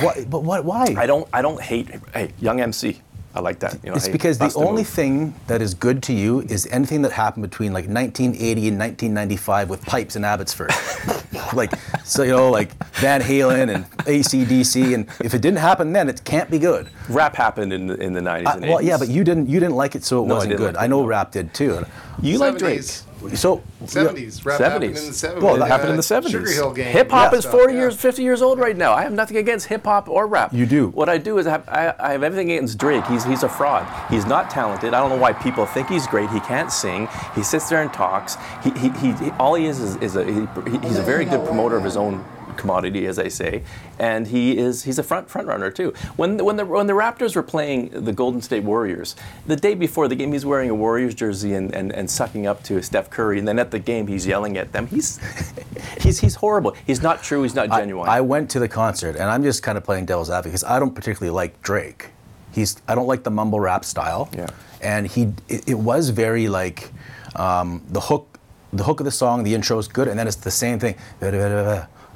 why, 0.00 0.24
but 0.28 0.42
what? 0.42 0.64
Why? 0.64 0.94
I 0.96 1.06
don't 1.06 1.28
I 1.32 1.42
don't 1.42 1.60
hate. 1.60 1.88
Hey, 2.12 2.32
young 2.40 2.60
MC. 2.60 3.00
I 3.34 3.40
like 3.40 3.60
that. 3.60 3.78
You 3.82 3.90
know, 3.90 3.96
It's 3.96 4.06
hey, 4.06 4.12
because 4.12 4.36
the 4.38 4.52
only 4.56 4.82
move. 4.82 4.88
thing 4.88 5.34
that 5.46 5.62
is 5.62 5.72
good 5.74 6.02
to 6.04 6.12
you 6.12 6.40
is 6.42 6.66
anything 6.70 7.00
that 7.02 7.12
happened 7.12 7.42
between 7.42 7.72
like 7.72 7.86
1980 7.86 8.68
and 8.68 8.78
1995 8.78 9.70
with 9.70 9.82
pipes 9.86 10.16
in 10.16 10.24
Abbotsford. 10.24 10.70
like, 11.54 11.72
so, 12.04 12.22
you 12.24 12.32
know, 12.32 12.50
like 12.50 12.72
Van 12.96 13.22
Halen 13.22 13.74
and 13.74 13.84
ACDC. 14.00 14.94
And 14.94 15.06
if 15.24 15.32
it 15.34 15.40
didn't 15.40 15.58
happen 15.60 15.92
then, 15.92 16.08
it 16.10 16.22
can't 16.24 16.50
be 16.50 16.58
good. 16.58 16.88
rap 17.08 17.34
happened 17.34 17.72
in 17.72 17.86
the, 17.86 17.94
in 17.96 18.12
the 18.12 18.20
90s 18.20 18.46
Uh, 18.46 18.50
and 18.56 18.64
80s. 18.64 18.68
well, 18.68 18.82
yeah, 18.82 18.98
but 18.98 19.08
you 19.08 19.24
didn't 19.24 19.48
you 19.48 19.60
didn't 19.60 19.76
like 19.76 19.94
it, 19.94 20.04
so 20.04 20.22
it 20.22 20.26
No, 20.28 20.34
wasn't 20.34 20.50
didn't 20.50 20.66
good. 20.66 20.74
like 20.74 20.84
I 20.84 20.86
know 20.86 21.00
no. 21.02 21.06
rap 21.06 21.32
did 21.32 21.54
too. 21.54 21.84
you 22.20 22.38
like 22.38 22.58
Drake. 22.58 22.82
70s. 23.30 23.36
So 23.38 23.62
70s. 23.84 24.44
Rap 24.44 24.60
happened 24.60 24.84
in 24.84 24.92
70s. 24.92 25.20
the 25.20 25.26
70s. 25.28 25.42
Well, 25.42 25.54
That 25.54 25.60
that 25.60 25.68
happened 25.68 25.90
in 25.90 25.96
the 25.96 26.02
70s. 26.02 26.30
Sugar 26.30 26.50
Hill 26.50 26.72
Gang. 26.72 26.92
Hip 26.92 27.10
hop 27.10 27.32
Yeah. 27.32 27.38
is 27.38 27.44
40 27.44 27.72
Yeah. 27.74 27.80
years, 27.80 27.96
50 27.96 28.22
years 28.22 28.42
old 28.42 28.58
right 28.58 28.76
now. 28.76 28.92
I 28.92 29.02
have 29.02 29.12
nothing 29.12 29.36
against 29.36 29.66
hip 29.66 29.84
hop 29.84 30.08
or 30.08 30.26
rap. 30.26 30.52
You 30.52 30.66
do. 30.66 30.88
What 30.88 31.08
I 31.08 31.18
do 31.18 31.38
is 31.38 31.46
I 31.46 31.50
have, 31.50 31.68
I, 31.68 31.94
I 31.98 32.12
have 32.12 32.22
everything 32.22 32.50
against 32.50 32.78
Drake. 32.78 33.04
He's, 33.06 33.24
he's 33.24 33.42
a 33.42 33.48
fraud. 33.48 33.86
He's 34.10 34.26
not 34.26 34.50
talented. 34.50 34.94
I 34.94 35.00
don't 35.00 35.10
know 35.10 35.16
why 35.22 35.32
people 35.32 35.66
think 35.66 35.88
he's 35.88 36.06
great. 36.06 36.30
He 36.30 36.40
can't 36.40 36.70
sing. 36.72 37.08
He 37.34 37.42
sits 37.42 37.68
there 37.68 37.82
and 37.82 37.92
talks. 37.92 38.36
He, 38.62 38.70
he, 38.72 38.88
he, 38.90 39.12
he- 39.12 39.30
all 39.38 39.54
he 39.54 39.66
is 39.66 39.80
is, 39.80 39.96
is 39.96 40.16
a, 40.16 40.24
he, 40.24 40.46
he's 40.86 40.98
a 40.98 41.02
very 41.02 41.24
good 41.24 41.44
promoter 41.46 41.76
of 41.76 41.84
his 41.84 41.96
own 41.96 42.24
commodity, 42.56 43.06
as 43.06 43.18
I 43.18 43.28
say, 43.28 43.62
and 43.98 44.26
he 44.26 44.58
is 44.58 44.84
he's 44.84 44.98
a 44.98 45.02
front 45.02 45.28
front 45.28 45.48
runner 45.48 45.70
too. 45.70 45.92
When 46.16 46.42
when 46.44 46.56
the 46.56 46.66
when 46.66 46.86
the 46.86 46.92
Raptors 46.92 47.34
were 47.36 47.42
playing 47.42 48.04
the 48.04 48.12
Golden 48.12 48.40
State 48.42 48.64
Warriors, 48.64 49.16
the 49.46 49.56
day 49.56 49.74
before 49.74 50.08
the 50.08 50.14
game, 50.14 50.32
he's 50.32 50.46
wearing 50.46 50.70
a 50.70 50.74
Warriors 50.74 51.14
jersey 51.14 51.54
and, 51.54 51.74
and, 51.74 51.92
and 51.92 52.10
sucking 52.10 52.46
up 52.46 52.62
to 52.64 52.82
Steph 52.82 53.10
Curry, 53.10 53.38
and 53.38 53.46
then 53.46 53.58
at 53.58 53.70
the 53.70 53.78
game, 53.78 54.06
he's 54.06 54.26
yelling 54.26 54.56
at 54.56 54.72
them. 54.72 54.86
He's 54.86 55.20
he's 56.00 56.20
he's 56.20 56.36
horrible. 56.36 56.76
He's 56.86 57.02
not 57.02 57.22
true. 57.22 57.42
He's 57.42 57.54
not 57.54 57.68
genuine. 57.68 58.08
I, 58.08 58.20
went 58.20 58.50
to 58.50 58.60
the 58.60 58.68
concert, 58.68 59.16
and 59.16 59.24
I'm 59.24 59.42
just 59.42 59.62
kind 59.62 59.76
of 59.76 59.84
playing 59.84 60.06
devil's 60.06 60.30
advocate 60.30 60.52
because 60.52 60.64
I 60.64 60.78
don't 60.78 60.94
particularly 60.94 61.34
like 61.34 61.60
Drake. 61.62 62.10
He's 62.52 62.80
I 62.88 62.94
don't 62.94 63.06
like 63.06 63.24
the 63.24 63.30
mumble 63.30 63.60
rap 63.60 63.84
style. 63.84 64.28
Yeah. 64.32 64.48
And 64.80 65.06
he 65.06 65.32
it, 65.48 65.68
it 65.68 65.78
was 65.78 66.10
very 66.10 66.48
like 66.48 66.90
um, 67.36 67.82
the 67.88 68.00
hook 68.00 68.32
the 68.72 68.84
hook 68.84 69.00
of 69.00 69.04
the 69.04 69.10
song, 69.10 69.42
the 69.42 69.54
intro 69.54 69.78
is 69.78 69.86
good, 69.86 70.08
and 70.08 70.18
then 70.18 70.26
it's 70.26 70.36
the 70.36 70.50
same 70.50 70.78
thing. 70.78 70.96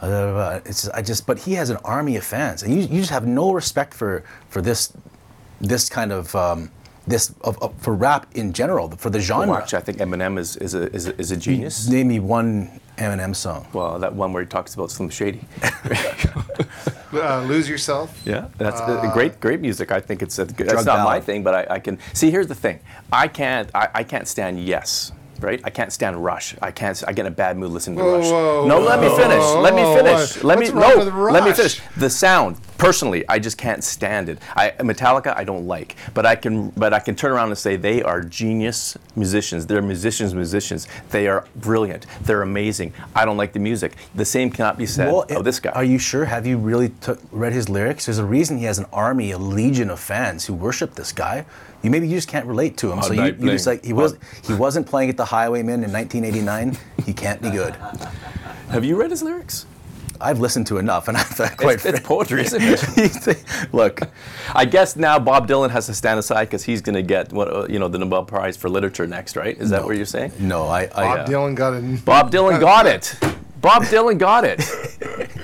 It's 0.02 0.88
I 0.88 1.02
just 1.02 1.26
but 1.26 1.38
he 1.38 1.54
has 1.54 1.70
an 1.70 1.78
army 1.78 2.16
of 2.16 2.24
fans, 2.24 2.62
and 2.62 2.74
you, 2.74 2.80
you 2.80 3.00
just 3.00 3.10
have 3.10 3.26
no 3.26 3.52
respect 3.52 3.94
for 3.94 4.24
for 4.48 4.60
this 4.60 4.92
this 5.60 5.88
kind 5.88 6.12
of 6.12 6.34
um, 6.34 6.70
this 7.06 7.32
of, 7.42 7.60
of, 7.62 7.74
for 7.78 7.94
rap 7.94 8.26
in 8.34 8.52
general 8.52 8.90
for 8.90 9.10
the 9.10 9.20
genre. 9.20 9.48
Watch, 9.48 9.74
I 9.74 9.80
think 9.80 9.98
Eminem 9.98 10.38
is 10.38 10.56
is 10.56 10.74
a, 10.74 10.92
is 10.92 11.06
a, 11.06 11.18
is 11.20 11.30
a 11.30 11.36
genius. 11.36 11.88
Name 11.88 12.08
me 12.08 12.20
one 12.20 12.80
Eminem 12.98 13.34
song. 13.34 13.66
Well, 13.72 13.98
that 13.98 14.14
one 14.14 14.32
where 14.32 14.42
he 14.42 14.48
talks 14.48 14.74
about 14.74 14.90
Slim 14.90 15.10
Shady. 15.10 15.40
Uh, 17.12 17.40
lose 17.44 17.68
yourself. 17.68 18.20
Yeah, 18.26 18.48
that's 18.58 18.80
uh, 18.80 19.10
great, 19.14 19.40
great 19.40 19.60
music. 19.60 19.90
I 19.90 20.00
think 20.00 20.22
it's 20.22 20.38
a 20.38 20.44
good. 20.44 20.66
Drug 20.66 20.76
That's 20.76 20.86
not 20.86 21.04
my 21.04 21.20
thing, 21.20 21.42
but 21.42 21.54
I, 21.54 21.76
I 21.76 21.78
can 21.78 21.98
see. 22.12 22.30
Here's 22.30 22.48
the 22.48 22.54
thing: 22.54 22.80
I 23.12 23.28
can't, 23.28 23.70
I, 23.74 23.88
I 23.94 24.04
can't 24.04 24.28
stand 24.28 24.62
Yes. 24.62 25.12
Right? 25.40 25.60
I 25.64 25.70
can't 25.70 25.92
stand 25.92 26.22
Rush. 26.22 26.54
I 26.62 26.70
can't. 26.70 27.02
I 27.06 27.12
get 27.12 27.26
in 27.26 27.32
a 27.32 27.34
bad 27.34 27.56
mood 27.58 27.70
listening 27.70 27.98
to 27.98 28.04
Whoa, 28.04 28.18
Rush. 28.18 28.26
whoa, 28.30 28.66
no, 28.66 28.80
let 28.80 29.00
me 29.00 29.08
whoa, 29.08 29.16
finish. 29.16 29.44
let 29.62 29.74
me 29.74 29.82
finish. 29.94 30.36
what- 30.36 30.44
Let 30.44 30.58
me 30.58 30.70
no. 30.70 31.30
Let 31.30 31.44
me 31.44 31.52
finish. 31.52 31.80
The 31.96 32.08
sound, 32.10 32.56
personally, 32.78 33.24
I 33.28 33.38
just 33.38 33.58
can't 33.58 33.82
stand 33.84 34.28
it. 34.28 34.38
I, 34.54 34.70
Metallica, 34.80 35.36
I 35.36 35.44
don't 35.44 35.66
like, 35.66 35.96
but 36.14 36.24
I 36.26 36.36
can. 36.36 36.70
But 36.70 36.92
I 36.92 37.00
can 37.00 37.14
turn 37.14 37.32
around 37.32 37.48
and 37.48 37.58
say 37.58 37.76
they 37.76 38.02
are 38.02 38.20
genius 38.22 38.96
musicians. 39.14 39.66
They're 39.66 39.82
musicians, 39.82 40.34
musicians. 40.34 40.86
They 41.10 41.26
are 41.28 41.46
brilliant. 41.56 42.06
They're 42.22 42.42
amazing. 42.42 42.92
I 43.14 43.24
don't 43.24 43.36
like 43.36 43.52
the 43.52 43.60
music. 43.60 43.92
The 44.14 44.24
same 44.24 44.50
cannot 44.50 44.78
be 44.78 44.86
said 44.86 45.08
it- 45.28 45.36
of 45.36 45.44
this 45.44 45.60
guy. 45.60 45.70
Are 45.70 45.84
you 45.84 45.98
sure? 45.98 46.24
Have 46.24 46.46
you 46.46 46.56
really 46.58 46.88
took, 47.00 47.20
read 47.30 47.52
his 47.52 47.68
lyrics? 47.68 48.06
There's 48.06 48.18
a 48.18 48.24
reason 48.24 48.58
he 48.58 48.64
has 48.64 48.78
an 48.78 48.86
army, 48.92 49.30
a 49.32 49.38
legion 49.38 49.90
of 49.90 50.00
fans 50.00 50.46
who 50.46 50.54
worship 50.54 50.94
this 50.94 51.12
guy. 51.12 51.44
You 51.82 51.90
maybe 51.90 52.08
you 52.08 52.16
just 52.16 52.28
can't 52.28 52.46
relate 52.46 52.76
to 52.78 52.92
him. 52.92 53.02
so 53.02 53.12
you, 53.12 53.24
you 53.24 53.50
just 53.50 53.66
like 53.66 53.84
he 53.84 53.92
was 53.92 54.16
he 54.46 54.54
wasn't 54.54 54.86
playing 54.86 55.10
at 55.10 55.16
the 55.16 55.24
Highwaymen 55.24 55.84
in 55.84 55.92
1989. 55.92 56.76
he 57.04 57.12
can't 57.12 57.40
be 57.40 57.50
good. 57.50 57.74
Have 58.70 58.84
you 58.84 58.96
read 58.96 59.10
his 59.10 59.22
lyrics? 59.22 59.66
I've 60.20 60.40
listened 60.40 60.66
to 60.68 60.78
enough, 60.78 61.08
and 61.08 61.16
I 61.16 61.22
thought 61.22 61.56
quite. 61.56 61.74
It's, 61.74 61.84
it's 61.84 62.00
poetry, 62.00 62.42
isn't 62.42 62.60
it? 63.28 63.44
Look, 63.72 64.00
I 64.54 64.64
guess 64.64 64.96
now 64.96 65.18
Bob 65.18 65.46
Dylan 65.46 65.70
has 65.70 65.86
to 65.86 65.94
stand 65.94 66.18
aside 66.18 66.46
because 66.46 66.64
he's 66.64 66.80
going 66.80 66.94
to 66.94 67.02
get 67.02 67.32
what 67.32 67.54
uh, 67.54 67.66
you 67.68 67.78
know 67.78 67.88
the 67.88 67.98
Nobel 67.98 68.24
Prize 68.24 68.56
for 68.56 68.68
Literature 68.68 69.06
next, 69.06 69.36
right? 69.36 69.56
Is 69.58 69.70
that 69.70 69.84
what 69.84 69.96
you're 69.96 70.06
saying? 70.06 70.32
no, 70.40 70.64
I. 70.66 70.82
I 70.84 70.86
Bob 70.86 71.18
uh, 71.18 71.26
Dylan 71.26 71.54
got 71.54 71.74
it. 71.74 72.04
Bob 72.04 72.30
Dylan 72.32 72.60
got 72.60 72.86
it. 72.86 73.14
Bob 73.60 73.82
Dylan 73.84 74.18
got 74.18 74.44
it, 74.44 74.60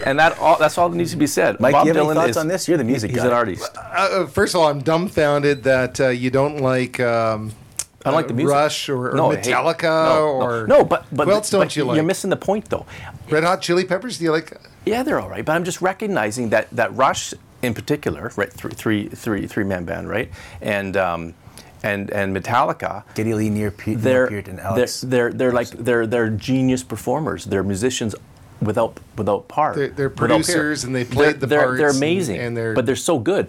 and 0.07 0.19
that 0.19 0.39
all, 0.39 0.59
that's 0.59 0.79
all 0.79 0.89
that 0.89 0.97
needs 0.97 1.11
to 1.13 1.17
be 1.17 1.27
said. 1.27 1.59
Mike, 1.61 1.73
Bob 1.73 1.85
do 1.85 1.89
you 1.89 1.95
have 1.95 2.05
any 2.05 2.11
Dylan 2.11 2.15
thoughts 2.15 2.31
is, 2.31 2.37
on 2.37 2.49
this? 2.49 2.69
You're 2.69 2.79
the 2.79 2.85
music 2.85 3.11
He's 3.11 3.21
guy. 3.21 3.27
an 3.27 3.33
artist. 3.33 3.71
Uh, 3.77 4.27
first 4.27 4.55
of 4.55 4.61
all, 4.61 4.69
I'm 4.69 4.81
dumbfounded 4.81 5.63
that 5.65 6.01
uh, 6.01 6.09
you 6.09 6.31
don't 6.31 6.59
like. 6.59 7.01
Um, 7.01 7.53
I 8.05 8.11
don't 8.11 8.15
like 8.15 8.25
uh, 8.27 8.29
the 8.29 8.35
music. 8.35 8.55
Rush 8.55 8.89
or, 8.89 9.13
or 9.13 9.15
No, 9.15 9.29
Metallica 9.29 9.83
no, 9.83 10.39
no. 10.39 10.45
or 10.45 10.67
no, 10.67 10.85
but 10.85 11.07
but 11.13 11.27
who 11.27 11.33
else 11.35 11.51
don't 11.51 11.63
but 11.63 11.77
you 11.77 11.85
like? 11.85 11.97
You're 11.97 12.05
missing 12.05 12.31
the 12.31 12.37
point 12.37 12.69
though. 12.69 12.87
Red 13.31 13.45
Hot 13.45 13.63
Chili 13.63 13.85
Peppers. 13.85 14.19
Do 14.19 14.25
you 14.25 14.33
like? 14.33 14.53
Yeah, 14.85 15.03
they're 15.03 15.21
all 15.21 15.29
right, 15.29 15.45
but 15.45 15.53
I'm 15.53 15.65
just 15.65 15.81
recognizing 15.81 16.51
that 16.51 16.69
that 16.71 16.95
Rush 16.95 17.33
in 17.63 17.75
particular, 17.75 18.33
right? 18.37 18.53
Three 18.53 18.73
three 18.73 19.09
three 19.09 19.47
three 19.47 19.65
man 19.65 19.85
band, 19.85 20.09
right? 20.09 20.31
And 20.61 20.97
um, 20.97 21.35
and 21.83 22.11
and 22.11 22.35
Metallica. 22.37 23.05
Geddy 23.15 23.35
Lee, 23.35 23.51
Neil, 23.51 23.71
Pe- 23.71 23.95
they're, 23.95 24.29
Peart, 24.29 24.49
and 24.49 24.59
they're, 24.59 24.87
they're, 25.03 25.33
they're 25.33 25.53
like 25.53 25.71
they're 25.71 26.07
they're 26.07 26.29
genius 26.31 26.83
performers. 26.83 27.45
They're 27.45 27.63
musicians 27.63 28.15
without 28.61 28.99
without 29.17 29.49
par. 29.49 29.75
They're- 29.75 29.89
they're 29.91 30.11
producers 30.11 30.85
and 30.85 30.95
they 30.95 31.05
played 31.05 31.41
the 31.41 31.47
they're, 31.47 31.59
they're, 31.59 31.67
parts 31.67 31.79
they're 31.79 31.89
and- 31.89 31.97
amazing, 31.99 32.39
and 32.41 32.57
they're- 32.57 32.75
but 32.75 32.87
they're 32.87 32.97
so 32.97 33.19
good. 33.19 33.49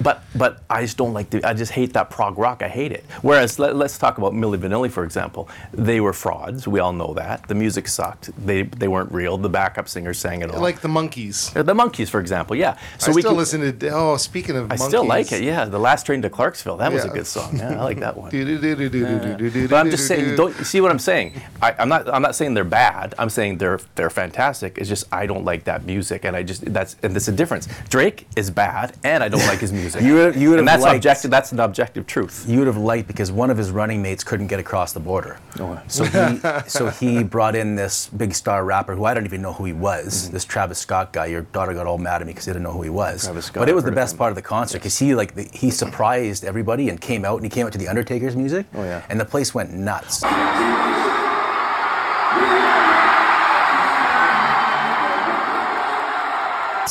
But 0.00 0.22
but 0.34 0.62
I 0.68 0.82
just 0.82 0.96
don't 0.96 1.12
like 1.12 1.30
the 1.30 1.46
I 1.46 1.54
just 1.54 1.72
hate 1.72 1.92
that 1.94 2.10
prog 2.10 2.38
rock. 2.38 2.62
I 2.62 2.68
hate 2.68 2.92
it. 2.92 3.04
Whereas 3.22 3.58
let, 3.58 3.74
us 3.76 3.98
talk 3.98 4.18
about 4.18 4.32
Milli 4.32 4.58
Vanilli 4.58 4.90
for 4.90 5.04
example. 5.04 5.48
They 5.72 6.00
were 6.00 6.12
frauds. 6.12 6.68
We 6.68 6.80
all 6.80 6.92
know 6.92 7.14
that. 7.14 7.48
The 7.48 7.54
music 7.54 7.88
sucked. 7.88 8.30
They 8.46 8.62
they 8.62 8.88
weren't 8.88 9.12
real. 9.12 9.38
The 9.38 9.48
backup 9.48 9.88
singer 9.88 10.12
sang 10.14 10.42
it 10.42 10.50
all. 10.50 10.60
Like 10.60 10.80
the 10.80 10.88
Monkees. 10.88 11.54
Uh, 11.56 11.62
the 11.62 11.74
Monkees 11.74 12.10
for 12.10 12.20
example. 12.20 12.56
Yeah. 12.56 12.76
So 12.98 13.12
I 13.12 13.14
we 13.14 13.22
still 13.22 13.32
can, 13.32 13.38
listen 13.38 13.78
to. 13.78 13.88
Oh, 13.90 14.16
speaking 14.16 14.56
of. 14.56 14.64
I 14.64 14.76
monkeys. 14.76 14.86
still 14.86 15.04
like 15.04 15.32
it. 15.32 15.42
Yeah, 15.42 15.64
the 15.64 15.78
last 15.78 16.04
train 16.04 16.22
to 16.22 16.30
Clarksville. 16.30 16.76
That 16.76 16.90
yeah. 16.90 16.94
was 16.94 17.04
a 17.04 17.08
good 17.08 17.26
song. 17.26 17.56
Yeah, 17.56 17.80
I 17.80 17.84
like 17.84 18.00
that 18.00 18.16
one. 18.16 18.30
But 19.66 19.76
I'm 19.76 19.90
just 19.90 20.06
saying. 20.06 20.36
Don't 20.36 20.54
see 20.64 20.80
what 20.80 20.90
I'm 20.90 20.98
saying. 20.98 21.40
I, 21.62 21.74
I'm 21.78 21.88
not. 21.88 22.12
I'm 22.12 22.22
not 22.22 22.34
saying 22.34 22.54
they're 22.54 22.64
bad. 22.64 23.14
I'm 23.18 23.30
saying 23.30 23.58
they're 23.58 23.80
they're 23.94 24.10
fantastic. 24.10 24.78
It's 24.78 24.88
just 24.88 25.04
I 25.12 25.26
don't 25.26 25.44
like 25.44 25.64
that 25.64 25.84
music, 25.84 26.24
and 26.24 26.36
I 26.36 26.42
just 26.42 26.64
that's 26.72 26.96
and 27.02 27.14
that's 27.14 27.28
a 27.28 27.32
difference. 27.32 27.68
Drake 27.88 28.26
is 28.36 28.50
bad, 28.50 28.96
and 29.02 29.22
I 29.22 29.28
don't 29.28 29.46
like 29.46 29.60
his 29.60 29.72
music. 29.72 29.85
You 29.94 30.14
would- 30.14 30.36
you 30.36 30.50
would 30.50 30.58
and 30.58 30.68
have 30.68 30.80
that's 30.80 30.84
liked- 30.84 30.96
objective. 30.96 31.30
That's 31.30 31.52
an 31.52 31.60
objective 31.60 32.06
truth. 32.06 32.44
you 32.48 32.58
would 32.58 32.66
have 32.66 32.76
liked 32.76 33.06
because 33.06 33.30
one 33.30 33.50
of 33.50 33.56
his 33.58 33.70
running 33.70 34.02
mates 34.02 34.24
couldn't 34.24 34.46
get 34.48 34.58
across 34.58 34.92
the 34.92 35.00
border. 35.00 35.38
Oh. 35.60 35.80
So 35.86 36.04
he 36.04 36.40
so 36.68 36.88
he 36.90 37.22
brought 37.22 37.54
in 37.54 37.76
this 37.76 38.08
big 38.08 38.34
star 38.34 38.64
rapper 38.64 38.94
who 38.96 39.04
I 39.04 39.14
don't 39.14 39.24
even 39.24 39.42
know 39.42 39.52
who 39.52 39.64
he 39.64 39.72
was. 39.72 40.30
This 40.30 40.44
Travis 40.44 40.78
Scott 40.78 41.12
guy. 41.12 41.26
Your 41.26 41.42
daughter 41.42 41.74
got 41.74 41.86
all 41.86 41.98
mad 41.98 42.20
at 42.20 42.26
me 42.26 42.32
because 42.32 42.46
he 42.46 42.50
didn't 42.52 42.64
know 42.64 42.72
who 42.72 42.82
he 42.82 42.90
was. 42.90 43.18
Mm-hmm. 43.20 43.26
Travis 43.28 43.44
Scott, 43.46 43.60
but 43.62 43.68
it 43.68 43.74
was 43.74 43.84
the 43.84 43.90
heard 43.90 43.98
of 43.98 44.02
best 44.02 44.18
part 44.18 44.30
of 44.30 44.36
the 44.36 44.42
concert 44.42 44.78
because 44.78 44.98
he 44.98 45.14
like 45.14 45.34
the, 45.34 45.48
he 45.52 45.70
surprised 45.70 46.44
everybody 46.44 46.88
and 46.88 47.00
came 47.00 47.24
out 47.24 47.36
and 47.36 47.44
he 47.44 47.50
came 47.50 47.66
out 47.66 47.72
to 47.72 47.78
the 47.78 47.88
Undertaker's 47.88 48.34
music. 48.36 48.66
Oh, 48.74 48.82
yeah. 48.84 49.02
And 49.08 49.20
the 49.20 49.24
place 49.24 49.54
went 49.54 49.72
nuts. 49.72 50.22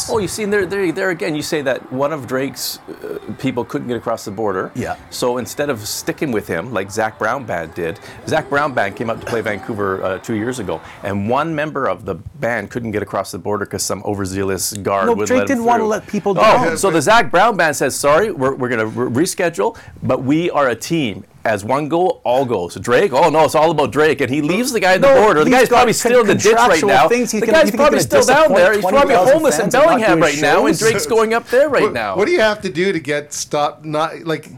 Oh, 0.09 0.17
you 0.19 0.27
see, 0.27 0.45
there, 0.45 0.65
there, 0.65 0.91
there 0.91 1.09
again, 1.09 1.35
you 1.35 1.41
say 1.41 1.61
that 1.61 1.91
one 1.91 2.13
of 2.13 2.27
Drake's 2.27 2.79
uh, 2.79 3.19
people 3.39 3.65
couldn't 3.65 3.87
get 3.87 3.97
across 3.97 4.25
the 4.25 4.31
border. 4.31 4.71
Yeah. 4.75 4.97
So 5.09 5.37
instead 5.37 5.69
of 5.69 5.79
sticking 5.87 6.31
with 6.31 6.47
him, 6.47 6.73
like 6.73 6.91
Zac 6.91 7.17
Brown 7.17 7.45
Band 7.45 7.73
did, 7.73 7.99
Zac 8.27 8.49
Brown 8.49 8.73
Band 8.73 8.95
came 8.95 9.09
up 9.09 9.19
to 9.19 9.25
play 9.25 9.41
Vancouver 9.41 10.03
uh, 10.03 10.19
two 10.19 10.35
years 10.35 10.59
ago, 10.59 10.81
and 11.03 11.29
one 11.29 11.55
member 11.55 11.87
of 11.87 12.05
the 12.05 12.15
band 12.15 12.69
couldn't 12.71 12.91
get 12.91 13.01
across 13.01 13.31
the 13.31 13.39
border 13.39 13.65
because 13.65 13.83
some 13.83 14.03
overzealous 14.03 14.73
guard 14.73 15.07
No, 15.07 15.13
would 15.13 15.27
Drake 15.27 15.39
let 15.39 15.47
didn't 15.47 15.65
wanna 15.65 15.85
let 15.85 16.07
people 16.07 16.35
Oh, 16.37 16.75
so 16.75 16.91
the 16.91 17.01
Zac 17.01 17.31
Brown 17.31 17.57
Band 17.57 17.75
says, 17.75 17.95
sorry, 17.95 18.31
we're, 18.31 18.55
we're 18.55 18.69
going 18.69 18.79
to 18.79 18.87
re- 18.87 19.23
reschedule, 19.23 19.77
but 20.03 20.23
we 20.23 20.49
are 20.51 20.69
a 20.69 20.75
team. 20.75 21.25
As 21.45 21.63
one 21.63 21.87
goal, 21.89 22.21
all 22.23 22.43
goes. 22.43 22.73
Drake, 22.73 23.13
oh 23.13 23.29
no, 23.29 23.45
it's 23.45 23.53
all 23.53 23.69
about 23.69 23.91
Drake, 23.91 24.19
and 24.19 24.31
he 24.31 24.41
leaves 24.41 24.71
the 24.71 24.79
guy 24.79 24.95
at 24.95 25.01
the 25.01 25.13
No, 25.13 25.21
border. 25.21 25.43
The 25.43 25.51
guy's 25.51 25.69
probably 25.69 25.93
con- 25.93 25.99
still 25.99 26.21
in 26.21 26.27
the 26.27 26.33
ditch 26.33 26.53
right 26.55 26.83
now. 26.83 27.07
things 27.07 27.31
he's 27.31 27.39
the 27.41 27.45
gonna- 27.45 27.59
guy's 27.65 27.71
probably 27.71 27.99
still 27.99 28.25
down 28.25 28.51
there. 28.51 28.73
He's 28.73 28.83
probably 28.83 29.13
homeless 29.13 29.55
in 29.59 29.61
fans 29.69 29.73
and 29.75 29.83
not 29.83 29.85
Bellingham 29.89 30.09
doing 30.19 30.21
right 30.21 30.41
now, 30.41 30.65
and 30.65 30.75
shows? 30.75 30.79
Drake's 30.89 31.05
going 31.05 31.35
up 31.35 31.47
there 31.49 31.69
right 31.69 31.83
What, 31.83 31.93
now. 31.93 32.15
what 32.17 32.25
do 32.25 32.31
you 32.31 32.41
have 32.41 32.61
to 32.63 32.69
do 32.69 32.91
to 32.91 32.99
get 32.99 33.31
stopped? 33.31 33.85
Not 33.85 34.25
like 34.25 34.49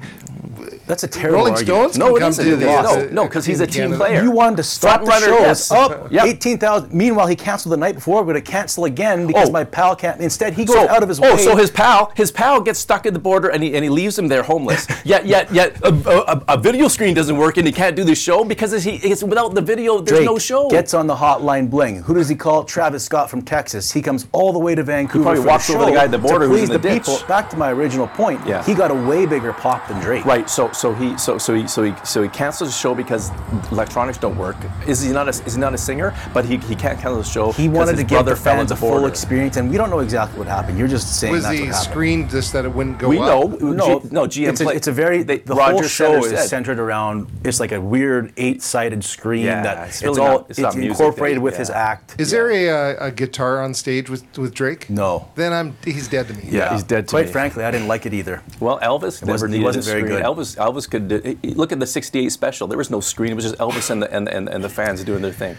That's 0.88 1.04
a 1.04 1.08
terrible 1.08 1.40
Rolling 1.40 1.54
argument. 1.54 1.94
Stones 1.94 1.98
No, 1.98 2.08
can 2.08 2.16
it 2.16 2.20
come 2.22 2.30
isn't. 2.30 2.46
to 2.46 2.54
It 2.54 2.56
the, 2.58 2.70
is. 2.70 3.12
No, 3.14 3.24
no, 3.24 3.28
'cause 3.30 3.46
he's 3.46 3.60
a 3.60 3.68
team 3.68 3.84
Canada. 3.92 3.98
player. 3.98 4.24
You 4.24 4.32
wanted 4.32 4.58
to 4.58 4.64
stop 4.64 5.02
the 5.02 5.08
runner, 5.08 5.26
shows. 5.28 5.42
yes. 5.42 5.72
Up 5.72 6.08
Yep. 6.12 6.26
18,000. 6.26 6.94
Meanwhile, 6.94 7.28
he 7.28 7.36
canceled 7.36 7.74
the 7.74 7.78
night 7.78 7.96
before. 7.96 8.22
We're 8.24 8.34
going 8.34 8.44
to 8.44 8.52
cancel 8.52 8.86
again 8.86 9.28
because 9.28 9.50
Oh. 9.50 9.52
my 9.52 9.64
pal 9.64 9.96
can't. 9.96 10.22
Instead, 10.22 10.54
he 10.54 10.64
goes 10.66 10.76
So, 10.78 10.90
out 10.90 11.04
of 11.04 11.10
his 11.10 11.20
oh, 11.20 11.24
way. 11.24 11.32
Oh, 11.34 11.38
so 11.38 11.56
his 11.56 11.70
pal, 11.70 12.12
his 12.16 12.32
pal 12.32 12.62
gets 12.62 12.80
stuck 12.80 13.06
at 13.06 13.14
the 13.14 13.20
border 13.20 13.50
and 13.50 13.62
he, 13.62 13.76
and 13.76 13.84
he 13.84 13.90
leaves 13.90 14.18
him 14.18 14.28
there 14.30 14.44
homeless. 14.44 14.88
yet, 15.04 15.26
yet, 15.26 15.54
yet, 15.54 15.76
a, 15.84 15.90
a, 15.90 16.44
a 16.56 16.58
video 16.58 16.88
screen 16.88 17.14
doesn't 17.14 17.38
work 17.38 17.58
and 17.58 17.68
he 17.68 17.74
can't 17.74 17.96
do 17.96 18.04
the 18.04 18.16
show 18.16 18.44
because 18.46 18.72
he, 18.84 18.92
it's, 18.98 19.24
without 19.24 19.54
the 19.56 19.62
video, 19.62 20.00
there's 20.00 20.20
Drake 20.20 20.26
no 20.26 20.38
show. 20.40 20.70
gets 20.70 20.94
on 20.94 21.06
the 21.08 21.16
hotline 21.16 21.70
bling. 21.70 22.02
Who 22.04 22.14
does 22.14 22.30
he 22.30 22.36
call? 22.36 22.64
Travis 22.64 23.04
Scott 23.04 23.30
from 23.30 23.42
Texas. 23.42 23.92
He 23.92 24.02
comes 24.02 24.28
all 24.32 24.54
the 24.54 24.60
way 24.60 24.74
to 24.76 24.84
Vancouver. 24.84 25.24
probably 25.24 25.42
for 25.42 25.48
walks 25.50 25.68
the 25.68 25.76
over 25.76 25.86
the 25.86 25.92
guy 25.92 26.06
at 26.06 26.12
the 26.12 26.18
border 26.18 26.46
to 26.46 26.48
who's 26.48 26.60
please 26.62 26.70
in 26.70 26.74
the 26.74 26.80
the 26.80 26.90
ditch. 26.96 27.04
people. 27.06 27.28
Back 27.28 27.50
to 27.50 27.58
my 27.58 27.72
original 27.72 28.08
point. 28.08 28.40
Yeah. 28.48 28.64
He 28.64 28.74
got 28.74 28.92
a 28.92 28.96
way 28.96 29.26
bigger 29.26 29.52
pop 29.54 29.88
than 29.90 30.00
Drake. 30.00 30.24
Right. 30.26 30.50
So 30.50 30.72
so 30.78 30.94
he 30.94 31.18
so 31.18 31.38
so 31.38 31.54
he 31.56 31.68
so 31.68 31.84
he 31.84 31.94
so 32.06 32.22
he 32.24 32.30
cancels 32.30 32.70
the 32.70 32.76
show 32.76 32.94
because 32.94 33.32
electronics 33.72 34.18
don't 34.18 34.38
work. 34.38 34.56
Is 34.86 35.02
he 35.02 35.12
not 35.12 35.28
a 35.28 35.32
is 35.46 35.56
he 35.56 35.60
not 35.60 35.74
a 35.74 35.78
singer? 35.78 36.14
But 36.34 36.46
he, 36.46 36.58
he 36.58 36.76
can't 36.76 37.00
cancel 37.00 37.18
the 37.18 37.24
show. 37.24 37.52
He 37.52 37.68
wanted 37.68 37.92
his 37.96 38.00
to 38.02 38.04
give 38.04 38.10
brother 38.18 38.36
the 38.36 38.42
fell 38.42 38.56
fans 38.58 38.72
a 38.72 38.76
full 38.76 39.06
experience, 39.08 39.58
and 39.58 39.70
we 39.70 39.78
don't 39.78 39.90
know 39.90 40.00
exactly 40.00 40.38
what 40.40 40.48
happened. 40.48 40.78
You're 40.78 40.88
just 40.88 41.20
saying 41.20 41.34
was 41.34 41.44
that's 41.44 41.54
what 41.56 41.60
the 41.60 41.66
happened. 41.74 41.92
screen 41.92 42.30
just 42.30 42.54
that 42.54 42.66
it 42.66 42.70
wouldn't 42.74 43.00
go 43.00 43.10
We 43.10 43.18
up? 43.20 43.26
know. 43.60 43.72
No, 43.72 44.00
G, 44.00 44.08
no. 44.12 44.28
GM 44.28 44.50
It's 44.50 44.62
a, 44.62 44.70
it's 44.70 44.88
a 44.88 44.92
very 44.92 45.24
they- 45.24 45.40
the 45.40 45.56
Roger 45.56 45.74
whole 45.74 45.84
show 45.84 46.18
is 46.24 46.30
said- 46.30 46.48
centered 46.48 46.80
around. 46.80 47.28
It's 47.44 47.60
like 47.60 47.72
a 47.72 47.82
weird 47.82 48.34
eight-sided 48.38 49.04
screen 49.04 49.46
Yeah, 49.46 49.64
that 49.64 49.88
it's 49.88 49.98
it's, 49.98 50.04
really 50.04 50.20
all 50.22 50.28
not- 50.40 50.50
it's 50.50 50.60
it's, 50.60 50.76
not 50.76 50.76
incorporated 50.76 51.38
thing, 51.38 51.44
with 51.44 51.54
yeah. 51.56 51.60
his 51.60 51.70
act. 51.70 52.16
Is 52.20 52.32
there 52.32 52.52
a, 52.52 52.70
uh, 53.02 53.08
a 53.08 53.12
guitar 53.12 53.62
on 53.64 53.74
stage 53.74 54.10
with, 54.10 54.24
with 54.38 54.54
Drake? 54.54 54.90
No. 54.90 55.28
Then 55.36 55.54
I'm 55.54 55.76
he's 55.84 56.08
dead 56.08 56.28
to 56.28 56.34
me. 56.34 56.44
Yeah, 56.50 56.74
he's 56.74 56.84
dead 56.84 57.08
to 57.08 57.12
Quite 57.12 57.28
me. 57.28 57.32
frankly, 57.32 57.64
I 57.64 57.72
didn't 57.72 57.88
like 57.88 58.06
it 58.06 58.14
either. 58.14 58.42
Well, 58.60 58.80
Elvis 58.80 59.24
never 59.26 59.48
he 59.48 59.60
wasn't 59.64 59.86
very 59.86 60.04
good. 60.04 60.24
Elvis, 60.24 60.56
Elvis 60.68 60.90
could 60.90 61.08
do, 61.08 61.38
look 61.56 61.72
at 61.72 61.80
the 61.80 61.88
'68 61.88 62.30
special. 62.32 62.68
There 62.68 62.78
was 62.78 62.90
no 62.90 63.00
screen. 63.00 63.32
It 63.32 63.36
was 63.36 63.46
just 63.46 63.58
Elvis 63.58 63.90
and 63.90 64.02
the 64.02 64.14
and, 64.14 64.28
and, 64.28 64.50
and 64.50 64.64
the 64.64 64.70
fans 64.70 65.04
doing 65.04 65.22
their 65.22 65.32
thing. 65.32 65.56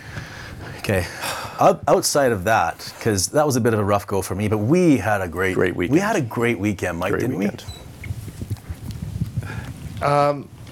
Okay. 0.78 1.06
Outside 1.60 2.32
of 2.32 2.44
that, 2.44 2.92
because 2.98 3.28
that 3.28 3.44
was 3.44 3.56
a 3.56 3.60
bit 3.60 3.74
of 3.74 3.80
a 3.80 3.84
rough 3.84 4.06
go 4.06 4.22
for 4.22 4.34
me, 4.34 4.48
but 4.48 4.58
we 4.58 4.96
had 4.96 5.20
a 5.20 5.28
great, 5.28 5.54
Great 5.54 5.76
weekend. 5.76 5.94
We 5.94 6.00
had 6.00 6.16
a 6.16 6.22
great 6.22 6.58
weekend, 6.58 6.98
Mike, 6.98 7.10
Great 7.10 7.20
didn't 7.20 7.38
weekend. 7.38 7.64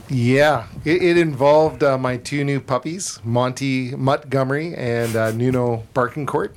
Yeah, 0.09 0.69
it, 0.85 1.03
it 1.03 1.19
involved 1.19 1.83
uh, 1.83 1.99
my 1.99 2.17
two 2.17 2.45
new 2.45 2.61
puppies, 2.61 3.19
Monty 3.25 3.91
Montgomery 3.97 4.73
and 4.77 5.17
uh, 5.17 5.33
Nuno 5.33 5.83
Barkencourt. 5.95 6.53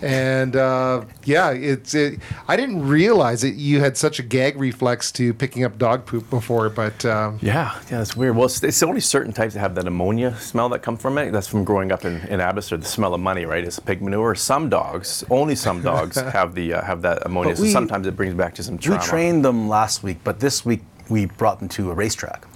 And 0.00 0.54
uh, 0.54 1.04
yeah, 1.24 1.50
it's 1.50 1.94
it, 1.94 2.20
I 2.46 2.56
didn't 2.56 2.86
realize 2.86 3.42
that 3.42 3.54
you 3.54 3.80
had 3.80 3.96
such 3.96 4.18
a 4.18 4.22
gag 4.22 4.56
reflex 4.56 5.10
to 5.12 5.34
picking 5.34 5.64
up 5.64 5.76
dog 5.76 6.06
poop 6.06 6.30
before, 6.30 6.70
but 6.70 7.04
um, 7.04 7.38
Yeah, 7.42 7.76
yeah, 7.90 8.00
it's 8.00 8.16
weird. 8.16 8.36
Well, 8.36 8.46
it's, 8.46 8.62
it's 8.62 8.82
only 8.82 9.00
certain 9.00 9.32
types 9.32 9.54
that 9.54 9.60
have 9.60 9.74
that 9.74 9.86
ammonia 9.88 10.36
smell 10.36 10.68
that 10.68 10.82
come 10.82 10.96
from 10.96 11.18
it. 11.18 11.32
That's 11.32 11.48
from 11.48 11.64
growing 11.64 11.90
up 11.90 12.04
in, 12.04 12.16
in 12.28 12.40
Abbotsford. 12.40 12.82
The 12.82 12.86
smell 12.86 13.12
of 13.12 13.20
money, 13.20 13.44
right? 13.44 13.64
It's 13.64 13.80
pig 13.80 14.00
manure. 14.00 14.34
Some 14.36 14.68
dogs, 14.68 15.24
only 15.30 15.54
some 15.56 15.82
dogs, 15.82 16.16
have 16.38 16.54
the 16.54 16.74
uh, 16.74 16.82
have 16.82 17.02
that 17.02 17.26
ammonia. 17.26 17.52
But 17.54 17.58
So 17.58 17.66
sometimes 17.66 18.06
it 18.06 18.14
brings 18.16 18.34
back 18.34 18.54
to 18.54 18.62
some 18.62 18.78
trauma. 18.78 19.00
We 19.00 19.06
trained 19.06 19.44
them 19.44 19.68
last 19.68 20.02
week, 20.04 20.18
but 20.22 20.38
this 20.38 20.64
week 20.64 20.82
we 21.08 21.24
brought 21.26 21.58
them 21.58 21.68
to 21.70 21.90
a 21.90 21.94
racetrack. 21.94 22.46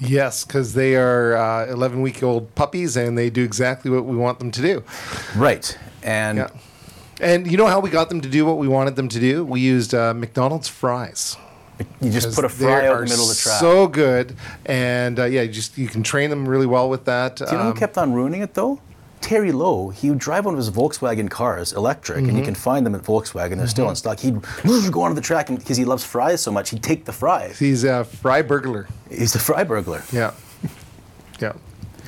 yes, 0.00 0.44
because 0.44 0.74
they 0.74 0.96
are 0.96 1.66
11 1.70 2.02
week 2.02 2.22
old 2.22 2.54
puppies 2.56 2.96
and 2.96 3.16
they 3.16 3.30
do 3.30 3.42
exactly 3.44 3.90
what 3.90 4.04
we 4.04 4.16
want 4.16 4.38
them 4.38 4.50
to 4.50 4.60
do. 4.60 4.82
Right. 5.36 5.78
And 6.02 6.38
Yeah. 6.38 6.48
And 7.20 7.50
you 7.50 7.56
know 7.56 7.66
how 7.66 7.80
we 7.80 7.90
got 7.90 8.08
them 8.08 8.20
to 8.22 8.28
do 8.28 8.44
what 8.44 8.58
we 8.58 8.68
wanted 8.68 8.96
them 8.96 9.08
to 9.08 9.20
do? 9.20 9.44
We 9.44 9.60
used 9.60 9.94
uh, 9.94 10.14
McDonald's 10.14 10.68
fries. 10.68 11.36
you 12.00 12.10
just 12.10 12.34
put 12.34 12.44
a 12.44 12.48
fry 12.48 12.86
out 12.86 12.98
in 12.98 13.04
the 13.04 13.10
middle 13.10 13.24
of 13.30 13.36
the 13.36 13.40
track. 13.42 13.60
So 13.60 13.88
good, 13.88 14.36
and 14.66 15.18
uh, 15.18 15.24
yeah, 15.24 15.42
you 15.42 15.52
just 15.52 15.76
you 15.78 15.88
can 15.88 16.02
train 16.02 16.30
them 16.30 16.48
really 16.48 16.66
well 16.66 16.88
with 16.88 17.04
that. 17.06 17.36
Do 17.36 17.44
you 17.46 17.52
know 17.52 17.60
Um, 17.60 17.72
who 17.72 17.78
kept 17.78 17.98
on 17.98 18.12
ruining 18.12 18.42
it 18.42 18.54
though? 18.54 18.80
Terry 19.20 19.52
Lowe. 19.52 19.88
He 19.88 20.10
would 20.10 20.18
drive 20.18 20.44
one 20.44 20.52
of 20.54 20.58
his 20.58 20.70
Volkswagen 20.70 21.30
cars, 21.30 21.72
electric, 21.72 22.18
and 22.18 22.26
you 22.26 22.32
Mm-hmm. 22.34 22.44
can 22.44 22.54
find 22.54 22.84
them 22.84 22.94
at 22.94 23.02
Volkswagen. 23.02 23.56
They're 23.56 23.66
still 23.68 23.88
in 23.88 23.96
stock. 23.96 24.18
He'd 24.20 24.38
go 24.92 25.00
onto 25.02 25.14
the 25.14 25.20
track 25.22 25.48
and 25.48 25.58
because 25.58 25.78
he 25.78 25.84
loves 25.86 26.04
fries 26.04 26.42
so 26.42 26.52
much, 26.52 26.70
he'd 26.70 26.82
take 26.82 27.06
the 27.06 27.12
fries. 27.12 27.58
He's 27.58 27.84
a 27.84 28.04
fry 28.04 28.42
burglar. 28.42 28.86
He's 29.08 29.34
a 29.34 29.38
fry 29.38 29.64
burglar. 29.64 30.02
Yeah, 30.12 30.32
yeah. 31.40 31.54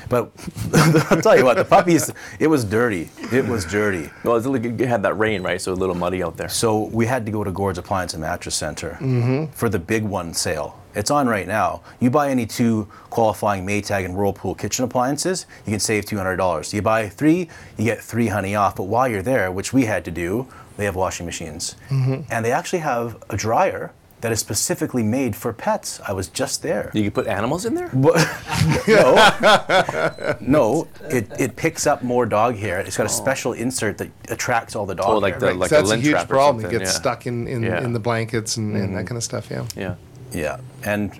But 0.08 0.30
I'll 1.10 1.20
tell 1.20 1.36
you 1.36 1.44
what, 1.44 1.56
the 1.56 1.64
puppies, 1.64 2.10
it 2.38 2.46
was 2.46 2.64
dirty. 2.64 3.10
It 3.32 3.44
was 3.44 3.64
dirty. 3.64 4.10
Well, 4.24 4.36
it's, 4.36 4.46
like 4.46 4.64
it 4.64 4.80
had 4.80 5.02
that 5.02 5.14
rain, 5.14 5.42
right? 5.42 5.60
So 5.60 5.72
a 5.72 5.74
little 5.74 5.94
muddy 5.94 6.22
out 6.22 6.36
there. 6.36 6.48
So 6.48 6.84
we 6.84 7.06
had 7.06 7.26
to 7.26 7.32
go 7.32 7.44
to 7.44 7.50
Gord's 7.50 7.78
Appliance 7.78 8.14
and 8.14 8.22
Mattress 8.22 8.54
Center 8.54 8.98
mm-hmm. 9.00 9.52
for 9.52 9.68
the 9.68 9.78
big 9.78 10.04
one 10.04 10.32
sale. 10.34 10.78
It's 10.94 11.10
on 11.10 11.26
right 11.26 11.46
now. 11.46 11.82
You 12.00 12.08
buy 12.08 12.30
any 12.30 12.46
two 12.46 12.88
qualifying 13.10 13.66
Maytag 13.66 14.04
and 14.04 14.16
Whirlpool 14.16 14.54
kitchen 14.54 14.84
appliances, 14.84 15.46
you 15.66 15.70
can 15.70 15.80
save 15.80 16.06
$200. 16.06 16.72
You 16.72 16.82
buy 16.82 17.08
three, 17.08 17.50
you 17.76 17.84
get 17.84 18.00
three 18.00 18.28
honey 18.28 18.54
off. 18.54 18.76
But 18.76 18.84
while 18.84 19.06
you're 19.06 19.22
there, 19.22 19.52
which 19.52 19.72
we 19.74 19.84
had 19.84 20.04
to 20.06 20.10
do, 20.10 20.48
they 20.76 20.84
have 20.84 20.96
washing 20.96 21.26
machines. 21.26 21.76
Mm-hmm. 21.88 22.22
And 22.30 22.44
they 22.44 22.52
actually 22.52 22.78
have 22.80 23.22
a 23.28 23.36
dryer 23.36 23.92
that 24.22 24.32
is 24.32 24.40
specifically 24.40 25.02
made 25.02 25.36
for 25.36 25.52
pets. 25.52 26.00
I 26.06 26.12
was 26.12 26.28
just 26.28 26.62
there. 26.62 26.90
You 26.94 27.02
can 27.02 27.10
put 27.12 27.26
animals 27.26 27.66
in 27.66 27.74
there. 27.74 27.90
no, 28.88 30.36
no, 30.40 30.88
it, 31.10 31.30
it 31.38 31.56
picks 31.56 31.86
up 31.86 32.02
more 32.02 32.26
dog 32.26 32.56
hair. 32.56 32.80
It's 32.80 32.96
got 32.96 33.04
a 33.04 33.06
oh. 33.06 33.12
special 33.12 33.52
insert 33.52 33.98
that 33.98 34.10
attracts 34.28 34.74
all 34.74 34.86
the 34.86 34.94
dog 34.94 35.06
Oh, 35.08 35.18
like 35.18 35.34
hair. 35.34 35.40
the- 35.40 35.46
Right, 35.46 35.56
like 35.56 35.70
'cause 35.70 35.78
that's 35.78 35.88
a 35.90 35.94
lint 35.94 36.02
huge 36.02 36.28
problem. 36.28 36.64
It 36.64 36.70
gets 36.70 36.84
yeah. 36.84 36.90
stuck 36.90 37.26
in 37.26 37.46
in, 37.46 37.62
Yeah. 37.62 37.84
in 37.84 37.92
the 37.92 38.00
blankets 38.00 38.56
and, 38.56 38.74
and 38.76 38.94
that 38.94 39.00
mm-hmm. 39.00 39.06
kind 39.06 39.16
of 39.16 39.24
stuff. 39.24 39.48
Yeah. 39.50 39.66
Yeah. 39.76 39.94
Yeah, 40.32 40.58
and 40.84 41.12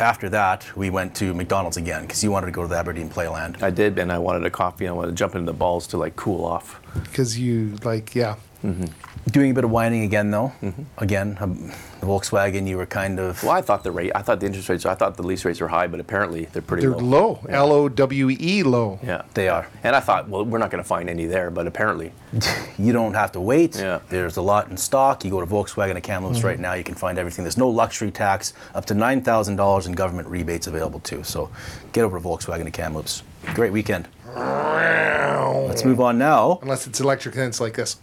after 0.00 0.28
that, 0.30 0.66
we 0.76 0.90
went 0.90 1.14
to 1.16 1.34
McDonald's 1.34 1.76
again 1.76 2.02
because 2.02 2.24
you 2.24 2.30
wanted 2.30 2.46
to 2.46 2.52
go 2.52 2.62
to 2.62 2.68
the 2.68 2.76
Aberdeen 2.76 3.08
Playland. 3.10 3.62
I 3.62 3.70
did, 3.70 3.98
and 3.98 4.10
I 4.10 4.18
wanted 4.18 4.44
a 4.44 4.50
coffee. 4.50 4.86
and 4.86 4.92
I 4.94 4.96
wanted 4.96 5.10
to 5.10 5.16
jump 5.16 5.34
into 5.34 5.46
the 5.46 5.56
balls 5.56 5.86
to 5.88 5.98
like 5.98 6.16
cool 6.16 6.44
off. 6.44 6.80
Because 7.04 7.38
you 7.38 7.76
like 7.84 8.14
yeah. 8.14 8.36
Mm-hmm. 8.64 8.86
Doing 9.30 9.50
a 9.50 9.54
bit 9.54 9.64
of 9.64 9.70
whining 9.70 10.02
again, 10.04 10.30
though. 10.30 10.52
Mm-hmm. 10.62 10.82
Again, 10.98 11.36
um, 11.40 11.72
the 12.00 12.06
Volkswagen, 12.06 12.66
you 12.66 12.76
were 12.76 12.86
kind 12.86 13.18
of. 13.18 13.42
Well, 13.42 13.52
I 13.52 13.62
thought 13.62 13.82
the 13.82 13.90
rate, 13.90 14.12
I 14.14 14.22
thought 14.22 14.40
the 14.40 14.46
interest 14.46 14.68
rates, 14.68 14.84
I 14.84 14.94
thought 14.94 15.16
the 15.16 15.22
lease 15.22 15.44
rates 15.44 15.60
were 15.60 15.68
high, 15.68 15.86
but 15.86 15.98
apparently 15.98 16.44
they're 16.46 16.62
pretty 16.62 16.82
They're 16.82 16.96
low. 16.96 17.40
low. 17.42 17.46
L 17.48 17.72
O 17.72 17.88
W 17.88 18.30
E 18.30 18.62
low. 18.62 19.00
Yeah, 19.02 19.22
They 19.32 19.48
are. 19.48 19.66
And 19.82 19.96
I 19.96 20.00
thought, 20.00 20.28
well, 20.28 20.44
we're 20.44 20.58
not 20.58 20.70
going 20.70 20.82
to 20.82 20.88
find 20.88 21.08
any 21.08 21.24
there, 21.26 21.50
but 21.50 21.66
apparently, 21.66 22.12
You 22.78 22.92
don't 22.92 23.14
have 23.14 23.32
to 23.32 23.40
wait. 23.40 23.76
Yeah. 23.76 24.00
There's 24.08 24.36
a 24.36 24.42
lot 24.42 24.68
in 24.68 24.76
stock. 24.76 25.24
You 25.24 25.30
go 25.30 25.40
to 25.40 25.46
Volkswagen 25.46 25.96
at 25.96 26.02
Kamloops 26.02 26.42
right 26.42 26.54
mm-hmm. 26.54 26.62
now, 26.62 26.74
you 26.74 26.84
can 26.84 26.94
find 26.94 27.18
everything. 27.18 27.44
There's 27.44 27.58
no 27.58 27.68
luxury 27.68 28.10
tax, 28.10 28.52
up 28.74 28.84
to 28.86 28.94
$9,000 28.94 29.86
in 29.86 29.92
government 29.92 30.28
rebates 30.28 30.66
available 30.66 31.00
too. 31.00 31.22
So 31.22 31.50
get 31.92 32.02
over 32.02 32.18
to 32.18 32.24
Volkswagen 32.24 32.66
at 32.66 32.72
Kamloops. 32.72 33.22
Great 33.54 33.72
weekend. 33.72 34.08
Let's 34.26 35.84
move 35.84 36.00
on 36.00 36.18
now 36.18 36.58
Unless 36.62 36.86
it's 36.86 37.00
electric, 37.00 37.34
then 37.34 37.48
it's 37.48 37.60
like 37.60 37.74
this. 37.74 37.96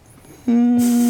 Hmm. 0.45 1.00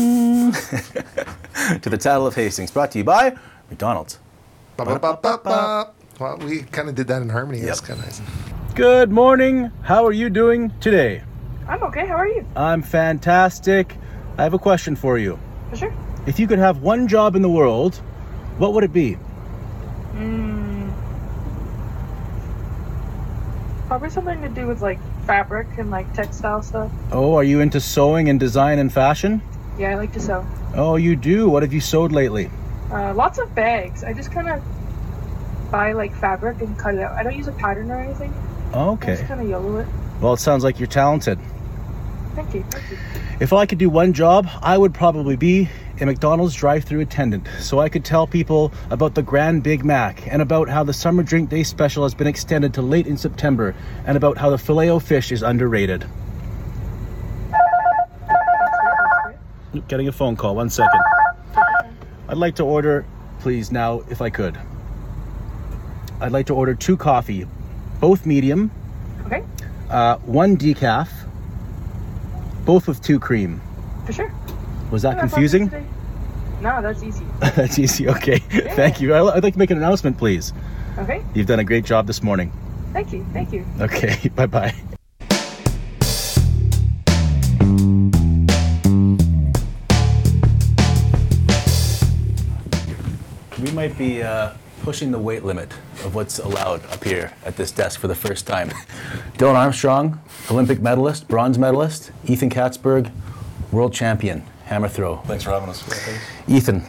to 1.82 1.90
the 1.90 1.98
title 1.98 2.28
of 2.28 2.36
Hastings, 2.36 2.72
brought 2.72 2.92
to 2.92 2.98
you 2.98 3.04
by 3.04 3.36
McDonald's. 3.70 4.20
Well, 6.20 6.38
we 6.38 6.64
kind 6.64 6.89
of 6.89 6.95
did 6.95 7.08
that 7.08 7.22
in 7.22 7.30
harmony. 7.30 7.62
That's 7.62 7.80
kind 7.80 7.99
of 7.99 8.06
nice. 8.06 8.22
Good 8.76 9.12
morning. 9.12 9.72
How 9.84 10.06
are 10.06 10.12
you 10.12 10.30
doing 10.30 10.72
today? 10.80 11.24
I'm 11.68 11.82
okay. 11.84 12.06
How 12.06 12.16
are 12.16 12.28
you? 12.28 12.45
I'm 12.56 12.82
fantastic. 12.82 13.95
I 14.38 14.43
have 14.43 14.54
a 14.54 14.60
question 14.60 14.95
for 14.95 15.18
you. 15.18 15.39
For 15.70 15.78
sure. 15.78 15.93
If 16.26 16.39
you 16.39 16.47
could 16.47 16.60
have 16.60 16.82
one 16.82 17.08
job 17.08 17.36
in 17.36 17.41
the 17.41 17.49
world, 17.49 17.95
what 18.58 18.74
would 18.74 18.84
it 18.84 18.93
be? 18.93 19.14
Hmm. 20.14 20.89
Probably 23.88 24.10
something 24.10 24.41
to 24.41 24.49
do 24.49 24.68
with 24.68 24.82
like 24.82 24.99
fabric 25.26 25.68
and 25.78 25.91
like 25.91 26.12
textile 26.14 26.62
stuff. 26.62 26.91
Oh, 27.12 27.36
are 27.36 27.43
you 27.43 27.60
into 27.60 27.80
sewing 27.80 28.30
and 28.30 28.39
design 28.39 28.80
and 28.80 28.91
fashion? 28.91 29.41
Yeah, 29.82 29.89
I 29.89 29.95
like 29.95 30.13
to 30.13 30.19
sew. 30.19 30.45
Oh, 30.75 30.95
you 30.95 31.15
do. 31.15 31.49
What 31.49 31.63
have 31.63 31.73
you 31.73 31.82
sewed 31.82 32.11
lately? 32.11 32.51
Uh, 32.91 33.15
lots 33.15 33.39
of 33.39 33.55
bags. 33.55 34.03
I 34.03 34.13
just 34.13 34.32
kind 34.32 34.47
of 34.47 34.61
buy 35.71 35.93
like 35.93 36.13
fabric 36.15 36.61
and 36.61 36.77
cut 36.77 36.93
it 36.93 37.01
out. 37.01 37.13
I 37.13 37.23
don't 37.23 37.36
use 37.36 37.47
a 37.47 37.51
pattern 37.53 37.89
or 37.89 37.99
anything. 37.99 38.32
I 38.75 38.77
Okay. 38.89 39.15
just 39.15 39.25
kind 39.25 39.41
of 39.41 39.49
yellow 39.49 39.77
it. 39.79 39.88
Well, 40.21 40.34
it 40.34 40.39
sounds 40.39 40.63
like 40.63 40.79
you're 40.79 40.86
talented. 40.88 41.39
Thank 42.36 42.53
you. 42.53 42.63
Thank 42.69 42.91
you. 42.91 42.97
If 43.39 43.53
I 43.53 43.65
could 43.65 43.79
do 43.79 43.89
one 43.89 44.13
job, 44.13 44.47
I 44.61 44.77
would 44.77 44.93
probably 44.93 45.36
be 45.36 45.67
a 45.99 46.05
McDonald's 46.05 46.53
drive-through 46.53 46.99
attendant, 46.99 47.47
so 47.59 47.79
I 47.79 47.89
could 47.89 48.05
tell 48.05 48.27
people 48.27 48.71
about 48.91 49.15
the 49.15 49.23
Grand 49.23 49.63
Big 49.63 49.84
Mac 49.84 50.27
and 50.32 50.43
about 50.43 50.69
how 50.69 50.84
the 50.84 50.93
summer 50.93 51.23
drink 51.23 51.49
day 51.49 51.63
special 51.63 52.03
has 52.03 52.13
been 52.13 52.27
extended 52.27 52.75
to 52.75 52.84
late 52.84 53.07
in 53.07 53.17
September 53.17 53.73
and 54.05 54.15
about 54.15 54.38
how 54.38 54.51
the 54.51 54.59
filet 54.59 54.89
o 54.91 54.99
fish 54.99 55.32
is 55.32 55.41
underrated. 55.41 56.05
Getting 59.88 60.07
a 60.07 60.11
phone 60.11 60.36
call. 60.36 60.55
One 60.55 60.69
second. 60.69 60.99
I'd 62.28 62.38
like 62.38 62.55
to 62.55 62.63
order, 62.63 63.05
please, 63.39 63.72
now, 63.72 64.01
if 64.09 64.22
I 64.22 64.30
could. 64.30 64.57
I'd 66.19 66.32
like 66.32 66.45
to 66.47 66.55
order 66.55 66.76
two 66.76 66.95
coffee, 66.97 67.45
both 67.99 68.26
medium, 68.26 68.69
Okay, 69.26 69.43
uh, 69.89 70.17
one 70.17 70.55
decaf, 70.57 71.09
both 72.65 72.88
with 72.88 73.01
two 73.01 73.19
cream. 73.19 73.59
for 74.05 74.13
sure. 74.13 74.32
Was 74.91 75.01
that 75.03 75.19
confusing? 75.19 75.72
No, 76.61 76.80
that's 76.82 77.01
easy. 77.01 77.26
That's 77.39 77.80
easy. 77.80 78.07
Okay. 78.07 78.38
Thank 78.76 79.01
you. 79.01 79.15
I'd 79.15 79.41
like 79.43 79.53
to 79.53 79.57
make 79.59 79.72
an 79.72 79.78
announcement, 79.78 80.19
please. 80.19 80.53
Okay, 80.99 81.24
You've 81.34 81.47
done 81.47 81.57
a 81.59 81.63
great 81.63 81.86
job 81.86 82.05
this 82.05 82.22
morning. 82.22 82.51
thank 82.93 83.11
you. 83.11 83.26
Thank 83.34 83.51
you. 83.51 83.65
Okay. 83.80 84.30
Bye 84.36 84.45
bye. 84.45 84.76
Be 94.02 94.24
uh, 94.24 94.52
pushing 94.82 95.12
the 95.12 95.20
weight 95.20 95.43
limit 95.43 95.72
of 96.04 96.16
what's 96.16 96.39
allowed 96.39 96.84
up 96.88 97.04
here 97.04 97.32
at 97.45 97.56
this 97.56 97.72
desk 97.72 97.99
for 97.99 98.08
the 98.08 98.16
first 98.16 98.47
time. 98.47 98.70
Dylan 99.38 99.54
Armstrong, 99.54 100.20
Olympic 100.49 100.82
medalist, 100.82 101.28
bronze 101.28 101.60
medalist. 101.60 102.12
Ethan 102.26 102.49
Katzberg, 102.49 103.12
world 103.72 103.93
champion, 103.93 104.41
hammer 104.66 104.88
throw. 104.88 105.18
Thanks 105.18 105.43
for 105.43 105.52
having 105.52 105.70
us. 105.70 105.84
Ethan, 106.47 106.82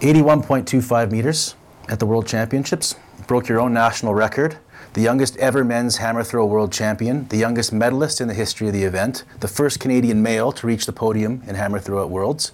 81.25 0.00 1.10
meters 1.10 1.54
at 1.88 1.98
the 1.98 2.04
World 2.04 2.26
Championships. 2.26 2.96
Broke 3.26 3.48
your 3.48 3.58
own 3.58 3.72
national 3.72 4.14
record. 4.14 4.58
The 4.92 5.00
youngest 5.00 5.38
ever 5.38 5.64
men's 5.64 5.96
hammer 5.96 6.22
throw 6.22 6.44
world 6.44 6.72
champion. 6.72 7.26
The 7.28 7.38
youngest 7.38 7.72
medalist 7.72 8.20
in 8.20 8.28
the 8.28 8.34
history 8.34 8.66
of 8.66 8.74
the 8.74 8.84
event. 8.84 9.24
The 9.40 9.48
first 9.48 9.80
Canadian 9.80 10.22
male 10.22 10.52
to 10.52 10.66
reach 10.66 10.84
the 10.84 10.92
podium 10.92 11.42
in 11.46 11.54
hammer 11.54 11.78
throw 11.78 12.02
at 12.02 12.10
Worlds. 12.10 12.52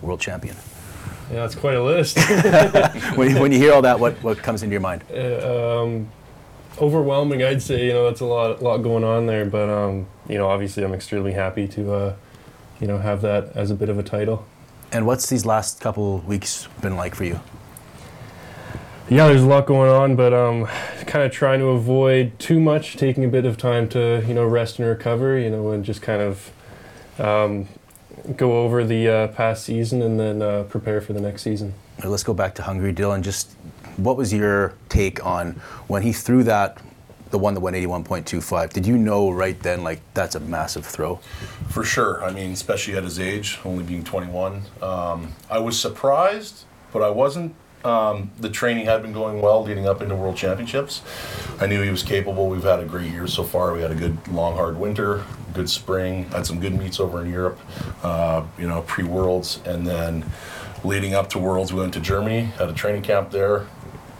World 0.00 0.20
champion. 0.20 0.56
Yeah, 1.30 1.44
it's 1.44 1.54
quite 1.54 1.76
a 1.76 1.82
list. 1.82 2.18
When 3.16 3.30
you, 3.30 3.40
when 3.40 3.52
you 3.52 3.58
hear 3.58 3.72
all 3.74 3.82
that, 3.82 4.00
what, 4.00 4.14
what 4.22 4.38
comes 4.38 4.62
into 4.62 4.72
your 4.72 4.80
mind? 4.80 5.04
Uh, 5.12 5.82
um, 5.82 6.08
overwhelming, 6.78 7.42
I'd 7.42 7.62
say. 7.62 7.86
You 7.86 7.92
know, 7.92 8.04
that's 8.04 8.20
a 8.20 8.26
lot, 8.26 8.62
lot 8.62 8.78
going 8.78 9.04
on 9.04 9.26
there. 9.26 9.44
But 9.44 9.68
um, 9.68 10.06
you 10.28 10.38
know, 10.38 10.48
obviously, 10.48 10.84
I'm 10.84 10.94
extremely 10.94 11.32
happy 11.32 11.68
to, 11.68 11.92
uh, 11.92 12.14
you 12.80 12.86
know, 12.86 12.98
have 12.98 13.22
that 13.22 13.54
as 13.54 13.70
a 13.70 13.74
bit 13.74 13.88
of 13.88 13.98
a 13.98 14.02
title. 14.02 14.46
And 14.90 15.06
what's 15.06 15.28
these 15.28 15.46
last 15.46 15.80
couple 15.80 16.18
weeks 16.20 16.68
been 16.80 16.96
like 16.96 17.14
for 17.14 17.24
you? 17.24 17.40
Yeah, 19.08 19.28
there's 19.28 19.42
a 19.42 19.46
lot 19.46 19.66
going 19.66 19.90
on, 19.90 20.16
but 20.16 20.32
um, 20.32 20.66
kind 21.06 21.24
of 21.24 21.32
trying 21.32 21.58
to 21.60 21.66
avoid 21.66 22.38
too 22.38 22.60
much, 22.60 22.96
taking 22.96 23.24
a 23.24 23.28
bit 23.28 23.44
of 23.44 23.58
time 23.58 23.88
to, 23.90 24.24
you 24.26 24.32
know, 24.32 24.44
rest 24.44 24.78
and 24.78 24.88
recover. 24.88 25.38
You 25.38 25.50
know, 25.50 25.70
and 25.70 25.84
just 25.84 26.02
kind 26.02 26.22
of 26.22 26.52
um, 27.18 27.68
go 28.36 28.62
over 28.62 28.84
the 28.84 29.08
uh, 29.08 29.28
past 29.28 29.64
season 29.64 30.02
and 30.02 30.18
then 30.18 30.42
uh, 30.42 30.64
prepare 30.64 31.00
for 31.00 31.12
the 31.12 31.20
next 31.20 31.42
season. 31.42 31.74
Let's 32.04 32.22
go 32.22 32.34
back 32.34 32.54
to 32.56 32.62
Hungary, 32.62 32.92
Dylan. 32.92 33.22
Just 33.22 33.52
what 33.96 34.16
was 34.16 34.32
your 34.32 34.74
take 34.88 35.24
on 35.24 35.52
when 35.86 36.02
he 36.02 36.12
threw 36.12 36.42
that, 36.44 36.78
the 37.30 37.38
one 37.38 37.54
that 37.54 37.60
went 37.60 37.76
81.25? 37.76 38.72
Did 38.72 38.86
you 38.86 38.96
know 38.96 39.30
right 39.30 39.58
then, 39.62 39.82
like, 39.84 40.00
that's 40.14 40.34
a 40.34 40.40
massive 40.40 40.84
throw? 40.84 41.16
For 41.70 41.84
sure. 41.84 42.24
I 42.24 42.32
mean, 42.32 42.52
especially 42.52 42.96
at 42.96 43.04
his 43.04 43.18
age, 43.18 43.58
only 43.64 43.84
being 43.84 44.04
21. 44.04 44.62
Um, 44.80 45.32
I 45.50 45.58
was 45.58 45.78
surprised, 45.78 46.64
but 46.92 47.02
I 47.02 47.10
wasn't. 47.10 47.54
Um, 47.84 48.30
the 48.38 48.48
training 48.48 48.86
had 48.86 49.02
been 49.02 49.12
going 49.12 49.40
well 49.40 49.62
leading 49.62 49.86
up 49.86 50.02
into 50.02 50.14
World 50.14 50.36
Championships. 50.36 51.02
I 51.60 51.66
knew 51.66 51.82
he 51.82 51.90
was 51.90 52.02
capable. 52.02 52.48
We've 52.48 52.62
had 52.62 52.80
a 52.80 52.84
great 52.84 53.10
year 53.10 53.26
so 53.26 53.42
far. 53.42 53.72
We 53.72 53.82
had 53.82 53.90
a 53.90 53.96
good, 53.96 54.28
long, 54.28 54.54
hard 54.54 54.78
winter, 54.78 55.24
good 55.52 55.68
spring, 55.68 56.24
had 56.26 56.46
some 56.46 56.60
good 56.60 56.74
meets 56.74 57.00
over 57.00 57.22
in 57.22 57.30
Europe, 57.30 57.58
uh, 58.02 58.44
you 58.58 58.68
know, 58.68 58.82
pre 58.82 59.04
Worlds. 59.04 59.60
And 59.64 59.86
then 59.86 60.24
leading 60.84 61.14
up 61.14 61.28
to 61.30 61.38
Worlds, 61.38 61.72
we 61.72 61.80
went 61.80 61.94
to 61.94 62.00
Germany, 62.00 62.42
had 62.42 62.68
a 62.68 62.72
training 62.72 63.02
camp 63.02 63.30
there, 63.30 63.66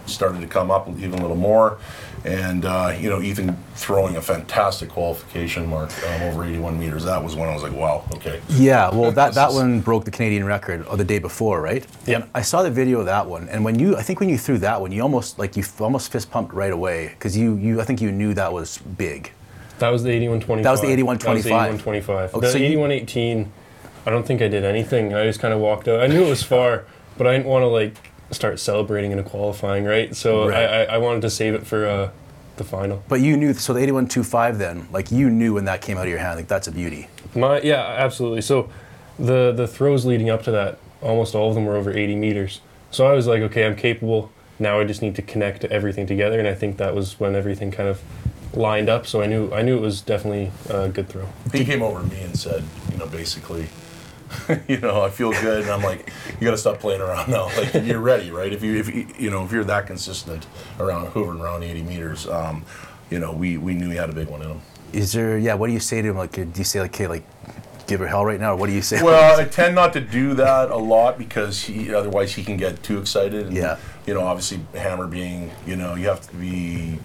started 0.06 0.40
to 0.40 0.46
come 0.48 0.70
up 0.70 0.88
even 0.88 1.18
a 1.18 1.22
little 1.22 1.36
more. 1.36 1.78
And, 2.24 2.64
uh, 2.64 2.96
you 3.00 3.10
know, 3.10 3.20
Ethan 3.20 3.56
throwing 3.74 4.16
a 4.16 4.22
fantastic 4.22 4.88
qualification 4.90 5.66
mark 5.66 5.90
um, 6.06 6.22
over 6.22 6.44
81 6.44 6.78
meters. 6.78 7.04
That 7.04 7.22
was 7.22 7.34
when 7.34 7.48
I 7.48 7.54
was 7.54 7.64
like, 7.64 7.72
wow, 7.72 8.04
okay. 8.14 8.40
Yeah, 8.48 8.90
well, 8.94 9.10
that, 9.10 9.28
This 9.28 9.34
that 9.42 9.50
is- 9.50 9.56
one 9.56 9.80
broke 9.80 10.04
the 10.04 10.12
Canadian 10.12 10.44
record 10.44 10.86
or 10.86 10.96
the 10.96 11.04
day 11.04 11.18
before, 11.18 11.60
right? 11.60 11.84
Yep. 12.06 12.28
I 12.34 12.42
saw 12.42 12.62
the 12.62 12.70
video 12.70 13.00
of 13.00 13.06
that 13.06 13.26
one, 13.26 13.48
and 13.48 13.64
when 13.64 13.76
you, 13.78 13.96
I 13.96 14.02
think 14.02 14.20
when 14.20 14.28
you 14.28 14.38
threw 14.38 14.58
that 14.58 14.80
one, 14.80 14.92
you 14.92 15.02
almost 15.02 15.38
like 15.40 15.56
you 15.56 15.62
f- 15.64 15.80
almost 15.80 16.12
fist 16.12 16.30
pumped 16.30 16.54
right 16.54 16.72
away 16.72 17.08
because 17.08 17.36
you, 17.36 17.56
you, 17.56 17.80
I 17.80 17.84
think 17.84 18.00
you 18.00 18.12
knew 18.12 18.34
that 18.34 18.52
was 18.52 18.78
big. 18.78 19.32
That 19.80 19.88
was 19.88 20.04
the 20.04 20.10
81.25. 20.10 20.62
That 20.62 20.70
was 20.70 20.80
the 20.80 20.94
That 20.94 21.02
was 21.02 21.18
81.25. 21.18 21.42
the 21.42 21.50
81.25. 21.90 22.30
Oh, 22.34 22.40
the 22.40 22.50
so 22.52 22.58
you- 22.58 22.78
81.18, 22.78 23.48
I 24.06 24.10
don't 24.10 24.24
think 24.26 24.42
I 24.42 24.46
did 24.48 24.64
anything. 24.64 25.12
I 25.12 25.24
just 25.24 25.40
kind 25.40 25.52
of 25.52 25.58
walked 25.58 25.88
out. 25.88 26.00
I 26.00 26.06
knew 26.06 26.24
it 26.24 26.28
was 26.28 26.42
far, 26.44 26.84
but 27.18 27.26
I 27.26 27.32
didn't 27.32 27.46
want 27.46 27.62
to 27.64 27.66
like 27.66 27.94
start 28.32 28.58
celebrating 28.58 29.12
in 29.12 29.18
a 29.18 29.22
qualifying, 29.22 29.84
right? 29.84 30.14
So 30.16 30.48
Right. 30.48 30.64
I, 30.68 30.82
I, 30.84 30.94
I 30.94 30.98
wanted 30.98 31.22
to 31.22 31.30
save 31.30 31.54
it 31.54 31.66
for 31.66 31.86
uh, 31.86 32.10
the 32.56 32.64
final. 32.64 33.02
But 33.08 33.20
you 33.20 33.36
knew, 33.36 33.54
so 33.54 33.72
the 33.72 33.80
81.25 33.80 34.58
then, 34.58 34.88
like 34.92 35.10
you 35.10 35.30
knew 35.30 35.54
when 35.54 35.64
that 35.66 35.80
came 35.82 35.96
out 35.98 36.04
of 36.04 36.08
your 36.10 36.18
hand, 36.18 36.36
like 36.36 36.48
that's 36.48 36.66
a 36.66 36.72
beauty. 36.72 37.08
My 37.34 37.60
yeah, 37.60 37.80
absolutely. 37.98 38.42
So 38.42 38.70
the 39.18 39.52
the 39.52 39.66
throws 39.66 40.04
leading 40.04 40.30
up 40.30 40.42
to 40.44 40.50
that, 40.50 40.78
almost 41.00 41.34
all 41.34 41.48
of 41.48 41.54
them 41.54 41.64
were 41.64 41.76
over 41.76 41.90
80 41.90 42.16
meters. 42.16 42.60
So 42.90 43.06
I 43.06 43.12
was 43.14 43.26
like, 43.26 43.40
okay, 43.42 43.64
I'm 43.66 43.76
capable. 43.76 44.30
Now 44.58 44.80
I 44.80 44.84
just 44.84 45.00
need 45.02 45.14
to 45.16 45.22
connect 45.22 45.64
everything 45.64 46.06
together, 46.06 46.38
and 46.38 46.46
I 46.46 46.54
think 46.54 46.76
that 46.76 46.94
was 46.94 47.18
when 47.18 47.34
everything 47.34 47.70
kind 47.70 47.88
of 47.88 48.00
lined 48.54 48.88
up. 48.90 49.06
So 49.06 49.22
I 49.22 49.26
knew 49.26 49.50
I 49.52 49.62
knew 49.62 49.76
it 49.76 49.80
was 49.80 50.02
definitely 50.02 50.52
a 50.68 50.88
good 50.88 51.08
throw. 51.08 51.26
He 51.52 51.64
came 51.64 51.82
over 51.82 52.00
to 52.00 52.06
me 52.06 52.20
and 52.20 52.38
said, 52.38 52.62
you 52.90 52.98
know, 52.98 53.06
basically, 53.06 53.68
you 54.68 54.78
know, 54.78 55.02
I 55.02 55.10
feel 55.10 55.32
good, 55.32 55.62
and 55.62 55.70
I'm 55.70 55.82
like, 55.82 56.10
you 56.40 56.44
got 56.44 56.52
to 56.52 56.58
stop 56.58 56.78
playing 56.78 57.00
around 57.00 57.30
now. 57.30 57.50
Like 57.56 57.74
you're 57.84 58.00
ready, 58.00 58.30
right? 58.30 58.52
If 58.52 58.62
you, 58.62 58.76
if 58.76 58.92
you, 58.94 59.06
you 59.18 59.30
know, 59.30 59.44
if 59.44 59.52
you're 59.52 59.64
that 59.64 59.86
consistent 59.86 60.46
around 60.80 61.08
hovering 61.08 61.40
around 61.40 61.62
80 61.62 61.82
meters, 61.82 62.26
um, 62.26 62.64
you 63.10 63.18
know, 63.18 63.32
we 63.32 63.58
we 63.58 63.74
knew 63.74 63.90
he 63.90 63.96
had 63.96 64.10
a 64.10 64.14
big 64.14 64.28
one 64.28 64.42
in 64.42 64.48
him. 64.48 64.60
Is 64.92 65.12
there, 65.12 65.38
yeah, 65.38 65.54
what 65.54 65.68
do 65.68 65.72
you 65.72 65.80
say 65.80 66.02
to 66.02 66.08
him? 66.08 66.16
Like, 66.16 66.32
do 66.32 66.48
you 66.54 66.64
say, 66.64 66.80
like, 66.80 66.94
okay, 66.94 67.06
like, 67.06 67.24
give 67.86 68.00
her 68.00 68.06
hell 68.06 68.24
right 68.24 68.40
now? 68.40 68.52
Or 68.52 68.56
what 68.56 68.66
do 68.66 68.72
you 68.72 68.82
say? 68.82 69.02
Well, 69.02 69.40
I 69.40 69.44
tend 69.44 69.74
not 69.74 69.92
to 69.94 70.00
do 70.00 70.34
that 70.34 70.70
a 70.70 70.76
lot 70.76 71.18
because 71.18 71.62
he, 71.62 71.94
otherwise 71.94 72.32
he 72.34 72.44
can 72.44 72.56
get 72.56 72.82
too 72.82 72.98
excited. 72.98 73.46
And, 73.46 73.56
Yeah. 73.56 73.78
You 74.06 74.14
know, 74.14 74.22
obviously 74.22 74.60
hammer 74.74 75.06
being, 75.06 75.50
you 75.66 75.76
know, 75.76 75.94
you 75.94 76.08
have 76.08 76.20
to 76.28 76.34
be 76.34 76.98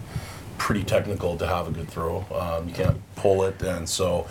pretty 0.58 0.84
technical 0.84 1.38
to 1.38 1.47
have 1.47 1.68
a 1.68 1.72
good 1.72 1.89
throw. 1.89 2.26
Um, 2.34 2.68
you 2.68 2.74
can't 2.74 2.97
pull 3.16 3.43
it, 3.43 3.62
and 3.62 3.88
so 3.88 4.28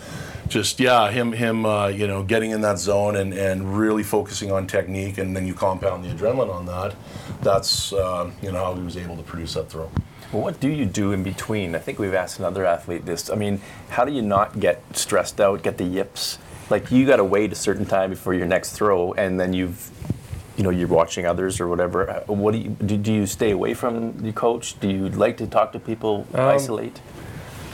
just 0.47 0.79
yeah, 0.79 1.09
him 1.11 1.31
him 1.31 1.65
uh, 1.65 1.87
you 1.87 2.07
know 2.07 2.23
getting 2.23 2.51
in 2.51 2.61
that 2.61 2.79
zone 2.79 3.15
and 3.15 3.33
and 3.33 3.77
really 3.77 4.03
focusing 4.03 4.51
on 4.51 4.67
technique, 4.67 5.17
and 5.17 5.35
then 5.35 5.45
you 5.45 5.53
compound 5.53 6.03
the 6.03 6.09
adrenaline 6.09 6.53
on 6.53 6.65
that. 6.65 6.95
That's 7.41 7.93
uh, 7.93 8.31
you 8.41 8.51
know 8.51 8.63
how 8.63 8.75
he 8.75 8.83
was 8.83 8.97
able 8.97 9.17
to 9.17 9.23
produce 9.23 9.53
that 9.55 9.69
throw. 9.69 9.89
Well, 10.31 10.41
what 10.41 10.59
do 10.59 10.67
you 10.67 10.85
do 10.85 11.13
in 11.13 11.23
between? 11.23 11.73
I 11.73 11.79
think 11.79 11.99
we've 11.99 12.13
asked 12.13 12.39
another 12.39 12.65
athlete 12.65 13.05
this. 13.05 13.29
I 13.29 13.35
mean, 13.35 13.61
how 13.89 14.03
do 14.03 14.11
you 14.11 14.21
not 14.21 14.59
get 14.59 14.83
stressed 14.95 15.39
out, 15.39 15.63
get 15.63 15.77
the 15.77 15.85
yips? 15.85 16.37
Like 16.69 16.91
you 16.91 17.05
got 17.05 17.17
to 17.17 17.23
wait 17.23 17.53
a 17.53 17.55
certain 17.55 17.85
time 17.85 18.09
before 18.09 18.33
your 18.33 18.45
next 18.45 18.73
throw, 18.73 19.13
and 19.13 19.39
then 19.39 19.53
you've, 19.53 19.89
you 20.57 20.63
know, 20.63 20.69
you're 20.71 20.87
watching 20.87 21.25
others 21.25 21.61
or 21.61 21.67
whatever. 21.67 22.09
Uh, 22.09 22.33
What 22.33 22.51
do 22.53 22.57
you 22.57 22.69
do? 22.69 22.97
Do 22.97 23.13
you 23.13 23.25
stay 23.27 23.51
away 23.51 23.73
from 23.75 24.17
your 24.23 24.33
coach? 24.33 24.77
Do 24.79 24.89
you 24.89 25.07
like 25.09 25.37
to 25.37 25.47
talk 25.47 25.71
to 25.73 25.79
people? 25.79 26.25
Um, 26.33 26.41
isolate? 26.49 26.99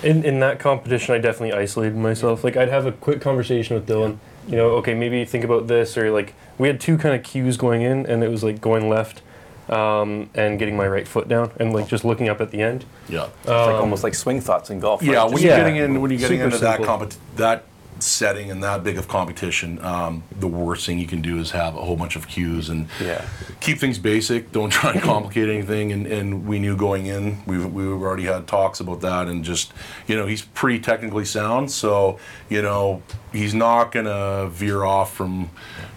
In 0.03 0.23
in 0.25 0.39
that 0.41 0.59
competition, 0.59 1.15
I 1.15 1.17
definitely 1.19 1.53
isolated 1.53 1.95
myself. 1.95 2.43
Like 2.43 2.57
I'd 2.57 2.69
have 2.69 2.85
a 2.85 2.91
quick 2.91 3.21
conversation 3.21 3.75
with 3.75 3.87
Dylan. 3.87 4.17
You 4.49 4.57
know, 4.57 4.69
okay, 4.79 4.93
maybe 4.93 5.23
think 5.23 5.45
about 5.45 5.67
this, 5.67 5.97
or 5.97 6.11
like 6.11 6.33
we 6.57 6.67
had 6.67 6.81
two 6.81 6.97
kind 6.97 7.15
of 7.15 7.23
cues 7.23 7.55
going 7.55 7.81
in, 7.81 8.05
and 8.05 8.21
it 8.21 8.29
was 8.29 8.43
like 8.43 8.59
going 8.59 8.89
left, 8.89 9.21
um, 9.69 10.29
and 10.35 10.59
getting 10.59 10.75
my 10.75 10.85
right 10.87 11.07
foot 11.07 11.29
down, 11.29 11.51
and 11.61 11.71
like 11.73 11.87
just 11.87 12.03
looking 12.03 12.27
up 12.27 12.41
at 12.41 12.51
the 12.51 12.61
end. 12.61 12.83
Yeah. 13.07 13.27
It's 13.43 13.47
like 13.49 13.75
almost 13.75 14.03
like 14.03 14.13
swing 14.15 14.41
thoughts 14.41 14.69
in 14.69 14.81
golf. 14.81 15.01
right? 15.01 15.11
Yeah, 15.11 15.23
when 15.23 15.31
Just- 15.31 15.43
you're 15.43 15.51
Yeah. 15.53 15.59
getting 15.59 15.77
in, 15.77 16.01
when 16.01 16.11
you're 16.11 16.19
getting 16.19 16.39
Super 16.39 16.45
into 16.51 16.57
that 16.57 16.77
simple. 16.83 16.97
compet- 16.97 17.15
that 17.37 17.63
setting 18.03 18.51
and 18.51 18.63
that 18.63 18.83
big 18.83 18.97
of 18.97 19.07
competition, 19.07 19.83
um, 19.83 20.23
the 20.39 20.47
worst 20.47 20.85
thing 20.85 20.99
you 20.99 21.07
can 21.07 21.21
do 21.21 21.39
is 21.39 21.51
have 21.51 21.75
a 21.75 21.81
whole 21.81 21.95
bunch 21.95 22.15
of 22.15 22.27
cues 22.27 22.69
and 22.69 22.87
Yeah. 23.01 23.23
keep 23.61 23.79
things 23.79 23.97
basic. 23.97 24.51
Don't 24.51 24.69
try 24.69 24.91
and 24.91 25.01
complicate 25.01 25.49
anything. 25.49 25.91
And, 25.91 26.05
and 26.05 26.45
we 26.45 26.59
knew 26.59 26.75
going 26.75 27.05
in, 27.05 27.41
we've 27.45 27.65
we 27.71 27.85
already 27.87 28.23
had 28.23 28.47
talks 28.47 28.79
about 28.79 29.01
that, 29.01 29.27
and 29.27 29.43
just 29.43 29.71
you 30.07 30.15
know, 30.15 30.25
he's 30.25 30.41
pretty 30.41 30.79
technically 30.79 31.25
sound, 31.25 31.71
so 31.71 32.19
you 32.49 32.61
know, 32.61 33.01
he's 33.31 33.53
not 33.53 33.91
gonna 33.91 34.47
veer 34.49 34.83
off 34.83 35.13
from 35.13 35.49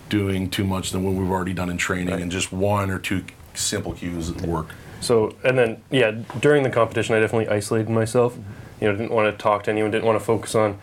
doing 0.09 0.49
too 0.49 0.65
much 0.65 0.93
than 0.93 1.03
what 1.03 1.15
we've 1.15 1.31
already 1.31 1.53
done 1.53 1.69
in 1.69 1.77
training, 1.77 2.21
and 2.21 2.31
just 2.31 2.53
one 2.53 2.91
or 2.91 2.99
two 2.99 3.25
simple 3.55 3.93
cues 3.93 4.33
that 4.33 4.47
work. 4.47 4.69
So 5.01 5.35
and 5.45 5.59
then 5.59 5.83
yeah, 5.91 6.13
during 6.41 6.63
the 6.63 6.71
competition, 6.71 7.15
I 7.15 7.21
definitely 7.21 7.49
isolated 7.49 7.91
myself, 7.91 8.37
you 8.81 8.87
know, 8.87 8.97
didn't 8.97 9.11
want 9.13 9.31
to 9.37 9.43
talk 9.43 9.65
to 9.65 9.71
anyone, 9.71 9.91
didn't 9.91 10.05
want 10.07 10.19
to 10.19 10.25
focus 10.25 10.55
on 10.55 10.79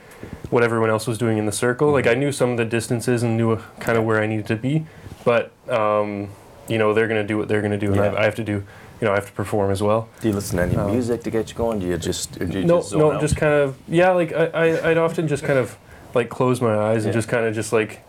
what 0.49 0.63
everyone 0.63 0.89
else 0.89 1.07
was 1.07 1.17
doing 1.17 1.37
in 1.37 1.45
the 1.45 1.51
circle. 1.51 1.91
Like 1.91 2.07
I 2.07 2.13
knew 2.13 2.31
some 2.31 2.51
of 2.51 2.57
the 2.57 2.65
distances 2.65 3.23
and 3.23 3.37
knew 3.37 3.57
kind 3.79 3.97
of 3.97 4.03
where 4.05 4.21
I 4.21 4.27
needed 4.27 4.47
to 4.47 4.55
be, 4.55 4.85
but 5.25 5.51
um, 5.69 6.29
you 6.67 6.77
know, 6.77 6.93
they're 6.93 7.07
gonna 7.07 7.23
do 7.23 7.37
what 7.37 7.47
they're 7.47 7.61
gonna 7.61 7.77
do, 7.77 7.87
and 7.87 7.97
Yeah. 7.97 8.13
I, 8.13 8.21
I 8.21 8.25
have 8.25 8.35
to 8.35 8.43
do, 8.43 8.53
you 8.53 9.05
know, 9.07 9.11
I 9.11 9.15
have 9.15 9.25
to 9.27 9.31
perform 9.33 9.71
as 9.71 9.81
well. 9.81 10.07
Do 10.21 10.27
you 10.29 10.33
listen 10.33 10.57
to 10.57 10.63
any 10.63 10.75
Um, 10.75 10.91
music 10.91 11.23
to 11.23 11.31
get 11.31 11.49
you 11.49 11.55
going? 11.55 11.79
Do 11.79 11.87
you 11.87 11.97
just, 11.97 12.37
do 12.39 12.45
you 12.59 12.65
no, 12.65 12.77
just 12.79 12.89
zone 12.91 12.99
no, 12.99 13.11
out? 13.13 13.21
just 13.21 13.35
kind 13.35 13.53
of 13.53 13.75
yeah. 13.87 14.11
Like 14.11 14.31
I, 14.33 14.45
I, 14.47 14.89
I'd 14.91 14.97
often 14.97 15.27
just 15.27 15.43
kind 15.43 15.59
of 15.59 15.77
like 16.13 16.29
close 16.29 16.61
my 16.61 16.75
eyes 16.75 17.05
and 17.05 17.13
Yeah. 17.13 17.19
just 17.19 17.27
kind 17.27 17.45
of 17.45 17.53
just 17.55 17.73
like, 17.73 18.01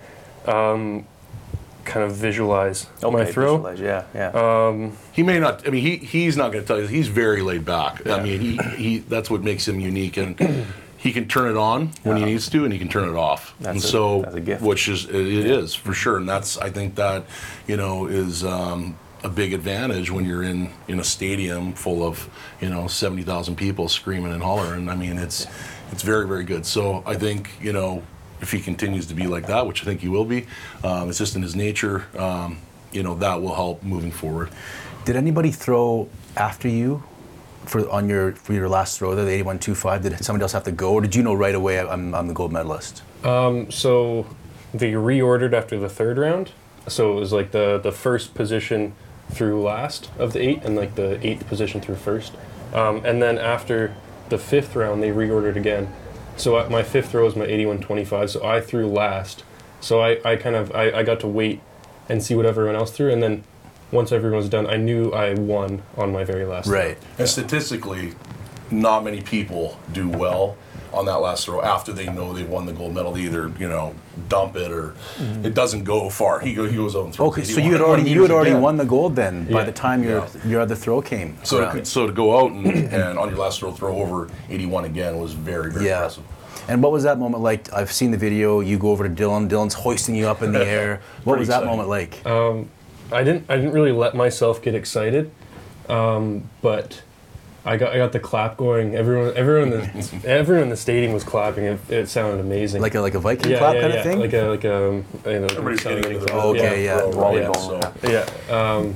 um, 0.47 1.07
kind 1.85 2.05
of 2.05 2.13
visualize 2.17 2.87
my 3.03 3.09
Okay, 3.09 3.33
throw. 3.33 3.57
visualize, 3.59 3.81
yeah, 3.81 4.05
yeah. 4.15 4.29
Um, 4.69 4.93
He 5.13 5.23
may 5.23 5.39
not. 5.39 5.67
I 5.67 5.71
mean, 5.71 5.83
he 5.83 5.97
he's 5.97 6.37
not 6.37 6.51
going 6.53 6.63
to 6.65 6.69
tell 6.69 6.81
you. 6.81 6.87
He's 6.87 7.09
very 7.09 7.43
laid 7.43 7.65
back. 7.65 8.07
I 8.07 8.23
mean, 8.23 8.41
he, 8.41 8.57
he 8.77 8.99
that's 8.99 9.29
what 9.31 9.43
makes 9.43 9.67
him 9.69 9.81
unique, 9.81 10.17
and 10.17 10.39
he 11.05 11.13
can 11.13 11.29
turn 11.29 11.51
it 11.51 11.57
on 11.59 11.89
when 12.03 12.17
he 12.17 12.25
needs 12.25 12.49
to, 12.49 12.65
and 12.65 12.73
he 12.73 12.79
can 12.79 12.89
turn 12.89 13.07
it 13.07 13.15
off. 13.15 13.55
That's 13.61 13.77
and 13.77 13.85
a- 13.85 13.87
so, 13.87 14.23
that's 14.23 14.37
a 14.37 14.41
gift. 14.41 14.63
which 14.63 14.89
is 14.89 15.05
it 15.05 15.15
is 15.15 15.75
for 15.75 15.93
sure, 15.93 16.17
and 16.17 16.27
that's 16.27 16.57
I 16.57 16.71
think 16.71 16.97
that 16.97 17.27
you 17.69 17.77
know 17.77 18.07
is. 18.07 18.43
Um, 18.43 18.99
a 19.23 19.29
big 19.31 19.55
advantage 19.55 20.11
when 20.11 20.27
you're 20.27 20.43
in 20.43 20.71
in 20.87 21.01
a 21.01 21.05
stadium 21.05 21.73
full 21.73 22.07
of 22.07 22.29
you 22.61 22.69
know 22.69 22.87
70,000 22.87 23.57
people 23.57 23.89
screaming 23.89 24.35
and 24.35 24.43
hollering. 24.43 24.87
I 24.91 24.97
mean, 24.97 25.17
it's 25.17 25.47
it's 25.91 26.03
very 26.03 26.29
very 26.29 26.45
good. 26.45 26.67
So 26.67 27.03
I 27.07 27.15
think 27.15 27.49
you 27.59 27.73
know 27.73 28.03
if 28.43 28.53
he 28.53 28.61
continues 28.61 29.07
to 29.07 29.15
be 29.15 29.27
like 29.27 29.47
that, 29.47 29.67
which 29.67 29.81
I 29.81 29.87
think 29.87 30.03
he 30.03 30.09
will 30.09 30.27
be, 30.27 30.45
um, 30.83 31.09
it's 31.09 31.17
just 31.17 31.37
in 31.37 31.43
his 31.43 31.57
nature. 31.57 32.05
Um, 32.19 32.59
you 32.93 33.03
know 33.03 33.15
that 33.15 33.41
will 33.41 33.55
help 33.55 33.83
moving 33.83 34.13
forward. 34.13 34.51
Did 35.07 35.17
anybody 35.17 35.51
throw 35.51 36.07
after 36.37 36.69
you 36.69 37.03
for 37.67 37.89
on 37.91 38.09
your 38.09 38.33
for 38.33 38.53
your 38.53 38.69
last 38.69 38.99
throw 38.99 39.15
there, 39.15 39.25
the 39.25 39.43
81.25? 39.43 40.03
Did 40.03 40.25
somebody 40.25 40.43
else 40.43 40.53
have 40.53 40.65
to 40.65 40.73
go, 40.73 40.93
or 40.93 41.01
did 41.01 41.15
you 41.15 41.23
know 41.23 41.35
right 41.35 41.55
away 41.55 41.79
I'm, 41.79 42.15
I'm 42.15 42.29
the 42.29 42.35
gold 42.35 42.53
medalist? 42.53 43.03
Um, 43.25 43.71
so 43.71 44.27
they 44.73 44.93
reordered 44.93 45.53
after 45.53 45.79
the 45.79 45.89
third 45.89 46.19
round. 46.19 46.53
So 46.89 47.17
it 47.17 47.21
was 47.21 47.33
like 47.33 47.53
the 47.53 47.79
the 47.79 47.93
first 47.93 48.35
position 48.35 48.95
through 49.31 49.63
last 49.63 50.11
of 50.19 50.33
the 50.33 50.41
eight, 50.41 50.63
and 50.65 50.77
like 50.77 50.95
the 50.97 51.25
eighth 51.27 51.47
position 51.47 51.81
through 51.81 51.97
first. 51.97 52.33
Um, 52.73 53.05
and 53.05 53.23
then 53.23 53.39
after 53.39 53.95
the 54.29 54.39
fifth 54.39 54.75
round, 54.75 55.03
they 55.03 55.11
reordered 55.11 55.57
again. 55.57 55.93
So 56.37 56.69
my 56.69 56.83
fifth 56.83 57.11
throw 57.11 57.25
was 57.25 57.37
my 57.37 57.47
81.25. 57.47 58.31
So 58.31 58.45
I 58.45 58.61
threw 58.61 58.89
last. 58.89 59.45
So 59.81 60.01
I, 60.01 60.19
I 60.25 60.37
kind 60.37 60.57
of 60.57 60.75
I, 60.75 60.91
I 60.91 61.03
got 61.03 61.21
to 61.21 61.29
wait 61.29 61.61
and 62.09 62.23
see 62.23 62.35
what 62.35 62.47
everyone 62.47 62.75
else 62.75 62.91
threw, 62.91 63.11
and 63.11 63.23
then 63.23 63.45
once 63.93 64.13
everyone 64.13 64.39
was 64.39 64.49
done, 64.49 64.67
I 64.67 64.77
knew 64.77 65.11
I 65.13 65.35
won 65.35 65.83
on 65.97 66.13
my 66.13 66.25
very 66.25 66.45
last. 66.45 66.67
throw. 66.67 66.79
Right. 66.79 66.99
And 67.19 67.29
statistically, 67.29 68.13
not 68.71 69.05
many 69.05 69.21
people 69.23 69.79
do 69.93 70.09
well 70.09 70.57
on 70.93 71.07
that 71.07 71.17
last 71.17 71.45
throw 71.45 71.61
after 71.61 71.93
they 71.93 72.07
know 72.07 72.33
they've 72.33 72.49
won 72.49 72.67
the 72.67 72.73
gold 72.73 72.95
medal. 72.95 73.13
They 73.13 73.23
either 73.23 73.53
you 73.59 73.69
know 73.69 73.95
dump 74.29 74.57
it 74.57 74.71
or 74.71 74.95
mm-hmm. 75.19 75.45
it 75.45 75.53
doesn't 75.55 75.83
go 75.85 76.09
far. 76.09 76.39
He, 76.41 76.55
go, 76.55 76.67
he 76.67 76.77
goes 76.77 76.95
on 76.95 77.11
throw. 77.13 77.27
Okay, 77.27 77.43
so 77.45 77.61
you 77.61 77.73
had 77.73 77.81
already 77.81 78.09
you 78.11 78.23
had 78.23 78.31
already 78.31 78.51
again. 78.51 78.63
won 78.63 78.77
the 78.77 78.85
gold 78.85 79.17
then 79.17 79.45
by 79.51 79.65
the 79.65 79.73
time 79.73 80.03
your 80.05 80.21
Yeah. 80.21 80.47
your 80.47 80.61
other 80.61 80.77
throw 80.77 81.03
came. 81.03 81.37
So 81.43 81.59
around. 81.59 81.77
to, 81.79 81.85
so 81.85 82.07
to 82.07 82.13
go 82.13 82.39
out 82.39 82.53
and, 82.53 82.67
and 82.67 83.19
on 83.19 83.29
your 83.29 83.39
last 83.39 83.59
throw 83.61 83.73
throw 83.73 83.97
over 83.97 84.29
81 84.49 84.85
again 84.85 85.19
was 85.19 85.33
very 85.33 85.71
very 85.71 85.87
Yeah. 85.87 85.97
impressive. 85.97 86.25
And 86.69 86.83
what 86.83 86.93
was 86.93 87.03
that 87.03 87.19
moment 87.19 87.43
like? 87.43 87.71
I've 87.75 87.93
seen 87.93 88.11
the 88.11 88.17
video. 88.17 88.61
You 88.61 88.79
go 88.79 88.91
over 88.91 89.07
to 89.07 89.15
Dylan. 89.15 89.51
Dylan's 89.51 89.75
hoisting 89.75 90.15
you 90.15 90.29
up 90.29 90.43
in 90.43 90.53
the 90.53 90.65
air. 90.77 91.03
What 91.25 91.35
Pretty 91.35 91.41
was 91.41 91.49
that 91.49 91.65
exciting. 91.65 91.71
moment 91.71 91.89
like? 91.91 92.25
Um, 92.25 92.71
I 93.15 93.25
didn't 93.25 93.47
I 93.49 93.57
didn't 93.57 93.73
really 93.73 93.93
let 93.93 94.15
myself 94.15 94.61
get 94.61 94.75
excited, 94.75 95.31
um, 95.89 96.51
but 96.61 97.03
I 97.65 97.77
got 97.77 97.93
I 97.93 97.97
got 97.97 98.13
the 98.13 98.21
clap 98.21 98.57
going. 98.57 98.95
Everyone 98.95 99.33
everyone 99.37 99.73
in 99.73 99.81
the 99.81 100.21
everyone 100.29 100.65
in 100.65 100.69
the 100.71 100.77
stadium 100.77 101.13
was 101.13 101.25
clapping. 101.25 101.65
It, 101.65 101.91
it 101.91 102.09
sounded 102.09 102.41
amazing. 102.41 102.83
like 102.83 102.95
a 102.95 103.01
like 103.01 103.15
a 103.15 103.21
Viking 103.21 103.53
yeah, 103.53 103.59
clap 103.59 103.75
yeah, 103.77 103.81
kind 103.81 103.93
yeah. 103.93 103.99
of 104.01 104.05
thing. 104.05 104.21
Like 104.21 104.33
a 104.33 104.43
like 104.43 104.65
a 104.65 104.89
um, 104.89 105.05
you 105.25 105.41
know, 105.41 105.47
Everybody's 105.47 105.83
sounded 105.83 106.03
getting 106.03 106.19
into 106.19 106.27
the 106.27 106.39
amazing. 106.39 106.67
Okay, 106.67 106.85
yeah. 106.85 107.01
volleyball. 107.01 107.83
Yeah. 108.03 108.25
So 108.25 108.45
yeah. 108.51 108.55
Um, 108.55 108.95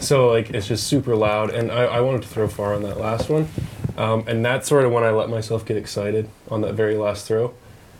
so 0.00 0.28
like 0.30 0.50
it's 0.50 0.66
just 0.66 0.86
super 0.86 1.14
loud, 1.14 1.50
and 1.50 1.70
I, 1.70 1.84
I 1.84 2.00
wanted 2.00 2.22
to 2.22 2.28
throw 2.28 2.48
far 2.48 2.74
on 2.74 2.82
that 2.82 2.98
last 2.98 3.28
one, 3.28 3.48
um, 3.96 4.24
and 4.26 4.44
that's 4.44 4.68
sort 4.68 4.84
of 4.84 4.90
when 4.90 5.04
I 5.04 5.10
let 5.10 5.28
myself 5.28 5.64
get 5.64 5.76
excited 5.76 6.28
on 6.50 6.62
that 6.62 6.74
very 6.74 6.96
last 6.96 7.26
throw, 7.26 7.54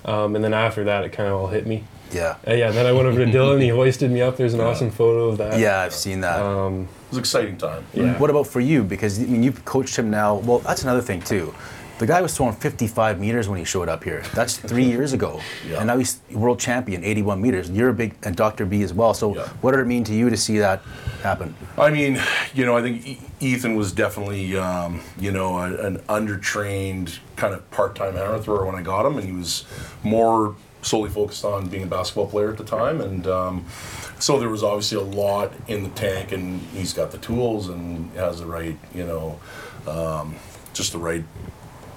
um, 0.04 0.34
and 0.34 0.44
then 0.44 0.52
after 0.52 0.82
that 0.84 1.04
it 1.04 1.10
kind 1.10 1.28
of 1.28 1.34
all 1.36 1.46
hit 1.48 1.66
me. 1.66 1.84
Yeah. 2.12 2.36
Uh, 2.46 2.52
yeah, 2.54 2.70
then 2.70 2.86
I 2.86 2.92
went 2.92 3.06
over 3.06 3.24
to 3.24 3.30
Dylan. 3.30 3.60
He 3.62 3.68
hoisted 3.68 4.10
me 4.10 4.22
up. 4.22 4.36
There's 4.36 4.54
an 4.54 4.60
awesome 4.60 4.90
photo 4.90 5.28
of 5.28 5.38
that. 5.38 5.58
Yeah, 5.58 5.80
I've 5.80 5.94
seen 5.94 6.20
that. 6.22 6.40
Um, 6.40 6.82
it 6.82 6.88
was 7.10 7.18
an 7.18 7.20
exciting 7.20 7.56
time. 7.58 7.84
yeah. 7.94 8.18
What 8.18 8.30
about 8.30 8.46
for 8.46 8.60
you? 8.60 8.82
Because 8.84 9.18
I 9.20 9.24
mean, 9.26 9.42
you've 9.42 9.64
coached 9.64 9.96
him 9.96 10.10
now. 10.10 10.36
Well, 10.36 10.58
that's 10.60 10.82
another 10.82 11.00
thing 11.02 11.20
too. 11.20 11.54
The 11.98 12.06
guy 12.06 12.20
was 12.20 12.36
throwing 12.36 12.52
55 12.54 13.18
meters 13.18 13.48
when 13.48 13.58
he 13.58 13.64
showed 13.64 13.88
up 13.88 14.04
here. 14.04 14.22
That's 14.34 14.58
three 14.58 14.84
years 14.84 15.14
ago, 15.14 15.40
Yeah. 15.66 15.78
and 15.78 15.86
now 15.86 15.96
he's 15.96 16.20
world 16.30 16.60
champion, 16.60 17.02
81 17.02 17.40
meters. 17.40 17.70
You're 17.70 17.88
a 17.88 17.94
big 17.94 18.14
and 18.22 18.36
Dr. 18.36 18.66
B 18.66 18.82
as 18.82 18.92
well. 18.92 19.14
So, 19.14 19.34
Yeah. 19.34 19.48
what 19.62 19.70
did 19.70 19.80
it 19.80 19.86
mean 19.86 20.04
to 20.04 20.12
you 20.12 20.28
to 20.28 20.36
see 20.36 20.58
that 20.58 20.82
happen? 21.22 21.54
I 21.78 21.88
mean, 21.88 22.20
you 22.52 22.66
know, 22.66 22.76
I 22.76 22.82
think 22.82 23.06
E- 23.06 23.18
Ethan 23.40 23.76
was 23.76 23.92
definitely, 23.92 24.58
um, 24.58 25.00
you 25.18 25.32
know, 25.32 25.56
a, 25.56 25.72
an 25.86 25.96
undertrained 26.10 27.18
kind 27.36 27.54
of 27.54 27.68
part-time 27.70 28.14
hammer 28.14 28.40
thrower 28.40 28.66
when 28.66 28.74
I 28.74 28.82
got 28.82 29.06
him, 29.06 29.16
and 29.16 29.26
he 29.26 29.32
was 29.32 29.64
more 30.02 30.54
solely 30.82 31.10
focused 31.10 31.44
on 31.44 31.68
being 31.68 31.82
a 31.82 31.86
basketball 31.86 32.26
player 32.28 32.50
at 32.50 32.58
the 32.58 32.64
time, 32.64 33.00
and 33.00 33.26
um, 33.26 33.64
so 34.18 34.38
there 34.38 34.48
was 34.48 34.62
obviously 34.62 34.98
a 34.98 35.02
lot 35.02 35.52
in 35.68 35.82
the 35.82 35.90
tank, 35.90 36.32
and 36.32 36.60
he's 36.72 36.92
got 36.92 37.10
the 37.10 37.18
tools 37.18 37.68
and 37.68 38.10
has 38.12 38.40
the 38.40 38.46
right, 38.46 38.78
you 38.94 39.04
know, 39.04 39.38
um, 39.86 40.36
just 40.72 40.92
the 40.92 40.98
right 40.98 41.24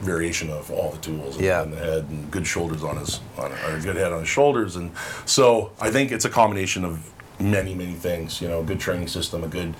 variation 0.02 0.50
of 0.50 0.72
all 0.72 0.92
the 0.92 0.98
tools 1.00 1.36
and, 1.36 1.44
Yeah. 1.46 1.62
and 1.64 1.74
the 1.74 1.78
head 1.78 2.06
and 2.10 2.32
good 2.32 2.48
shoulders 2.48 2.84
on 2.86 2.96
his 2.98 3.20
on 3.38 3.52
or 3.52 3.76
a 3.76 3.82
good 3.82 3.98
head 3.98 4.14
on 4.14 4.22
his 4.22 4.30
shoulders 4.30 4.78
and 4.78 4.92
so 5.26 5.72
I 5.82 5.92
think 5.92 6.14
it's 6.14 6.24
a 6.24 6.30
combination 6.30 6.86
of 6.86 7.12
many 7.38 7.76
many 7.76 7.96
things 7.96 8.40
you 8.40 8.48
know 8.48 8.62
a 8.62 8.64
good 8.64 8.80
training 8.80 9.10
system 9.10 9.44
a 9.44 9.48
good 9.50 9.74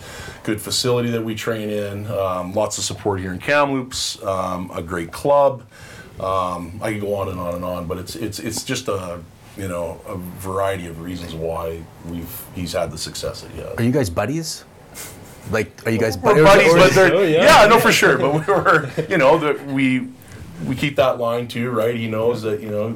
good 0.44 0.60
facility 0.60 1.10
that 1.12 1.24
we 1.24 1.36
train 1.36 1.70
in 1.70 2.06
um, 2.08 2.54
lots 2.54 2.78
of 2.78 2.84
support 2.84 3.22
here 3.22 3.32
in 3.32 3.40
Kamloops 3.40 4.22
um, 4.24 4.70
a 4.76 4.82
great 4.82 5.14
club 5.14 5.64
um, 6.22 6.80
I 6.82 6.92
could 6.92 7.02
go 7.02 7.16
on 7.16 7.30
and 7.30 7.40
on 7.40 7.56
and 7.56 7.64
on 7.66 7.88
but 7.88 7.98
it's 7.98 8.16
it's 8.16 8.40
it's 8.40 8.64
just 8.64 8.88
a 8.88 9.20
you 9.58 9.68
know 9.68 10.00
a 10.08 10.16
variety 10.18 10.88
of 10.88 11.02
reasons 11.02 11.34
why 11.34 11.82
we've 12.06 12.42
he's 12.56 12.74
had 12.74 12.92
the 12.92 12.98
success 12.98 13.42
that 13.42 13.52
he 13.52 13.60
has 13.62 13.76
Are 13.78 13.84
you 13.84 13.92
guys 13.92 14.10
buddies? 14.10 14.64
Like, 15.52 15.72
are 15.88 15.92
you 15.92 15.98
guys 15.98 16.18
we're 16.18 16.44
buddies? 16.44 16.74
buddies, 16.74 16.74
but 16.74 16.94
they're, 16.94 17.16
Oh, 17.16 17.22
yeah. 17.24 17.62
yeah. 17.64 17.68
no, 17.68 17.80
for 17.80 17.92
sure. 17.92 18.18
But 18.20 18.34
we 18.34 18.54
were, 18.54 18.90
you 19.10 19.18
know, 19.18 19.38
that 19.40 19.66
we 19.68 20.08
we 20.68 20.76
keep 20.76 20.96
that 20.98 21.18
line 21.18 21.48
too, 21.48 21.72
right? 21.72 21.96
He 21.96 22.08
knows 22.08 22.42
that 22.44 22.62
you 22.62 22.70
know 22.70 22.90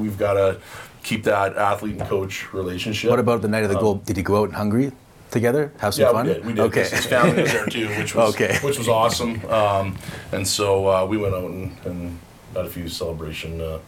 we've 0.00 0.16
got 0.16 0.34
to 0.34 0.58
keep 1.02 1.24
that 1.24 1.56
athlete 1.56 1.98
and 1.98 2.08
coach 2.08 2.52
relationship. 2.54 3.10
What 3.10 3.18
about 3.18 3.42
the 3.42 3.48
night 3.48 3.64
of 3.64 3.68
the 3.70 3.78
goal? 3.78 3.96
Did 3.96 4.16
you 4.16 4.22
go 4.22 4.40
out 4.42 4.48
in 4.50 4.54
Hungary 4.54 4.92
together? 5.30 5.72
Have 5.80 5.92
some 5.94 6.04
yeah, 6.06 6.12
fun? 6.12 6.26
we 6.26 6.32
did. 6.34 6.46
We 6.46 6.52
did. 6.54 6.60
Okay. 6.60 6.82
'cause 6.82 6.90
His 6.92 7.06
family 7.06 7.42
was 7.42 7.52
there 7.52 7.66
too, 7.76 7.88
which 7.98 8.14
was 8.14 8.34
Okay. 8.34 8.56
which 8.62 8.78
was 8.78 8.88
awesome. 8.88 9.44
Um, 9.50 9.96
and 10.32 10.46
so 10.48 10.86
uh, 10.88 11.04
we 11.04 11.16
went 11.18 11.34
out 11.34 11.50
and, 11.50 11.76
and 11.84 12.18
had 12.54 12.64
a 12.66 12.70
few 12.70 12.88
celebration 12.88 13.60
uh, 13.60 13.78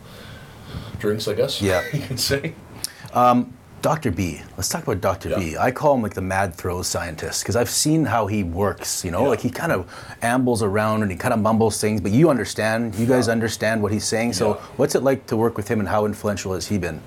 drinks, 0.99 1.29
I 1.29 1.35
guess. 1.35 1.61
Yeah. 1.61 1.83
you 1.93 2.01
could 2.01 2.21
say. 2.21 2.55
Dr. 3.83 4.11
B. 4.11 4.43
Let's 4.59 4.69
talk 4.69 4.83
about 4.83 5.01
Dr. 5.01 5.35
B. 5.37 5.53
Yeah. 5.53 5.63
I 5.63 5.71
call 5.71 5.95
him 5.95 6.03
like 6.03 6.13
the 6.13 6.21
mad 6.21 6.55
throws 6.55 6.87
scientist 6.87 7.43
because 7.43 7.57
I've 7.57 7.71
seen 7.71 8.05
how 8.05 8.27
he 8.27 8.43
works. 8.45 9.05
You 9.07 9.11
know, 9.11 9.23
Yeah. 9.23 9.29
like 9.29 9.41
he 9.41 9.49
kind 9.49 9.73
of 9.73 9.91
ambles 10.21 10.63
around 10.63 11.01
and 11.03 11.11
he 11.11 11.17
kind 11.17 11.33
of 11.33 11.41
mumbles 11.41 11.81
things, 11.81 12.03
but 12.03 12.13
you 12.13 12.29
understand. 12.29 12.95
You 12.97 13.07
guys 13.07 13.27
understand 13.29 13.83
what 13.83 13.91
he's 13.91 14.05
saying. 14.05 14.35
So, 14.35 14.49
Yeah. 14.51 14.61
what's 14.77 14.95
it 14.95 15.03
like 15.03 15.27
to 15.29 15.37
work 15.37 15.57
with 15.57 15.69
him, 15.69 15.81
and 15.81 15.89
how 15.89 16.05
influential 16.05 16.53
has 16.53 16.69
he 16.69 16.77
been? 16.77 17.01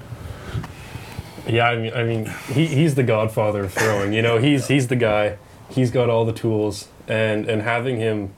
Yeah, 1.47 1.67
I 1.69 1.75
mean, 1.75 1.93
I 1.93 2.03
mean, 2.03 2.25
he, 2.47 2.65
he's 2.65 2.95
the 2.95 3.03
godfather 3.03 3.65
of 3.65 3.73
throwing. 3.73 4.13
You 4.13 4.21
know, 4.23 4.37
he's 4.39 4.67
he's 4.67 4.87
the 4.87 4.95
guy. 4.95 5.37
He's 5.69 5.91
got 5.91 6.09
all 6.09 6.25
the 6.25 6.33
tools, 6.33 6.87
and 7.07 7.47
and 7.47 7.61
having 7.61 7.97
him, 7.97 8.33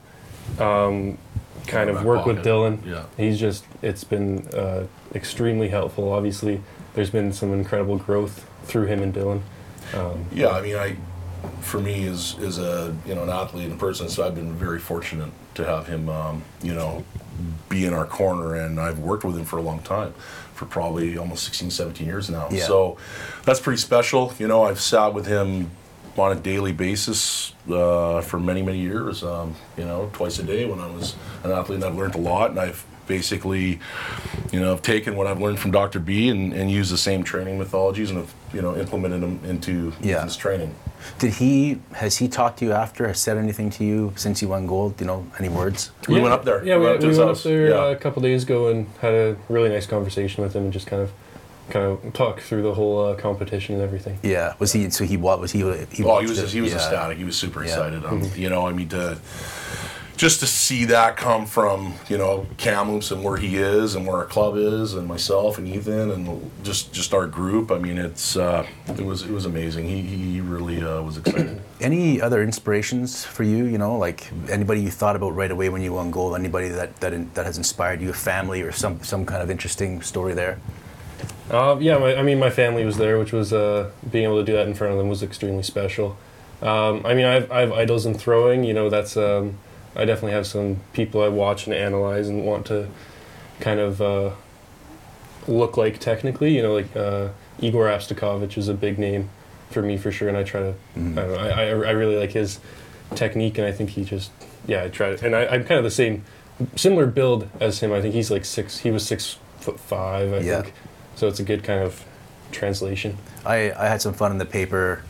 um, 0.58 1.16
kind 1.66 1.90
of 1.90 1.96
Back 1.96 2.04
work 2.04 2.26
with. 2.26 2.44
Dylan. 2.44 2.84
Yeah. 2.84 3.04
He's 3.16 3.38
just 3.38 3.64
it's 3.82 4.04
been 4.04 4.46
uh, 4.48 4.86
extremely 5.14 5.68
helpful. 5.68 6.12
Obviously, 6.12 6.60
there's 6.94 7.10
been 7.10 7.32
some 7.32 7.52
incredible 7.52 7.98
growth 7.98 8.48
through 8.64 8.86
him 8.86 9.02
and 9.02 9.14
Dylan. 9.14 9.40
Um, 9.94 10.24
Yeah, 10.32 10.48
I 10.48 10.62
mean, 10.62 10.76
I, 10.76 10.96
for 11.60 11.80
me, 11.80 12.06
as 12.06 12.36
as 12.40 12.58
a 12.58 12.94
you 13.06 13.14
know 13.14 13.22
an 13.22 13.30
athlete 13.30 13.70
and 13.70 13.78
person, 13.78 14.08
so 14.08 14.26
I've 14.26 14.34
been 14.34 14.54
very 14.54 14.78
fortunate 14.78 15.30
to 15.54 15.64
have 15.64 15.86
him, 15.86 16.08
um, 16.08 16.42
you 16.62 16.74
know, 16.74 17.04
be 17.68 17.84
in 17.86 17.94
our 17.94 18.06
corner, 18.06 18.54
and 18.54 18.80
I've 18.80 18.98
worked 18.98 19.24
with 19.24 19.36
him 19.36 19.44
for 19.44 19.58
a 19.58 19.62
long 19.62 19.80
time, 19.80 20.12
for 20.54 20.66
probably 20.66 21.16
almost 21.16 21.44
16, 21.44 21.70
17 21.70 22.06
years 22.06 22.28
now. 22.30 22.48
Yeah. 22.50 22.64
So 22.64 22.96
that's 23.44 23.60
pretty 23.60 23.80
special. 23.80 24.32
You 24.38 24.48
know, 24.48 24.64
I've 24.64 24.80
sat 24.80 25.14
with 25.14 25.26
him 25.26 25.70
on 26.18 26.32
a 26.36 26.40
daily 26.40 26.72
basis 26.72 27.52
uh, 27.70 28.20
for 28.20 28.38
many, 28.38 28.62
many 28.62 28.78
years. 28.78 29.22
Um, 29.22 29.54
you 29.76 29.84
know, 29.84 30.10
twice 30.12 30.38
a 30.38 30.42
day 30.42 30.64
when 30.64 30.80
I 30.80 30.86
was 30.90 31.14
an 31.44 31.52
athlete, 31.52 31.76
and 31.76 31.84
I've 31.84 31.96
learned 31.96 32.14
a 32.14 32.18
lot, 32.18 32.50
and 32.50 32.58
I've 32.60 32.84
basically, 33.06 33.78
you 34.50 34.58
know, 34.60 34.72
I've 34.72 34.82
taken 34.82 35.14
what 35.16 35.26
I've 35.28 35.40
learned 35.40 35.60
from 35.60 35.70
Dr. 35.70 36.00
B 36.00 36.28
and, 36.28 36.52
and 36.52 36.68
used 36.70 36.92
the 36.92 36.98
same 36.98 37.22
training 37.22 37.56
methodologies 37.58 38.08
and 38.08 38.18
have, 38.18 38.34
you 38.52 38.60
know, 38.60 38.76
implemented 38.76 39.20
them 39.22 39.40
into 39.44 39.92
Yeah. 40.02 40.16
Ethan's 40.16 40.36
training. 40.36 40.74
Did 41.20 41.34
he 41.34 41.78
has 41.92 42.16
he 42.16 42.26
talked 42.26 42.58
to 42.58 42.64
you 42.64 42.72
after? 42.72 43.06
Has 43.06 43.20
said 43.20 43.36
anything 43.36 43.70
to 43.70 43.84
you 43.84 44.12
since 44.16 44.42
you 44.42 44.48
won 44.48 44.66
gold? 44.66 45.00
You 45.00 45.06
know, 45.06 45.24
any 45.38 45.48
words? 45.48 45.92
We 46.08 46.20
went 46.20 46.32
up 46.34 46.44
there. 46.44 46.64
Yeah, 46.64 46.78
we, 46.78 46.84
went 46.86 46.96
up 46.96 47.02
we 47.02 47.16
went 47.16 47.30
up 47.30 47.38
there 47.44 47.68
Yeah. 47.68 47.74
uh, 47.76 47.90
a 47.90 47.96
couple 47.96 48.22
days 48.22 48.42
ago 48.42 48.68
and 48.70 48.88
had 49.00 49.14
a 49.14 49.36
really 49.48 49.68
nice 49.68 49.86
conversation 49.86 50.42
with 50.42 50.56
him 50.56 50.64
and 50.64 50.72
just 50.72 50.88
kind 50.88 51.00
of, 51.02 51.12
kind 51.70 51.84
of 51.86 52.12
talk 52.12 52.40
through 52.40 52.62
the 52.62 52.74
whole 52.74 53.06
uh, 53.06 53.14
competition 53.16 53.74
and 53.74 53.84
everything. 53.84 54.18
Yeah. 54.22 54.54
Was 54.58 54.72
he? 54.72 54.88
So 54.90 55.04
he 55.04 55.16
what 55.16 55.40
was 55.40 55.52
he? 55.52 55.60
he 55.60 56.04
oh, 56.04 56.20
he 56.20 56.26
was 56.26 56.38
it? 56.38 56.48
he 56.50 56.60
was 56.60 56.70
Yeah. 56.70 56.76
ecstatic. 56.78 57.18
He 57.18 57.24
was 57.24 57.36
super 57.36 57.60
Yeah. 57.62 57.68
excited. 57.70 58.04
Um, 58.04 58.22
You 58.36 58.48
know, 58.50 58.66
I 58.66 58.72
mean, 58.72 58.88
to 58.90 59.18
just 60.16 60.40
to 60.40 60.46
see 60.46 60.86
that 60.86 61.16
come 61.18 61.44
from 61.44 61.92
you 62.08 62.16
know 62.16 62.46
Kamloops 62.56 63.10
and 63.10 63.22
where 63.22 63.36
he 63.36 63.56
is 63.58 63.94
and 63.96 64.06
where 64.06 64.16
our 64.16 64.24
club 64.24 64.56
is 64.56 64.94
and 64.94 65.06
myself 65.06 65.58
and 65.58 65.68
Ethan 65.68 66.10
and 66.10 66.50
just 66.62 66.92
just 66.92 67.12
our 67.12 67.26
group. 67.26 67.70
I 67.70 67.78
mean, 67.78 67.98
it's 67.98 68.36
uh, 68.36 68.64
it 68.88 69.04
was 69.04 69.22
it 69.22 69.30
was 69.30 69.44
amazing. 69.44 69.86
He 69.88 70.00
he 70.02 70.40
really 70.40 70.82
uh, 70.82 71.02
was 71.02 71.18
excited. 71.18 71.60
Any 71.80 72.22
other 72.22 72.42
inspirations 72.42 73.24
for 73.26 73.42
you? 73.42 73.64
You 73.66 73.76
know, 73.76 73.98
like 73.98 74.30
anybody 74.48 74.80
you 74.80 74.90
thought 74.90 75.16
about 75.16 75.34
right 75.36 75.50
away 75.50 75.68
when 75.68 75.82
you 75.82 75.92
won 75.92 76.10
gold? 76.10 76.34
Anybody 76.34 76.68
that 76.70 76.96
that 77.00 77.34
that 77.34 77.44
has 77.44 77.58
inspired 77.58 78.00
you? 78.00 78.10
A 78.10 78.14
family 78.14 78.62
or 78.62 78.72
some 78.72 79.02
some 79.02 79.26
kind 79.26 79.42
of 79.42 79.50
interesting 79.50 80.00
story 80.00 80.32
there? 80.32 80.58
Uh, 81.50 81.76
yeah, 81.80 81.98
my, 81.98 82.16
I 82.16 82.22
mean, 82.22 82.38
my 82.38 82.50
family 82.50 82.84
was 82.84 82.96
there, 82.96 83.18
which 83.18 83.32
was 83.32 83.52
uh, 83.52 83.90
being 84.10 84.24
able 84.24 84.38
to 84.38 84.44
do 84.44 84.52
that 84.54 84.66
in 84.66 84.74
front 84.74 84.92
of 84.92 84.98
them 84.98 85.08
was 85.08 85.22
extremely 85.22 85.62
special. 85.62 86.16
Um, 86.60 87.04
I 87.06 87.14
mean, 87.14 87.26
I've, 87.26 87.50
I 87.52 87.60
have 87.60 87.72
idols 87.72 88.04
in 88.06 88.14
throwing. 88.14 88.64
You 88.64 88.74
know, 88.74 88.90
that's 88.90 89.16
um, 89.16 89.58
I 89.94 90.04
definitely 90.04 90.32
have 90.32 90.46
some 90.46 90.80
people 90.92 91.22
I 91.22 91.28
watch 91.28 91.66
and 91.66 91.74
analyze 91.74 92.28
and 92.28 92.44
want 92.44 92.66
to 92.66 92.88
kind 93.60 93.78
of 93.78 94.00
uh, 94.02 94.30
look 95.46 95.76
like 95.76 95.98
technically. 96.00 96.56
You 96.56 96.62
know, 96.62 96.74
like 96.74 96.96
uh, 96.96 97.28
Igor 97.60 97.86
Astapkovich 97.86 98.58
is 98.58 98.68
a 98.68 98.74
big 98.74 98.98
name 98.98 99.30
for 99.70 99.82
me 99.82 99.96
for 99.96 100.10
sure, 100.10 100.28
and 100.28 100.36
I 100.36 100.42
try 100.42 100.60
to. 100.60 100.74
I 100.96 100.98
don't 100.98 101.14
know. 101.14 101.34
I, 101.36 101.48
I, 101.48 101.62
I 101.68 101.90
really 101.90 102.16
like 102.16 102.32
his 102.32 102.58
technique, 103.14 103.58
and 103.58 103.66
I 103.66 103.72
think 103.72 103.90
he 103.90 104.04
just 104.04 104.30
yeah. 104.66 104.84
I 104.84 104.88
try 104.88 105.14
to, 105.14 105.24
and 105.24 105.36
I, 105.36 105.46
I'm 105.46 105.64
kind 105.64 105.78
of 105.78 105.84
the 105.84 105.90
same, 105.90 106.24
similar 106.74 107.06
build 107.06 107.48
as 107.60 107.80
him. 107.80 107.92
I 107.92 108.00
think 108.00 108.14
he's 108.14 108.30
like 108.30 108.44
six. 108.44 108.78
He 108.78 108.90
was 108.90 109.06
six 109.06 109.38
foot 109.60 109.78
five. 109.78 110.32
I 110.32 110.38
Yeah. 110.38 110.62
think. 110.62 110.74
So 111.16 111.26
it's 111.28 111.40
a 111.40 111.42
good 111.44 111.64
kind 111.64 111.82
of 111.82 112.04
translation. 112.52 113.16
I, 113.44 113.72
I 113.72 113.88
had 113.88 114.00
some 114.02 114.12
fun 114.12 114.30
in 114.32 114.38
the 114.38 114.44
paper. 114.44 115.02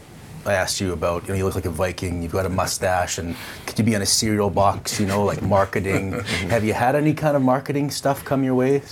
I 0.45 0.55
asked 0.55 0.81
you 0.81 0.93
about, 0.93 1.25
you 1.25 1.31
know, 1.31 1.35
you 1.35 1.45
look 1.45 1.57
like 1.57 1.65
a 1.65 1.71
Viking, 1.71 2.23
you've 2.23 2.31
got 2.31 2.47
a 2.47 2.49
mustache, 2.49 3.19
and 3.19 3.35
could 3.67 3.77
you 3.77 3.85
be 3.85 3.97
on 3.97 4.03
a 4.03 4.07
cereal 4.07 4.49
box, 4.49 5.01
you 5.01 5.07
know, 5.07 5.25
like 5.25 5.43
marketing? 5.43 6.13
Have 6.51 6.65
you 6.65 6.73
had 6.73 6.95
any 6.95 7.13
kind 7.13 7.37
of 7.37 7.43
marketing 7.43 7.91
stuff 7.91 8.25
come 8.25 8.45
your 8.45 8.55
way 8.55 8.83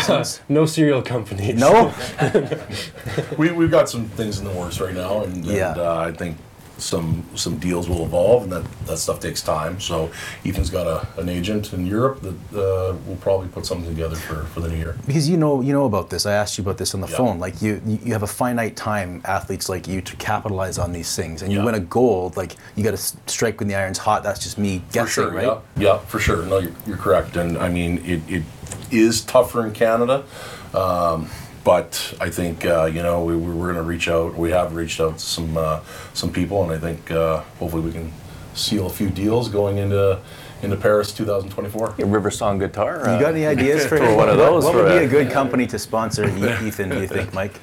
since? 0.00 0.40
no 0.48 0.64
cereal 0.64 1.02
companies. 1.02 1.60
No? 1.60 1.92
we 3.38 3.52
we've 3.52 3.70
got 3.70 3.90
some 3.90 4.06
things 4.06 4.38
in 4.38 4.46
the 4.46 4.52
works 4.52 4.80
right 4.80 4.94
now, 4.94 5.24
and, 5.24 5.44
Yeah. 5.44 5.72
and 5.72 5.80
uh, 5.80 5.96
I 5.98 6.12
think 6.12 6.38
some 6.82 7.24
some 7.34 7.58
deals 7.58 7.88
will 7.88 8.04
evolve, 8.04 8.44
and 8.44 8.52
that, 8.52 8.64
that 8.86 8.98
stuff 8.98 9.20
takes 9.20 9.40
time. 9.40 9.80
So 9.80 10.10
Ethan's 10.44 10.70
got 10.70 10.86
a, 10.86 11.06
an 11.20 11.28
agent 11.28 11.72
in 11.72 11.86
Europe 11.86 12.20
that 12.22 12.34
uh, 12.58 12.96
will 13.06 13.16
probably 13.20 13.48
put 13.48 13.64
something 13.66 13.88
together 13.88 14.16
for, 14.16 14.42
for 14.52 14.60
the 14.60 14.68
new 14.68 14.76
year. 14.76 14.96
Because 15.06 15.28
you 15.28 15.36
know, 15.36 15.60
you 15.60 15.72
know 15.72 15.86
about 15.86 16.10
this. 16.10 16.26
I 16.26 16.32
asked 16.34 16.58
you 16.58 16.62
about 16.62 16.78
this 16.78 16.94
on 16.94 17.00
the 17.00 17.08
Yeah. 17.08 17.16
phone. 17.16 17.38
Like 17.38 17.62
you, 17.62 17.80
you 17.86 18.12
have 18.12 18.22
a 18.22 18.26
finite 18.26 18.76
time. 18.76 19.22
Athletes 19.24 19.68
like 19.68 19.86
you 19.86 20.00
to 20.02 20.16
capitalize 20.16 20.78
on 20.78 20.92
these 20.92 21.14
things, 21.14 21.42
and 21.42 21.52
you 21.52 21.62
win 21.62 21.74
a 21.74 21.80
gold. 21.80 22.36
Like 22.36 22.56
you 22.76 22.82
got 22.84 22.96
to 22.96 23.02
strike 23.26 23.60
when 23.60 23.68
the 23.68 23.74
iron's 23.76 23.98
hot. 23.98 24.22
That's 24.22 24.40
just 24.40 24.58
me 24.58 24.82
guessing, 24.92 25.24
sure, 25.24 25.30
right? 25.32 25.46
Yeah, 25.46 25.58
yeah, 25.76 25.98
for 25.98 26.18
sure. 26.18 26.44
No, 26.46 26.58
you're, 26.58 26.72
you're 26.86 26.96
correct, 26.96 27.36
and 27.36 27.56
I 27.58 27.68
mean 27.68 27.98
it, 28.04 28.20
it 28.28 28.42
is 28.90 29.22
tougher 29.22 29.64
in 29.66 29.72
Canada, 29.72 30.24
um, 30.74 31.28
but 31.64 32.14
I 32.20 32.28
think 32.30 32.64
uh, 32.64 32.84
you 32.86 33.02
know 33.02 33.24
we, 33.24 33.36
we're 33.36 33.72
going 33.72 33.76
to 33.76 33.82
reach 33.82 34.08
out. 34.08 34.36
We 34.36 34.50
have 34.50 34.74
reached 34.74 35.00
out 35.00 35.18
to 35.18 35.24
some 35.24 35.56
uh, 35.56 35.80
some 36.14 36.32
people, 36.32 36.62
and 36.64 36.72
I 36.72 36.78
think 36.78 37.10
uh, 37.10 37.40
hopefully 37.58 37.82
we 37.82 37.92
can 37.92 38.12
seal 38.54 38.86
a 38.86 38.90
few 38.90 39.08
deals 39.10 39.48
going 39.48 39.78
into 39.78 40.18
into 40.62 40.76
Paris 40.76 41.12
2024. 41.12 41.94
Yeah, 41.98 42.06
Riversong 42.06 42.58
Guitar. 42.58 42.98
You 42.98 43.20
got 43.20 43.34
any 43.34 43.46
ideas 43.46 43.84
for, 43.88 43.98
for 43.98 44.14
one 44.16 44.28
of 44.28 44.36
those 44.36 44.64
What 44.64 44.72
for 44.74 44.82
would 44.84 44.88
be 44.90 44.94
a- 44.98 45.04
a 45.04 45.08
good 45.08 45.30
company 45.30 45.66
to 45.68 45.78
sponsor 45.78 46.24
Ethan? 46.24 46.90
Do 46.90 47.00
you 47.00 47.08
think, 47.08 47.32
Mike? 47.34 47.60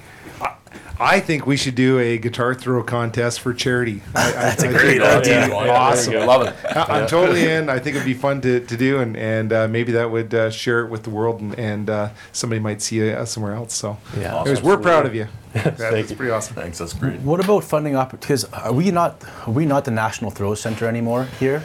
I 1.01 1.19
think 1.21 1.47
we 1.47 1.55
should 1.57 1.75
do 1.75 1.97
a 1.99 2.17
guitar 2.17 2.53
throw 2.53 2.83
contest 2.83 3.39
for 3.39 3.53
charity. 3.53 4.01
I, 4.15 4.31
That's 4.31 4.63
a 4.63 4.67
great 4.69 5.01
idea. 5.01 5.49
Awesome. 5.53 6.11
There 6.13 6.21
you. 6.21 6.27
Love 6.27 6.47
it. 6.47 6.55
I- 6.65 6.99
I'm 7.01 7.07
totally 7.07 7.45
in. 7.51 7.69
I 7.69 7.79
think 7.79 7.95
it'd 7.95 8.05
be 8.05 8.13
fun 8.13 8.41
to, 8.41 8.59
to 8.59 8.77
do, 8.77 8.99
and 8.99 9.15
and 9.15 9.53
uh, 9.53 9.67
maybe 9.67 9.93
that 9.93 10.11
would 10.11 10.33
uh, 10.33 10.49
share 10.51 10.81
it 10.81 10.89
with 10.89 11.03
the 11.03 11.09
world, 11.09 11.39
and, 11.41 11.57
and 11.57 11.89
uh, 11.89 12.09
somebody 12.31 12.59
might 12.59 12.81
see 12.81 13.11
us 13.13 13.31
somewhere 13.31 13.53
else. 13.53 13.73
So, 13.73 13.97
Yeah. 14.17 14.41
anyways, 14.41 14.61
we're 14.61 14.77
proud 14.77 15.05
of 15.05 15.15
you. 15.15 15.27
Thank 15.53 15.77
That's 15.77 16.13
pretty 16.13 16.31
awesome. 16.31 16.55
Thanks, 16.55 16.77
that's 16.77 16.93
great. 16.93 17.19
What 17.21 17.43
about 17.43 17.63
funding 17.63 17.95
opportunities? 17.95 18.45
Are 18.45 18.71
we 18.71 18.91
not 18.91 19.23
are 19.47 19.51
we 19.51 19.65
not 19.65 19.85
the 19.85 19.91
National 19.91 20.29
Throw 20.29 20.53
Center 20.53 20.87
anymore 20.87 21.25
here? 21.39 21.63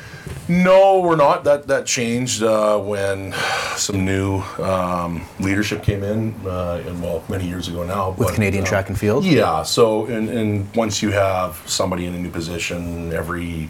No, 0.49 1.01
we're 1.01 1.17
not. 1.17 1.45
That 1.45 1.67
that 1.67 1.87
changed 1.87 2.43
uh, 2.43 2.79
when 2.79 3.35
some 3.77 4.05
new 4.05 4.41
um, 4.59 5.27
leadership 5.39 5.83
came 5.83 6.03
in, 6.03 6.35
uh, 6.47 6.83
and 6.87 7.03
well, 7.03 7.23
many 7.29 7.47
years 7.47 7.69
ago 7.69 7.85
now. 7.85 8.11
With 8.11 8.29
but, 8.29 8.35
Canadian 8.35 8.65
uh, 8.65 8.67
Track 8.67 8.89
and 8.89 8.99
Field? 8.99 9.25
Yeah. 9.25 9.63
So, 9.63 10.07
and, 10.07 10.29
and 10.29 10.75
once 10.75 11.03
you 11.03 11.11
have 11.11 11.63
somebody 11.67 12.07
in 12.07 12.15
a 12.15 12.19
new 12.19 12.31
position 12.31 13.13
every, 13.13 13.69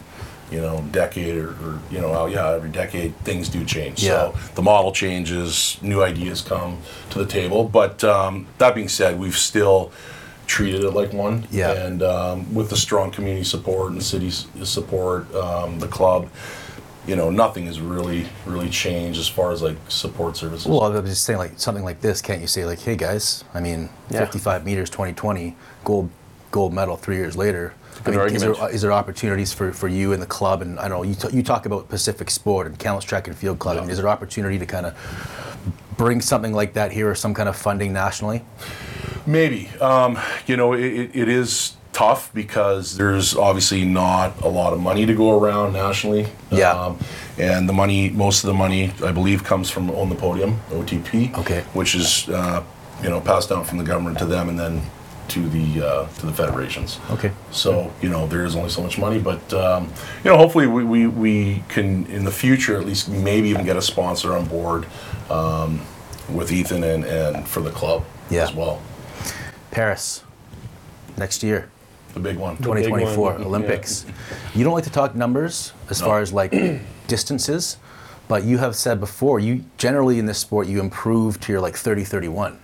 you 0.51 0.61
know, 0.61 0.83
decade 0.91 1.35
or, 1.37 1.49
or 1.49 1.79
you 1.89 1.99
know, 1.99 2.13
oh, 2.13 2.25
yeah, 2.27 2.51
every 2.51 2.69
decade 2.69 3.15
things 3.19 3.49
do 3.49 3.65
change. 3.65 4.03
Yeah. 4.03 4.31
So 4.31 4.37
the 4.55 4.61
model 4.61 4.91
changes, 4.91 5.77
new 5.81 6.03
ideas 6.03 6.41
come 6.41 6.77
to 7.09 7.19
the 7.19 7.25
table. 7.25 7.63
But 7.63 8.03
um, 8.03 8.45
that 8.59 8.75
being 8.75 8.87
said, 8.89 9.19
we've 9.19 9.37
still 9.37 9.91
treated 10.47 10.83
it 10.83 10.91
like 10.91 11.11
one. 11.13 11.47
Yeah. 11.51 11.71
And 11.71 12.03
um, 12.03 12.53
with 12.53 12.69
the 12.69 12.77
strong 12.77 13.09
community 13.11 13.43
support 13.43 13.91
and 13.91 14.03
city 14.03 14.27
s- 14.27 14.45
support, 14.63 15.33
um, 15.33 15.79
the 15.79 15.87
club, 15.87 16.29
you 17.07 17.15
know, 17.15 17.29
nothing 17.31 17.65
has 17.65 17.79
really, 17.79 18.27
really 18.45 18.69
changed 18.69 19.19
as 19.19 19.27
far 19.27 19.51
as 19.51 19.61
like 19.63 19.77
support 19.87 20.37
services. 20.37 20.67
Well, 20.67 20.81
I 20.81 20.89
was 20.89 21.09
just 21.09 21.23
saying, 21.23 21.39
like 21.39 21.59
something 21.59 21.83
like 21.83 22.01
this, 22.01 22.21
can't 22.21 22.41
you 22.41 22.47
say, 22.47 22.65
like, 22.65 22.79
hey 22.79 22.95
guys, 22.95 23.43
I 23.53 23.59
mean, 23.59 23.89
Yeah. 24.11 24.19
55 24.19 24.63
meters, 24.65 24.89
2020, 24.91 25.55
gold, 25.83 26.09
gold 26.51 26.73
medal 26.73 26.95
three 26.97 27.15
years 27.17 27.35
later. 27.35 27.73
I 28.05 28.09
mean, 28.11 28.19
is 28.35 28.41
there, 28.41 28.69
is 28.71 28.81
there 28.81 28.91
opportunities 28.91 29.53
for, 29.53 29.71
for 29.71 29.87
you 29.87 30.13
and 30.13 30.21
the 30.21 30.25
club? 30.27 30.61
And 30.61 30.79
I 30.79 30.87
don't 30.87 30.97
know, 30.99 31.03
you, 31.03 31.15
t- 31.15 31.35
you 31.35 31.43
talk 31.43 31.65
about 31.65 31.87
Pacific 31.89 32.29
Sport 32.29 32.67
and 32.67 32.77
Kamloops 32.77 33.05
Track 33.05 33.27
and 33.27 33.35
Field 33.37 33.59
Club. 33.59 33.77
I 33.77 33.81
mean, 33.81 33.89
is 33.89 33.97
there 33.97 34.07
opportunity 34.09 34.59
to 34.59 34.65
kind 34.65 34.85
of 34.85 34.93
bring 35.97 36.21
something 36.21 36.53
like 36.53 36.73
that 36.73 36.91
here 36.91 37.09
or 37.09 37.15
some 37.15 37.33
kind 37.33 37.47
of 37.49 37.55
funding 37.55 37.93
nationally? 37.93 38.43
Maybe. 39.25 39.69
Um, 39.81 40.19
you 40.45 40.57
know, 40.57 40.73
it, 40.73 40.83
it- 40.85 41.15
it 41.15 41.29
is 41.29 41.73
tough 41.93 42.29
because 42.33 42.97
there's 42.97 43.35
obviously 43.37 43.85
not 43.85 44.41
a 44.41 44.49
lot 44.49 44.73
of 44.73 44.81
money 44.81 45.05
to 45.05 45.13
go 45.15 45.39
around 45.39 45.71
nationally. 45.73 46.27
Yeah. 46.51 46.71
Um, 46.71 46.99
and 47.37 47.69
the 47.69 47.73
money, 47.73 48.09
most 48.09 48.43
of 48.43 48.47
the 48.47 48.53
money, 48.53 48.91
I 49.03 49.11
believe, 49.13 49.43
comes 49.45 49.69
from 49.69 49.89
Own 49.91 50.09
the 50.09 50.15
Podium, 50.15 50.59
OTP. 50.71 51.33
Okay. 51.39 51.61
Which 51.73 51.95
is, 51.95 52.27
uh, 52.27 52.63
you 53.01 53.09
know, 53.09 53.21
passed 53.21 53.47
down 53.49 53.63
from 53.63 53.77
the 53.77 53.83
government 53.85 54.17
to 54.19 54.25
them 54.25 54.49
and 54.49 54.59
then 54.59 54.81
to 55.29 55.47
the 55.49 55.85
uh, 55.85 56.07
to 56.07 56.25
the 56.25 56.33
federations. 56.33 56.99
Okay. 57.11 57.31
So 57.51 57.93
you 58.01 58.09
know 58.09 58.27
there 58.27 58.45
is 58.45 58.55
only 58.55 58.69
so 58.69 58.81
much 58.81 58.97
money, 58.97 59.19
but 59.19 59.53
um, 59.53 59.91
you 60.23 60.29
know 60.31 60.37
hopefully 60.37 60.67
we, 60.67 60.83
we, 60.83 61.07
we 61.07 61.63
can 61.69 62.05
in 62.07 62.23
the 62.25 62.31
future 62.31 62.77
at 62.77 62.85
least 62.85 63.09
maybe 63.09 63.49
even 63.49 63.65
get 63.65 63.77
a 63.77 63.81
sponsor 63.81 64.33
on 64.33 64.45
board 64.45 64.85
um, 65.29 65.81
with 66.33 66.51
Ethan 66.51 66.83
and, 66.83 67.05
and 67.05 67.47
for 67.47 67.61
the 67.61 67.71
club 67.71 68.03
Yeah. 68.29 68.43
as 68.43 68.53
well. 68.53 68.81
Paris, 69.71 70.23
next 71.17 71.43
year. 71.43 71.69
The 72.13 72.19
big 72.21 72.37
one. 72.37 72.55
big 72.55 72.67
one, 72.67 72.77
2024 72.77 73.39
yeah. 73.39 73.45
Olympics. 73.45 74.05
You 74.53 74.63
don't 74.63 74.73
like 74.73 74.85
to 74.85 74.89
talk 74.89 75.15
numbers 75.15 75.73
as 75.89 75.99
far 75.99 76.21
as 76.21 76.31
like 76.31 76.51
distances, 77.07 77.77
but 78.29 78.43
you 78.45 78.57
have 78.57 78.75
said 78.75 79.01
before 79.01 79.39
you 79.39 79.65
generally 79.77 80.17
in 80.17 80.25
this 80.25 80.37
sport 80.37 80.67
you 80.67 80.79
improve 80.79 81.39
to 81.41 81.51
your 81.51 81.59
like 81.59 81.75
30 81.75 82.05
31. 82.05 82.57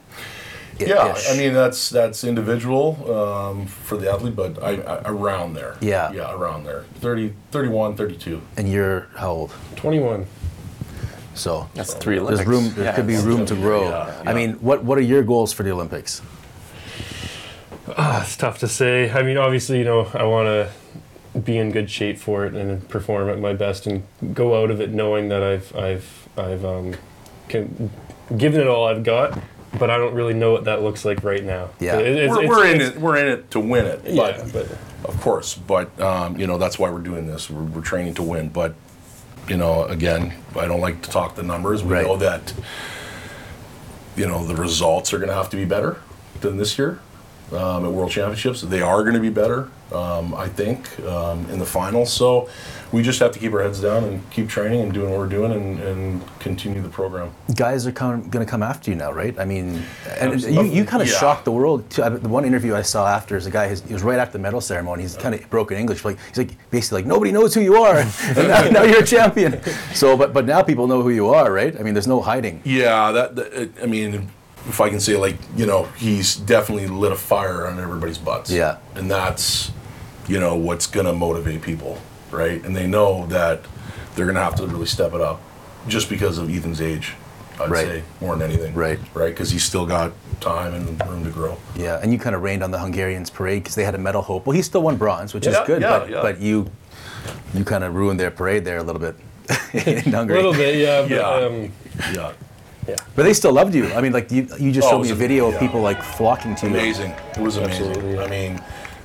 Yeah, 0.80 1.16
I 1.30 1.38
mean 1.38 1.54
that's 1.54 1.90
that's 1.90 2.24
individual 2.24 2.98
um, 3.14 3.68
for 3.68 3.98
the 3.98 4.12
athlete, 4.12 4.36
but 4.36 4.62
I, 4.64 4.82
I 4.82 5.02
around 5.06 5.54
there. 5.54 5.78
Yeah. 5.82 6.12
Yeah, 6.12 6.34
around 6.34 6.64
there. 6.66 6.86
30, 7.02 7.34
31, 7.52 7.96
32. 7.96 8.42
and 8.58 8.72
you're 8.72 9.08
how 9.16 9.32
old? 9.32 9.52
21. 9.76 10.26
So 11.34 11.70
That's 11.76 11.94
three 11.94 12.20
Olympics. 12.20 12.40
there's 12.46 12.48
room. 12.50 12.74
There 12.76 12.86
Yeah. 12.86 12.96
could 12.96 13.08
be 13.08 13.18
room 13.18 13.46
to 13.46 13.56
grow. 13.56 13.90
Yeah, 13.90 14.24
I 14.26 14.34
mean, 14.34 14.54
what 14.56 14.84
what 14.84 14.98
are 14.98 15.02
your 15.02 15.24
goals 15.24 15.54
for 15.54 15.64
the 15.64 15.72
Olympics? 15.72 16.22
Ah, 17.98 18.22
it's 18.24 18.38
tough 18.38 18.60
to 18.60 18.68
say. 18.68 19.10
I 19.12 19.22
mean, 19.24 19.38
obviously, 19.38 19.80
you 19.80 19.84
know, 19.86 20.08
I 20.14 20.24
want 20.24 20.48
to 20.48 21.40
be 21.40 21.58
in 21.58 21.72
good 21.72 21.90
shape 21.90 22.18
for 22.18 22.46
it 22.46 22.54
and 22.54 22.88
perform 22.90 23.30
at 23.30 23.40
my 23.40 23.54
best 23.54 23.88
and 23.88 24.04
go 24.34 24.62
out 24.62 24.70
of 24.72 24.82
it 24.82 24.92
knowing 24.92 25.30
that 25.30 25.42
I've 25.44 25.76
I've 25.76 26.28
I've 26.38 26.66
um, 26.66 26.96
can, 27.50 27.90
given 28.38 28.62
it 28.62 28.68
all 28.68 28.86
I've 28.88 29.04
got, 29.04 29.38
but 29.80 29.90
I 29.90 29.98
don't 29.98 30.14
really 30.14 30.34
know 30.34 30.52
what 30.52 30.66
that 30.66 30.82
looks 30.82 31.06
like 31.06 31.24
right 31.24 31.44
now. 31.44 31.70
Yeah. 31.80 31.98
It- 32.00 32.08
it's- 32.18 32.30
we're, 32.30 32.44
it's- 32.44 32.50
we're 32.50 32.66
in 32.66 32.76
it's- 32.76 32.90
it. 32.96 33.02
We're 33.02 33.18
in 33.18 33.28
it 33.28 33.52
to 33.52 33.60
win 33.60 33.86
it. 33.86 34.02
Yeah, 34.06 34.16
But, 34.16 34.54
but 34.54 34.78
of 35.06 35.20
course, 35.22 35.56
but 35.56 36.00
um, 36.00 36.38
you 36.40 36.46
know 36.48 36.58
that's 36.58 36.78
why 36.78 36.90
we're 36.90 37.00
doing 37.00 37.26
this. 37.28 37.50
We're, 37.50 37.64
we're 37.64 37.82
training 37.82 38.14
to 38.16 38.24
win. 38.24 38.50
But 38.50 38.76
you 39.48 39.58
know, 39.58 39.86
again, 39.86 40.34
I 40.56 40.68
don't 40.68 40.82
like 40.82 41.02
to 41.04 41.10
talk 41.10 41.36
the 41.36 41.44
numbers. 41.44 41.84
We 41.84 41.94
Right. 41.94 42.06
know 42.06 42.16
that, 42.18 42.54
you 44.16 44.28
know, 44.28 44.46
the 44.46 44.56
results 44.56 45.14
are 45.14 45.18
going 45.18 45.30
to 45.30 45.36
have 45.36 45.50
to 45.50 45.58
be 45.58 45.66
better 45.66 45.98
than 46.42 46.58
this 46.58 46.78
year 46.78 47.00
um, 47.54 47.86
at 47.86 47.92
World 47.92 48.12
Championships. 48.12 48.62
They 48.62 48.82
are 48.82 49.02
going 49.04 49.16
to 49.16 49.20
be 49.20 49.30
better, 49.30 49.70
um, 49.92 50.34
I 50.34 50.48
think, 50.48 51.00
um, 51.02 51.50
in 51.50 51.60
the 51.60 51.66
finals. 51.66 52.12
So 52.14 52.50
we 52.92 53.02
just 53.02 53.20
have 53.20 53.32
to 53.32 53.40
keep 53.40 53.54
our 53.54 53.62
heads 53.62 53.80
down 53.82 54.04
and 54.04 54.30
keep 54.32 54.50
training 54.50 54.82
and 54.82 54.94
doing 54.94 55.10
what 55.12 55.20
we're 55.20 55.28
doing 55.28 55.52
and, 55.54 55.80
and 55.80 56.40
continue 56.40 56.82
the 56.82 56.90
program. 56.90 57.32
Guys 57.56 57.88
are 57.88 57.92
going 57.92 58.30
to 58.30 58.46
come 58.46 58.62
after 58.64 58.92
you 58.92 58.98
now, 58.98 59.12
right? 59.14 59.38
I 59.40 59.46
mean, 59.46 59.82
and 60.20 60.42
you, 60.42 60.64
you 60.64 60.84
kind 60.86 61.02
of 61.02 61.08
Yeah. 61.10 61.18
shocked 61.18 61.46
the 61.46 61.52
world. 61.52 61.90
Too. 61.90 62.04
I- 62.04 62.10
The 62.10 62.28
one 62.30 62.44
interview 62.46 62.76
I 62.76 62.82
saw 62.82 63.08
after 63.08 63.36
is 63.38 63.46
a 63.46 63.52
guy. 63.52 63.66
It 63.66 63.90
was 63.92 64.04
right 64.04 64.20
after 64.20 64.34
the 64.34 64.40
medal 64.40 64.62
ceremony. 64.62 65.04
He's 65.04 65.16
kind 65.16 65.34
of 65.36 65.50
broken 65.50 65.78
English. 65.78 66.04
Like 66.06 66.18
he's 66.30 66.38
like 66.38 66.52
basically 66.70 67.00
like 67.04 67.06
nobody 67.08 67.32
knows 67.32 67.54
who 67.54 67.62
you 67.62 67.76
are, 67.82 67.96
and 68.38 68.48
now, 68.48 68.70
now 68.70 68.84
you're 68.84 69.04
a 69.04 69.06
champion. 69.06 69.62
So, 69.94 70.18
but 70.18 70.34
but 70.34 70.46
now 70.46 70.62
people 70.62 70.88
know 70.88 71.02
who 71.02 71.10
you 71.12 71.30
are, 71.30 71.52
right? 71.52 71.74
I 71.80 71.84
mean, 71.84 71.94
there's 71.94 72.08
no 72.08 72.22
hiding. 72.22 72.62
Yeah, 72.66 73.12
that, 73.14 73.36
that 73.38 73.72
I 73.82 73.86
mean, 73.88 74.30
if 74.68 74.80
I 74.82 74.90
can 74.90 75.00
say, 75.00 75.16
like, 75.18 75.38
you 75.56 75.66
know, 75.66 75.84
he's 75.98 76.36
definitely 76.36 76.88
lit 76.88 77.12
a 77.12 77.16
fire 77.16 77.68
on 77.68 77.80
everybody's 77.80 78.18
butts. 78.18 78.52
Yeah. 78.52 78.78
And 78.96 79.10
that's, 79.10 79.72
you 80.28 80.40
know, 80.40 80.56
what's 80.56 80.88
going 80.88 81.06
to 81.08 81.14
motivate 81.14 81.62
people, 81.62 81.98
right? 82.30 82.64
And 82.64 82.76
they 82.76 82.88
know 82.88 83.26
that 83.28 83.62
they're 84.16 84.26
going 84.26 84.36
to 84.36 84.44
have 84.44 84.56
to 84.56 84.68
really 84.68 84.86
step 84.86 85.14
it 85.14 85.22
up 85.22 85.42
just 85.88 86.10
because 86.10 86.38
of 86.38 86.50
Ethan's 86.50 86.80
age, 86.82 87.14
I'd 87.60 87.70
Right. 87.72 87.86
say, 87.88 88.04
more 88.22 88.36
than 88.36 88.50
anything. 88.52 88.74
Right. 88.76 89.00
Right? 89.16 89.30
Because 89.34 89.50
he's 89.50 89.64
still 89.64 89.86
got 89.86 90.12
time 90.42 90.74
and 90.74 91.00
room 91.10 91.24
to 91.24 91.32
grow. 91.32 91.58
Yeah, 91.76 92.00
and 92.02 92.12
you 92.14 92.20
kind 92.20 92.36
of 92.36 92.42
rained 92.44 92.64
on 92.64 92.72
the 92.72 92.80
Hungarians' 92.80 93.30
parade 93.30 93.64
because 93.64 93.76
they 93.76 93.84
had 93.84 93.96
a 93.96 94.00
medal 94.00 94.22
hope. 94.22 94.46
Well, 94.46 94.56
he 94.56 94.62
still 94.62 94.82
won 94.84 94.98
bronze, 94.98 95.34
which 95.34 95.46
Yeah, 95.48 95.62
is 95.62 95.68
good. 95.68 95.82
yeah, 95.82 96.00
but 96.00 96.10
yeah. 96.10 96.22
but 96.22 96.40
you 96.40 96.70
you 97.54 97.64
kind 97.64 97.84
of 97.84 97.94
ruined 97.96 98.20
their 98.20 98.32
parade 98.32 98.64
there 98.66 98.78
a 98.78 98.84
little 98.84 99.00
bit 99.02 99.16
in 99.74 100.12
Hungary. 100.12 100.36
A 100.38 100.42
little 100.42 100.54
bit, 100.54 100.76
yeah. 100.76 101.02
But, 101.02 101.12
Yeah. 101.12 101.46
Um, 101.48 101.72
Yeah. 102.14 102.32
But 103.16 103.24
they 103.24 103.34
still 103.34 103.54
loved 103.54 103.76
you. 103.76 103.88
I 103.94 104.02
mean, 104.02 104.12
like 104.14 104.32
you, 104.32 104.48
you 104.60 104.72
just 104.72 104.88
Oh, 104.88 104.92
showed 104.92 105.00
it 105.02 105.04
me 105.04 105.10
a 105.10 105.12
was 105.14 105.20
video 105.20 105.48
of 105.48 105.54
yeah. 105.54 105.60
people 105.60 105.82
like 105.82 106.02
flocking 106.02 106.56
to 106.56 106.68
you. 106.68 106.74
amazing. 106.74 107.12
It 107.12 107.38
was 107.38 107.58
amazing. 107.58 107.88
Absolutely. 107.90 108.20
I 108.20 108.28
mean, 108.28 108.62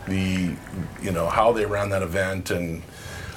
the 0.09 0.55
you 1.03 1.11
know 1.13 1.29
how 1.29 1.53
they 1.53 1.67
ran 1.67 1.91
that 1.91 2.03
event, 2.03 2.51
and 2.51 2.83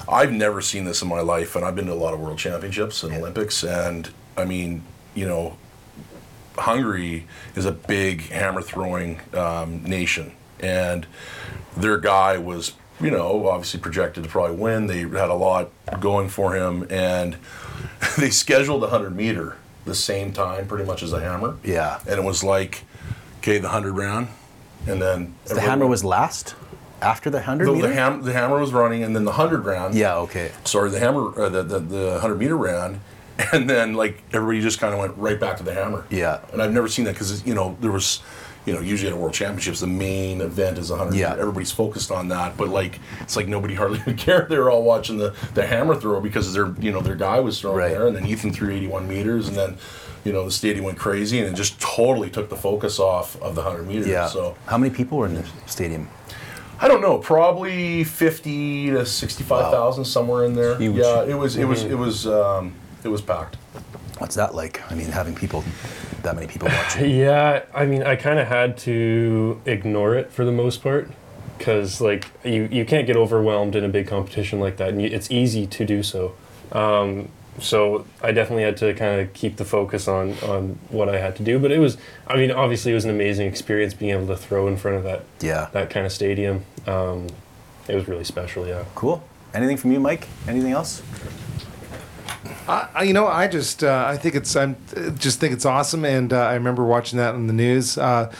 I've 0.08 0.32
never 0.32 0.60
seen 0.60 0.84
this 0.84 1.02
in 1.02 1.08
my 1.08 1.20
life. 1.20 1.56
And 1.56 1.64
I've 1.64 1.74
been 1.76 1.86
to 1.86 1.92
a 1.92 1.94
lot 1.94 2.14
of 2.14 2.20
world 2.20 2.38
championships 2.38 3.02
and 3.02 3.12
Olympics, 3.14 3.62
and 3.64 4.08
I 4.36 4.44
mean, 4.44 4.82
you 5.14 5.26
know, 5.26 5.56
Hungary 6.56 7.26
is 7.54 7.64
a 7.66 7.72
big 7.72 8.22
hammer 8.30 8.62
throwing 8.62 9.20
um, 9.34 9.82
nation, 9.84 10.32
and 10.60 11.06
their 11.76 11.98
guy 11.98 12.38
was, 12.38 12.72
you 13.00 13.10
know, 13.10 13.48
obviously 13.48 13.80
projected 13.80 14.24
to 14.24 14.30
probably 14.30 14.56
win. 14.56 14.86
They 14.86 15.00
had 15.00 15.28
a 15.30 15.34
lot 15.34 15.70
going 16.00 16.28
for 16.28 16.54
him, 16.54 16.86
and 16.90 17.36
they 18.18 18.30
scheduled 18.30 18.82
a 18.84 18.88
hundred 18.88 19.14
meter 19.16 19.56
the 19.84 19.94
same 19.94 20.32
time, 20.32 20.66
pretty 20.66 20.84
much 20.84 21.02
as 21.02 21.12
a 21.12 21.20
hammer. 21.20 21.56
Yeah. 21.64 22.00
and 22.06 22.18
it 22.20 22.24
was 22.24 22.42
like, 22.44 22.84
okay, 23.38 23.58
the 23.58 23.68
hundred 23.68 23.92
round, 23.96 24.28
and 24.86 25.00
then 25.00 25.34
The 25.46 25.60
hammer 25.60 25.86
was 25.86 26.04
last 26.04 26.54
after 27.02 27.30
the 27.30 27.42
hundred 27.42 27.66
the, 27.66 27.72
meter. 27.72 27.88
the, 27.88 27.94
ham, 27.94 28.22
the 28.22 28.32
hammer 28.32 28.58
was 28.60 28.72
running, 28.72 29.02
and 29.02 29.14
then 29.16 29.24
the 29.24 29.32
hundred 29.32 29.64
round. 29.64 29.94
yeah. 29.94 30.16
Okay. 30.16 30.52
Sorry, 30.64 30.90
the 30.90 30.98
hammer, 31.00 31.38
uh, 31.40 31.48
the, 31.48 31.62
the 31.62 31.78
the 31.78 32.20
hundred 32.20 32.38
meter 32.38 32.56
round, 32.56 33.00
and 33.52 33.68
then 33.70 33.94
like 33.94 34.22
everybody 34.32 34.60
just 34.60 34.78
kind 34.80 34.92
of 34.92 35.00
went 35.00 35.16
right 35.16 35.40
back 35.40 35.56
to 35.56 35.62
the 35.62 35.72
hammer. 35.72 36.04
Yeah. 36.10 36.40
And 36.52 36.60
I've 36.62 36.72
never 36.72 36.88
seen 36.88 37.06
that 37.06 37.14
because 37.14 37.44
you 37.46 37.54
know 37.54 37.76
there 37.80 37.90
was, 37.92 38.20
you 38.70 38.76
know, 38.76 38.82
usually 38.82 39.10
at 39.10 39.16
a 39.16 39.20
World 39.20 39.34
Championships 39.34 39.80
the 39.80 39.88
main 39.88 40.40
event 40.40 40.78
is 40.78 40.88
the 40.90 40.96
hundred. 40.96 41.16
Yeah. 41.16 41.32
Everybody's 41.36 41.72
focused 41.72 42.12
on 42.12 42.28
that, 42.28 42.56
but 42.56 42.68
like 42.68 43.00
it's 43.20 43.34
like 43.34 43.48
nobody 43.48 43.74
hardly 43.74 43.98
even 44.06 44.16
cared. 44.16 44.48
They 44.48 44.58
were 44.58 44.70
all 44.70 44.84
watching 44.84 45.18
the 45.18 45.34
the 45.54 45.66
hammer 45.66 45.96
throw 45.96 46.20
because 46.20 46.54
their 46.54 46.72
you 46.78 46.92
know 46.92 47.00
their 47.00 47.16
guy 47.16 47.40
was 47.40 47.60
throwing 47.60 47.78
Right. 47.78 47.88
there, 47.90 48.06
and 48.06 48.14
then 48.14 48.24
Ethan 48.26 48.52
threw 48.52 48.70
eighty 48.70 48.86
one 48.86 49.08
meters, 49.08 49.48
and 49.48 49.56
then. 49.56 49.76
You 50.22 50.34
know 50.34 50.44
the 50.44 50.50
stadium 50.50 50.84
went 50.84 50.98
crazy, 50.98 51.38
and 51.38 51.48
it 51.48 51.54
just 51.56 51.80
totally 51.80 52.28
took 52.28 52.50
the 52.50 52.56
focus 52.56 52.98
off 52.98 53.40
of 53.40 53.54
the 53.54 53.62
hundred 53.62 53.86
meters. 53.88 54.06
Yeah. 54.06 54.26
So 54.26 54.54
How 54.66 54.76
many 54.76 54.94
people 54.94 55.16
were 55.16 55.24
in 55.24 55.32
the 55.34 55.44
stadium? 55.64 56.10
I 56.78 56.88
don't 56.88 57.00
know, 57.00 57.16
probably 57.16 58.04
fifty 58.04 58.90
to 58.90 59.06
sixty-five 59.06 59.72
thousand, 59.72 60.04
somewhere 60.04 60.44
in 60.44 60.54
there. 60.54 60.76
Huge. 60.76 60.96
Yeah, 60.96 61.24
it 61.24 61.32
was, 61.32 61.56
it 61.56 61.64
was, 61.64 61.84
it 61.84 61.94
was, 61.94 62.26
um, 62.26 62.74
it 63.02 63.08
was 63.08 63.22
packed. 63.22 63.56
What's 64.20 64.34
that 64.36 64.54
like? 64.54 64.80
I 64.92 64.94
mean, 64.94 65.06
having 65.06 65.34
people, 65.34 65.64
that 66.22 66.34
many 66.34 66.46
people 66.46 66.68
watching. 66.68 67.10
yeah, 67.18 67.62
I 67.74 67.86
mean, 67.86 68.02
I 68.02 68.16
kind 68.16 68.38
of 68.38 68.46
had 68.46 68.76
to 68.78 69.60
ignore 69.64 70.14
it 70.14 70.30
for 70.30 70.44
the 70.44 70.52
most 70.52 70.82
part 70.82 71.10
because, 71.56 72.00
like, 72.02 72.30
you, 72.44 72.68
you 72.70 72.84
can't 72.84 73.06
get 73.06 73.16
overwhelmed 73.16 73.74
in 73.74 73.82
a 73.82 73.88
big 73.88 74.06
competition 74.06 74.60
like 74.60 74.76
that, 74.76 74.90
and 74.90 75.00
you, 75.00 75.08
it's 75.08 75.30
easy 75.30 75.66
to 75.66 75.84
do 75.86 76.02
so. 76.02 76.34
Um, 76.70 77.30
so 77.60 78.06
I 78.22 78.32
definitely 78.32 78.62
had 78.64 78.76
to 78.78 78.92
kind 78.94 79.22
of 79.22 79.32
keep 79.32 79.56
the 79.56 79.64
focus 79.64 80.06
on 80.06 80.32
on 80.40 80.78
what 80.90 81.08
I 81.08 81.18
had 81.18 81.34
to 81.36 81.42
do. 81.42 81.58
But 81.58 81.72
it 81.72 81.78
was, 81.78 81.96
I 82.26 82.36
mean, 82.36 82.50
obviously 82.50 82.92
it 82.92 82.94
was 82.94 83.04
an 83.06 83.10
amazing 83.10 83.46
experience 83.46 83.92
being 83.94 84.12
able 84.12 84.26
to 84.28 84.36
throw 84.36 84.68
in 84.68 84.76
front 84.76 84.98
of 84.98 85.04
that 85.04 85.24
Yeah. 85.40 85.68
that 85.72 85.90
kind 85.90 86.04
of 86.06 86.12
stadium. 86.12 86.64
Um, 86.86 87.26
it 87.88 87.94
was 87.94 88.06
really 88.06 88.24
special, 88.24 88.66
yeah. 88.66 88.84
Cool. 88.94 89.22
Anything 89.52 89.76
from 89.78 89.92
you, 89.92 89.98
Mike? 90.00 90.28
Anything 90.46 90.72
else? 90.72 91.02
I, 92.70 92.88
I- 92.94 93.02
you 93.04 93.12
know, 93.12 93.26
I 93.26 93.48
just 93.48 93.82
uh, 93.84 94.04
I 94.06 94.16
think 94.16 94.34
it's 94.34 94.54
I'm 94.56 94.76
uh, 94.96 95.10
just 95.10 95.40
think 95.40 95.52
it's 95.52 95.66
awesome, 95.66 96.04
and 96.04 96.32
uh, 96.32 96.38
I 96.40 96.54
remember 96.54 96.84
watching 96.84 97.18
that 97.18 97.34
on 97.34 97.46
the 97.46 97.52
news. 97.52 97.98
Uh, 97.98 98.32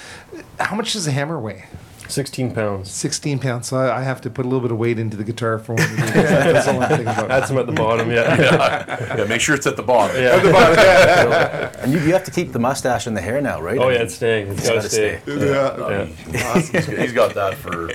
how 0.58 0.76
much 0.76 0.92
does 0.92 1.06
a 1.06 1.10
hammer 1.10 1.38
weigh? 1.38 1.64
16 2.08 2.52
pounds. 2.52 2.90
16 2.90 3.38
pounds. 3.38 3.68
So 3.68 3.76
I, 3.76 3.98
I 4.00 4.02
have 4.02 4.20
to 4.22 4.30
put 4.30 4.44
a 4.44 4.48
little 4.48 4.60
bit 4.62 4.72
of 4.72 4.78
weight 4.78 4.98
into 4.98 5.16
the 5.16 5.22
guitar 5.22 5.60
for 5.60 5.74
one. 5.76 5.84
of 5.84 5.90
these. 5.96 5.98
That's 6.12 6.66
all 6.66 6.82
I'm 6.82 6.88
thinking 6.88 7.06
about. 7.06 7.28
That's 7.28 7.48
them 7.48 7.58
at 7.58 7.66
the 7.66 7.72
bottom, 7.72 8.10
yeah. 8.10 9.14
Yeah, 9.16 9.24
make 9.26 9.40
sure 9.40 9.54
it's 9.54 9.68
at 9.68 9.76
the 9.76 9.84
bottom. 9.84 10.16
yeah. 10.20 11.70
And 11.82 11.92
you, 11.92 12.00
you 12.00 12.12
have 12.12 12.24
to 12.24 12.32
keep 12.32 12.50
the 12.50 12.58
mustache 12.58 13.06
and 13.06 13.16
the 13.16 13.20
hair 13.20 13.40
now, 13.40 13.60
right? 13.62 13.78
Oh, 13.78 13.90
yeah, 13.90 13.98
it's 14.02 14.16
staying. 14.16 14.48
It's 14.48 14.68
got 14.68 14.82
to 14.82 14.88
stay. 14.90 15.20
stay. 15.22 15.46
Yeah. 15.52 16.08
Yeah. 16.32 16.54
He's 16.54 16.70
got- 16.70 16.98
he's 16.98 17.12
got 17.12 17.34
that 17.34 17.54
for 17.54 17.90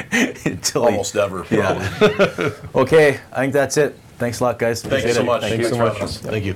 almost 0.80 1.18
ever. 1.18 1.44
Probably. 1.44 1.58
Yeah. 1.58 2.52
Okay, 2.74 3.20
I 3.34 3.36
think 3.42 3.52
that's 3.52 3.76
it. 3.76 4.00
Thanks 4.18 4.40
a 4.40 4.44
lot, 4.44 4.60
guys. 4.60 4.82
Thank 4.82 5.06
you 5.06 5.14
so 5.14 5.24
much. 5.24 5.42
Thank 5.42 5.62
you 5.62 5.70
so 5.70 5.78
much. 5.78 5.98
Thank 5.98 6.46
you. 6.46 6.56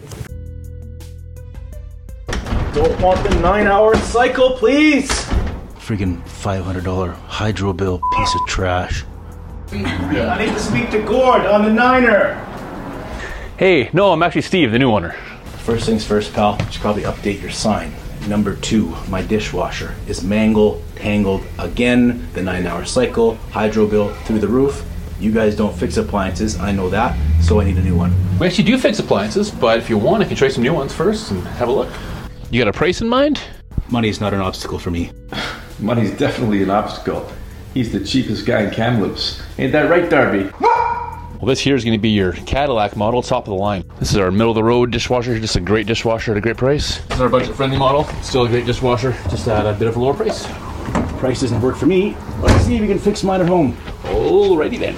Don't 2.73 3.01
want 3.01 3.21
the 3.27 3.35
nine-hour 3.41 3.97
cycle, 3.97 4.51
please. 4.51 5.09
Freaking 5.75 6.21
$500 6.23 7.13
hydro 7.15 7.73
bill, 7.73 7.99
piece 8.15 8.35
of 8.35 8.41
trash. 8.47 9.03
I 9.71 10.37
need 10.37 10.53
to 10.53 10.59
speak 10.59 10.89
to 10.91 11.01
Gord 11.03 11.45
on 11.45 11.63
the 11.63 11.73
Niner. 11.73 12.35
Hey, 13.57 13.89
no, 13.91 14.13
I'm 14.13 14.23
actually 14.23 14.43
Steve, 14.43 14.71
the 14.71 14.79
new 14.79 14.91
owner. 14.91 15.11
First 15.65 15.85
things 15.85 16.05
first, 16.05 16.33
pal. 16.33 16.57
You 16.59 16.71
should 16.71 16.81
probably 16.81 17.03
update 17.03 17.41
your 17.41 17.51
sign. 17.51 17.93
Number 18.27 18.55
two, 18.55 18.95
my 19.09 19.21
dishwasher 19.21 19.95
is 20.07 20.23
mangled, 20.23 20.81
tangled 20.95 21.43
again. 21.57 22.29
The 22.33 22.41
nine-hour 22.43 22.85
cycle, 22.85 23.35
hydro 23.51 23.87
bill 23.87 24.13
through 24.25 24.39
the 24.39 24.47
roof. 24.47 24.85
You 25.19 25.33
guys 25.33 25.53
don't 25.53 25.75
fix 25.75 25.97
appliances. 25.97 26.57
I 26.59 26.71
know 26.71 26.89
that, 26.89 27.17
so 27.41 27.59
I 27.59 27.65
need 27.65 27.77
a 27.77 27.83
new 27.83 27.95
one. 27.95 28.13
We 28.39 28.47
actually 28.47 28.63
do 28.63 28.77
fix 28.77 28.99
appliances, 28.99 29.51
but 29.51 29.77
if 29.77 29.89
you 29.89 29.97
want, 29.97 30.23
I 30.23 30.25
can 30.25 30.37
show 30.37 30.45
you 30.45 30.51
some 30.51 30.63
new 30.63 30.73
ones 30.73 30.93
first 30.93 31.31
and 31.31 31.43
have 31.43 31.67
a 31.67 31.71
look. 31.71 31.89
You 32.51 32.63
got 32.63 32.69
a 32.69 32.77
price 32.77 33.01
in 33.01 33.09
mind? 33.09 33.41
Money 33.89 34.07
is 34.07 34.21
not 34.21 34.33
an 34.33 34.39
obstacle 34.39 34.79
for 34.79 34.91
me. 34.91 35.11
Money's 35.79 36.17
definitely 36.17 36.63
an 36.63 36.69
obstacle. 36.69 37.29
He's 37.73 37.91
the 37.91 37.99
cheapest 37.99 38.45
guy 38.45 38.61
in 38.61 38.71
Kamloops. 38.71 39.41
Ain't 39.57 39.73
that 39.73 39.89
right, 39.89 40.09
Darby? 40.09 40.49
Well, 40.59 41.47
this 41.47 41.59
here 41.59 41.75
is 41.75 41.83
going 41.83 41.97
to 41.97 42.01
be 42.01 42.09
your 42.09 42.33
Cadillac 42.33 42.95
model, 42.95 43.21
top 43.21 43.43
of 43.43 43.51
the 43.51 43.55
line. 43.55 43.83
This 43.99 44.11
is 44.11 44.17
our 44.17 44.31
middle 44.31 44.51
of 44.51 44.55
the 44.55 44.63
road 44.63 44.91
dishwasher, 44.91 45.37
just 45.39 45.55
a 45.55 45.61
great 45.61 45.85
dishwasher 45.85 46.31
at 46.31 46.37
a 46.37 46.41
great 46.41 46.57
price. 46.57 46.97
This 46.97 47.15
is 47.15 47.21
our 47.21 47.29
budget 47.29 47.55
friendly 47.55 47.77
model, 47.77 48.05
still 48.23 48.45
a 48.45 48.47
great 48.47 48.65
dishwasher, 48.65 49.11
just 49.29 49.47
at 49.49 49.65
a 49.65 49.77
bit 49.77 49.87
of 49.87 49.95
a 49.97 49.99
lower 49.99 50.13
price. 50.13 50.47
Price 51.19 51.41
doesn't 51.41 51.61
work 51.61 51.75
for 51.75 51.85
me. 51.85 52.15
Let's 52.39 52.65
see 52.65 52.75
if 52.75 52.81
we 52.81 52.87
can 52.87 52.99
fix 52.99 53.23
mine 53.23 53.41
at 53.41 53.47
home. 53.47 53.77
Alrighty 54.09 54.79
then. 54.79 54.95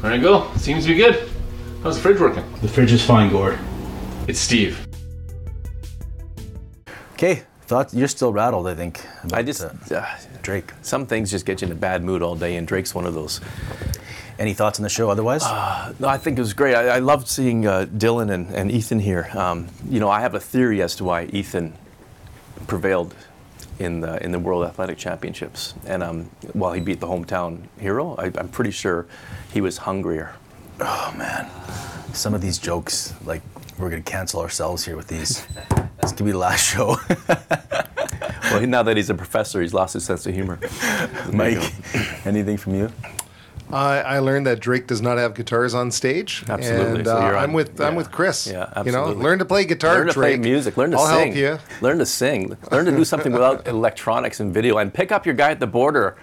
There 0.00 0.14
you 0.14 0.22
go. 0.22 0.50
Seems 0.56 0.84
to 0.86 0.90
be 0.92 0.96
good. 0.96 1.28
How's 1.82 1.96
the 1.96 2.02
fridge 2.02 2.20
working? 2.20 2.44
The 2.62 2.68
fridge 2.68 2.92
is 2.92 3.04
fine, 3.04 3.30
Gord. 3.30 3.58
It's 4.28 4.38
Steve. 4.38 4.86
Okay, 7.14 7.42
thought 7.62 7.92
you're 7.92 8.08
still 8.08 8.32
rattled. 8.32 8.66
I 8.66 8.74
think. 8.74 9.04
I 9.24 9.26
about, 9.26 9.44
just, 9.46 9.62
uh, 9.62 9.94
uh, 9.94 10.06
Drake. 10.42 10.72
some 10.82 11.06
things 11.06 11.30
just 11.30 11.44
get 11.44 11.60
you 11.60 11.66
in 11.66 11.72
a 11.72 11.76
bad 11.76 12.02
mood 12.02 12.22
all 12.22 12.34
day, 12.34 12.56
and 12.56 12.66
Drake's 12.66 12.94
one 12.94 13.04
of 13.04 13.12
those. 13.14 13.40
Any 14.38 14.54
thoughts 14.54 14.78
on 14.78 14.84
the 14.84 14.88
show? 14.88 15.10
Otherwise, 15.10 15.42
No, 16.00 16.08
I 16.08 16.16
think 16.16 16.38
it 16.38 16.40
was 16.40 16.54
great. 16.54 16.74
I, 16.74 16.96
I 16.96 16.98
loved 17.00 17.28
seeing 17.28 17.66
uh, 17.66 17.84
Dylan 17.84 18.30
and, 18.32 18.50
and 18.54 18.70
Ethan 18.70 19.00
here. 19.00 19.28
Um, 19.34 19.68
you 19.86 20.00
know, 20.00 20.08
I 20.08 20.20
have 20.22 20.34
a 20.34 20.40
theory 20.40 20.80
as 20.80 20.96
to 20.96 21.04
why 21.04 21.24
Ethan 21.26 21.74
prevailed 22.66 23.14
in 23.80 24.00
the 24.00 24.22
in 24.22 24.30
the 24.30 24.38
World 24.38 24.64
Athletic 24.64 24.98
Championships, 24.98 25.74
and 25.86 26.02
um, 26.02 26.30
while 26.52 26.72
he 26.72 26.80
beat 26.80 27.00
the 27.00 27.06
hometown 27.06 27.62
hero, 27.78 28.14
I, 28.16 28.26
I'm 28.26 28.48
pretty 28.48 28.70
sure 28.70 29.06
he 29.52 29.60
was 29.60 29.78
hungrier. 29.78 30.34
oh 30.80 31.14
man, 31.16 31.50
some 32.12 32.34
of 32.34 32.40
these 32.42 32.58
jokes, 32.58 33.14
like 33.24 33.42
we're 33.78 33.90
gonna 33.90 34.02
cancel 34.02 34.40
ourselves 34.40 34.84
here 34.84 34.96
with 34.96 35.08
these. 35.08 35.46
this 36.00 36.12
could 36.12 36.26
be 36.26 36.32
the 36.32 36.38
last 36.38 36.64
show. 36.64 36.96
Well, 38.50 38.66
now 38.66 38.82
that 38.82 38.96
he's 38.96 39.10
a 39.10 39.14
professor, 39.14 39.62
he's 39.62 39.72
lost 39.72 39.94
his 39.94 40.04
sense 40.04 40.26
of 40.26 40.34
humor. 40.34 40.58
Mike, 41.32 41.72
anything 42.26 42.56
from 42.56 42.74
you? 42.74 42.90
I, 43.72 44.00
I 44.00 44.18
learned 44.18 44.46
that 44.46 44.60
Drake 44.60 44.86
does 44.86 45.00
not 45.00 45.18
have 45.18 45.34
guitars 45.34 45.74
on 45.74 45.90
stage. 45.90 46.44
Absolutely. 46.48 46.96
And 47.00 47.06
So 47.06 47.16
uh, 47.16 47.20
you're 47.26 47.36
I'm 47.36 47.50
on- 47.50 47.52
with 47.54 47.80
I'm 47.80 47.94
with 47.94 48.10
Chris. 48.10 48.46
Yeah, 48.46 48.72
absolutely. 48.76 48.90
You 48.92 49.16
know, 49.16 49.22
learn 49.22 49.38
to 49.38 49.44
play 49.44 49.64
guitar, 49.64 49.94
Learn 49.94 50.06
to 50.08 50.12
Drake. 50.12 50.40
play 50.40 50.50
music. 50.50 50.76
Learn 50.76 50.90
to 50.92 50.98
I'll 50.98 51.06
sing. 51.06 51.32
help 51.32 51.36
you. 51.36 51.58
Learn 51.80 51.98
to 51.98 52.06
sing. 52.06 52.56
Learn 52.70 52.84
to 52.86 52.90
do 52.92 53.04
something 53.04 53.32
without 53.32 53.66
electronics 53.76 54.40
and 54.40 54.52
video. 54.52 54.78
And 54.78 54.92
pick 54.92 55.12
up 55.12 55.26
your 55.26 55.34
guy 55.34 55.50
at 55.50 55.60
the 55.60 55.66
border. 55.66 56.16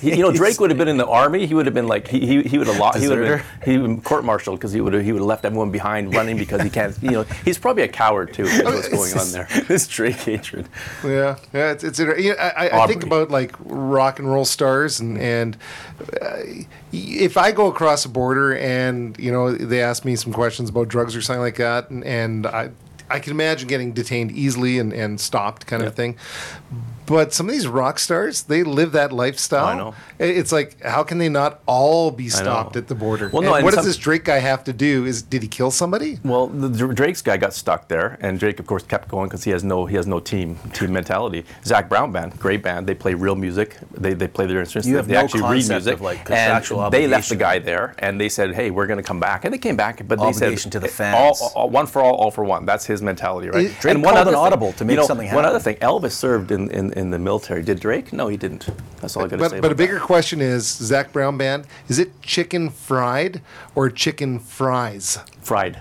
He- 0.00 0.16
you 0.16 0.22
know, 0.22 0.32
Drake 0.42 0.60
would 0.60 0.70
have 0.70 0.78
been 0.78 0.88
in 0.88 0.96
the 0.96 1.06
army. 1.06 1.46
He 1.46 1.54
would 1.54 1.66
have 1.66 1.74
been 1.74 1.88
like 1.88 2.08
he, 2.08 2.26
he, 2.26 2.42
he 2.42 2.58
would 2.58 2.66
have 2.66 2.78
lost. 2.78 2.98
He 2.98 3.08
would 3.08 3.18
have 3.18 3.38
been 3.40 3.70
he 3.72 3.78
would 3.78 3.86
been 3.86 4.00
court-martialed 4.00 4.58
because 4.58 4.72
he 4.72 4.80
would 4.80 4.92
have 4.92 5.04
he 5.04 5.12
would 5.12 5.20
have 5.20 5.26
left 5.28 5.44
everyone 5.44 5.70
behind 5.70 6.14
running 6.14 6.36
because 6.36 6.62
he 6.62 6.70
can't. 6.70 6.96
You 7.02 7.10
know, 7.10 7.22
he's 7.44 7.58
probably 7.58 7.82
a 7.82 7.88
coward 7.88 8.32
too. 8.32 8.44
Is 8.44 8.62
what's 8.62 8.88
going 8.88 9.18
on 9.18 9.32
there. 9.32 9.48
this 9.68 9.86
Drake 9.88 10.16
hatred. 10.16 10.68
Yeah, 11.04 11.36
yeah, 11.52 11.72
it's, 11.72 11.84
it's 11.84 11.98
inter- 11.98 12.16
yeah, 12.18 12.52
I, 12.56 12.68
I- 12.68 12.84
I 12.84 12.86
think 12.86 13.02
about 13.04 13.30
like 13.30 13.52
rock 13.60 14.18
and 14.18 14.28
roll 14.30 14.44
stars, 14.44 15.00
and 15.00 15.18
and 15.18 15.56
uh, 16.22 16.36
if 16.92 17.36
I 17.36 17.52
go 17.52 17.66
across 17.66 18.04
a 18.04 18.08
border 18.08 18.56
and 18.56 19.18
you 19.18 19.32
know 19.32 19.52
they 19.52 19.82
ask 19.82 20.04
me 20.04 20.16
some 20.16 20.32
questions 20.32 20.70
about 20.70 20.88
drugs 20.88 21.16
or 21.16 21.22
something 21.22 21.40
like 21.40 21.56
that, 21.56 21.90
and, 21.90 22.04
and 22.04 22.46
I 22.46 22.70
I 23.08 23.20
can 23.20 23.32
imagine 23.32 23.68
getting 23.68 23.92
detained 23.92 24.32
easily 24.32 24.78
and, 24.78 24.92
and 24.92 25.20
stopped, 25.20 25.66
kind 25.66 25.82
of 25.82 25.94
thing. 25.94 26.16
But 27.06 27.32
some 27.32 27.48
of 27.48 27.52
these 27.52 27.66
rock 27.66 27.98
stars, 27.98 28.42
they 28.42 28.62
live 28.62 28.92
that 28.92 29.12
lifestyle. 29.12 29.66
I 29.66 29.76
know. 29.76 29.94
It's 30.18 30.52
like, 30.52 30.80
how 30.82 31.02
can 31.04 31.18
they 31.18 31.28
not 31.28 31.60
all 31.66 32.10
be 32.10 32.28
stopped 32.28 32.76
at 32.76 32.88
the 32.88 32.94
border? 32.94 33.28
Well, 33.32 33.42
no, 33.42 33.48
And 33.48 33.56
and 33.58 33.64
what 33.64 33.74
does 33.74 33.84
this 33.84 33.96
Drake 33.96 34.24
guy 34.24 34.38
have 34.38 34.64
to 34.64 34.72
do? 34.72 35.04
Is 35.04 35.22
did 35.22 35.42
he 35.42 35.48
kill 35.48 35.70
somebody? 35.70 36.18
Well, 36.24 36.46
the, 36.48 36.68
the 36.68 36.94
Drake's 36.94 37.22
guy 37.22 37.36
got 37.36 37.54
stuck 37.54 37.88
there, 37.88 38.18
and 38.20 38.38
Drake, 38.38 38.58
of 38.60 38.66
course, 38.66 38.82
kept 38.82 39.08
going 39.08 39.28
because 39.28 39.44
he 39.44 39.50
has 39.52 39.62
no 39.62 39.86
he 39.86 39.94
has 39.96 40.06
no 40.06 40.20
team 40.20 40.56
team 40.72 40.92
mentality. 40.92 41.44
Zac 41.64 41.88
Brown 41.88 42.12
band, 42.12 42.38
great 42.38 42.62
band. 42.62 42.86
They 42.86 42.94
play 42.94 43.14
real 43.14 43.36
music. 43.36 43.76
They, 43.92 44.14
they 44.14 44.28
play 44.28 44.46
their 44.46 44.60
instruments. 44.60 44.88
You 44.88 44.94
they, 44.94 44.98
have 44.98 45.08
they 45.08 45.14
no 45.14 45.20
actually 45.20 45.42
read 45.42 45.68
music. 45.68 45.94
of, 45.94 46.00
like, 46.00 46.18
and 46.18 46.26
contractual 46.26 46.90
they 46.90 47.06
left 47.06 47.28
the 47.28 47.36
guy 47.36 47.58
there, 47.58 47.94
and 47.98 48.20
they 48.20 48.28
said, 48.28 48.54
"Hey, 48.54 48.70
we're 48.70 48.86
going 48.86 48.98
to 48.98 49.02
come 49.02 49.20
back," 49.20 49.44
and 49.44 49.54
they 49.54 49.58
came 49.58 49.76
back. 49.76 49.98
But 50.08 50.18
they 50.18 50.24
Obligation 50.26 50.70
said, 50.70 50.72
to 50.72 50.80
the 50.80 50.86
eh, 51.04 51.12
all- 51.14 51.34
fans. 51.34 51.52
all- 51.54 51.70
one 51.70 51.86
for 51.86 52.02
all, 52.02 52.14
all 52.14 52.30
for 52.30 52.44
one. 52.44 52.64
That's 52.66 52.86
his 52.86 53.02
mentality, 53.02 53.48
right? 53.48 53.70
Drake 53.80 53.94
and 53.94 54.04
called 54.04 54.16
other 54.16 54.30
an 54.30 54.34
thing- 54.34 54.42
audible 54.42 54.72
to 54.74 54.84
make 54.84 54.94
you 54.94 55.00
know, 55.00 55.06
something 55.06 55.32
One 55.32 55.44
other 55.44 55.58
thing, 55.60 55.76
Elvis 55.76 56.12
served 56.12 56.50
in, 56.50 56.70
in, 56.70 56.92
in 56.96 57.10
the 57.10 57.18
military. 57.18 57.62
Did 57.62 57.78
Drake? 57.78 58.12
No, 58.12 58.28
he 58.28 58.36
didn't. 58.36 58.66
That's 59.00 59.16
all 59.16 59.24
I 59.24 59.28
got 59.28 59.36
to 59.38 59.48
say. 59.50 59.56
But, 59.56 59.62
but 59.62 59.72
a 59.72 59.74
bigger 59.74 60.00
question 60.00 60.40
is 60.40 60.66
Zac 60.66 61.12
Brown 61.12 61.36
band, 61.36 61.66
is 61.88 61.98
it 61.98 62.20
chicken 62.22 62.70
fried 62.70 63.42
or 63.74 63.90
chicken 63.90 64.38
fries? 64.38 65.18
fried. 65.42 65.80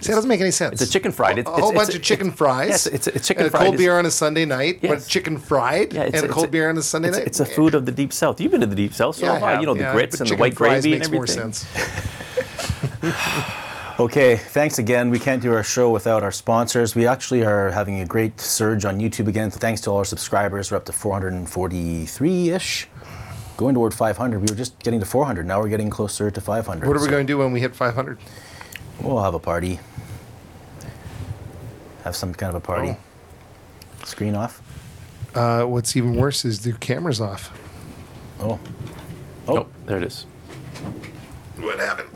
See, 0.00 0.08
that 0.08 0.16
doesn't 0.16 0.28
make 0.28 0.40
any 0.42 0.50
sense. 0.50 0.82
It's 0.82 0.90
a 0.90 0.92
chicken 0.92 1.10
fried. 1.12 1.38
It's- 1.38 1.46
a 1.56 1.60
whole 1.60 1.70
it's- 1.70 1.86
bunch 1.86 1.88
it's- 1.94 1.96
of 1.96 2.02
chicken 2.02 2.30
fries. 2.30 2.68
yes, 2.68 2.86
it's- 2.86 3.06
it's 3.06 3.26
chicken 3.26 3.44
and 3.44 3.48
a 3.48 3.50
fried 3.50 3.62
cold 3.62 3.74
is- 3.76 3.80
beer 3.80 3.98
on 3.98 4.04
a 4.06 4.10
Sunday 4.10 4.44
night, 4.44 4.80
but 4.82 4.90
Yes. 4.90 5.06
chicken 5.06 5.38
fried 5.38 5.94
Yeah, 5.94 6.02
it's 6.02 6.20
and 6.20 6.30
a 6.30 6.32
cold 6.32 6.50
beer 6.50 6.68
on 6.68 6.76
a 6.76 6.82
Sunday 6.82 7.10
night. 7.10 7.22
It's 7.26 7.40
a 7.40 7.46
food 7.46 7.74
of 7.74 7.86
the 7.86 7.92
deep 7.92 8.12
south. 8.12 8.40
You've 8.40 8.52
been 8.52 8.60
to 8.60 8.66
the 8.66 8.74
deep 8.76 8.92
south, 8.92 9.16
so 9.16 9.26
Yeah, 9.26 9.34
have 9.34 9.42
I. 9.42 9.60
You 9.60 9.66
know 9.66 9.74
the 9.74 9.90
grits 9.92 10.20
and 10.20 10.28
the 10.28 10.36
white 10.36 10.54
gravy 10.54 10.92
and 10.92 11.00
makes 11.00 11.10
more 11.10 11.26
sense. 11.26 11.64
Okay, 13.98 14.36
thanks 14.36 14.78
again. 14.78 15.08
We 15.08 15.18
can't 15.18 15.40
do 15.40 15.54
our 15.54 15.62
show 15.62 15.88
without 15.88 16.22
our 16.22 16.30
sponsors. 16.30 16.94
We 16.94 17.06
actually 17.06 17.44
are 17.44 17.70
having 17.70 18.00
a 18.00 18.04
great 18.04 18.38
surge 18.38 18.84
on 18.84 18.98
YouTube 18.98 19.26
again. 19.26 19.50
Thanks 19.50 19.80
to 19.82 19.90
all 19.90 19.96
our 19.96 20.04
subscribers. 20.04 20.70
We're 20.70 20.76
up 20.76 20.84
to 20.84 20.92
443 20.92 22.50
ish. 22.50 22.88
Going 23.56 23.74
toward 23.74 23.94
500. 23.94 24.38
We 24.38 24.48
were 24.50 24.54
just 24.54 24.78
getting 24.80 25.00
to 25.00 25.06
400. 25.06 25.46
Now 25.46 25.60
we're 25.60 25.70
getting 25.70 25.88
closer 25.88 26.30
to 26.30 26.40
500. 26.42 26.86
What 26.86 26.94
are 26.94 27.00
we 27.00 27.06
So 27.06 27.10
going 27.10 27.26
to 27.26 27.32
do 27.32 27.38
when 27.38 27.52
we 27.52 27.60
hit 27.60 27.74
500? 27.74 28.18
We'll 29.00 29.22
have 29.22 29.32
a 29.32 29.38
party. 29.38 29.80
Have 32.04 32.14
some 32.14 32.34
kind 32.34 32.50
of 32.50 32.56
a 32.56 32.60
party. 32.60 32.90
Oh. 32.90 34.04
Screen 34.04 34.34
off. 34.34 34.60
Uh, 35.34 35.64
what's 35.64 35.96
even 35.96 36.16
worse 36.16 36.44
is 36.44 36.60
the 36.60 36.74
camera's 36.74 37.22
off. 37.22 37.50
Oh. 38.40 38.60
Oh, 39.48 39.66
there 39.86 39.96
it 39.96 40.02
is. 40.02 40.26
What 41.56 41.78
happened? 41.78 42.10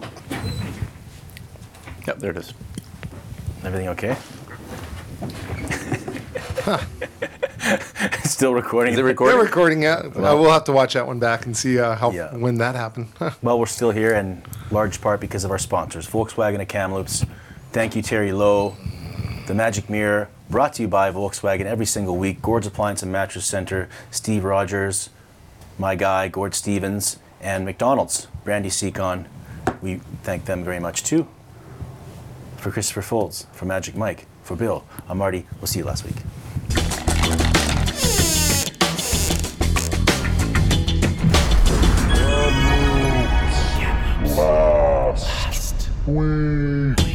Yep, 2.06 2.18
there 2.18 2.30
it 2.30 2.36
is. 2.36 2.52
Everything 3.64 3.88
okay? 3.88 4.16
Still 8.24 8.54
recording. 8.54 8.92
Is 8.94 8.98
it 8.98 9.02
We're 9.02 9.08
recording? 9.08 9.38
recording. 9.40 9.86
Uh, 9.86 10.02
uh, 10.06 10.10
we'll 10.36 10.50
have 10.50 10.64
to 10.64 10.72
watch 10.72 10.94
that 10.94 11.06
one 11.06 11.18
back 11.18 11.44
and 11.46 11.56
see 11.56 11.78
uh, 11.78 11.94
how 11.94 12.10
Yeah. 12.10 12.34
when 12.34 12.56
that 12.58 12.74
happened. 12.74 13.08
Well, 13.42 13.58
we're 13.58 13.66
still 13.66 13.90
here 13.90 14.14
in 14.14 14.42
large 14.70 15.00
part 15.00 15.20
because 15.20 15.44
of 15.44 15.50
our 15.50 15.58
sponsors, 15.58 16.06
Volkswagen 16.08 16.60
of 16.60 16.68
Kamloops. 16.68 17.24
Thank 17.72 17.94
you, 17.96 18.02
Terry 18.02 18.32
Lowe. 18.32 18.76
The 19.46 19.54
Magic 19.54 19.90
Mirror, 19.90 20.28
brought 20.48 20.74
to 20.74 20.82
you 20.82 20.88
by 20.88 21.10
Volkswagen 21.10 21.64
every 21.64 21.86
single 21.86 22.16
week. 22.16 22.40
Gord's 22.40 22.66
Appliance 22.66 23.02
and 23.02 23.10
Mattress 23.10 23.46
Center, 23.46 23.88
Steve 24.10 24.44
Rogers, 24.44 25.10
my 25.78 25.96
guy, 25.96 26.28
Gord 26.28 26.54
Stevens, 26.54 27.18
and 27.40 27.64
McDonald's, 27.64 28.28
Brandy 28.44 28.68
Seacon. 28.70 29.26
We 29.82 30.00
thank 30.22 30.44
them 30.44 30.62
very 30.62 30.78
much 30.78 31.02
too. 31.02 31.26
For 32.60 32.70
Christopher 32.70 33.00
Foulds, 33.00 33.46
for 33.52 33.64
Magic 33.64 33.96
Mike, 33.96 34.26
for 34.42 34.54
Bill, 34.54 34.84
I'm 35.08 35.16
Marty. 35.16 35.46
We'll 35.60 35.66
see 35.66 35.78
you 35.78 35.86
last 35.86 36.04
week. 36.04 36.16
Last 44.36 45.88
week. 46.06 47.09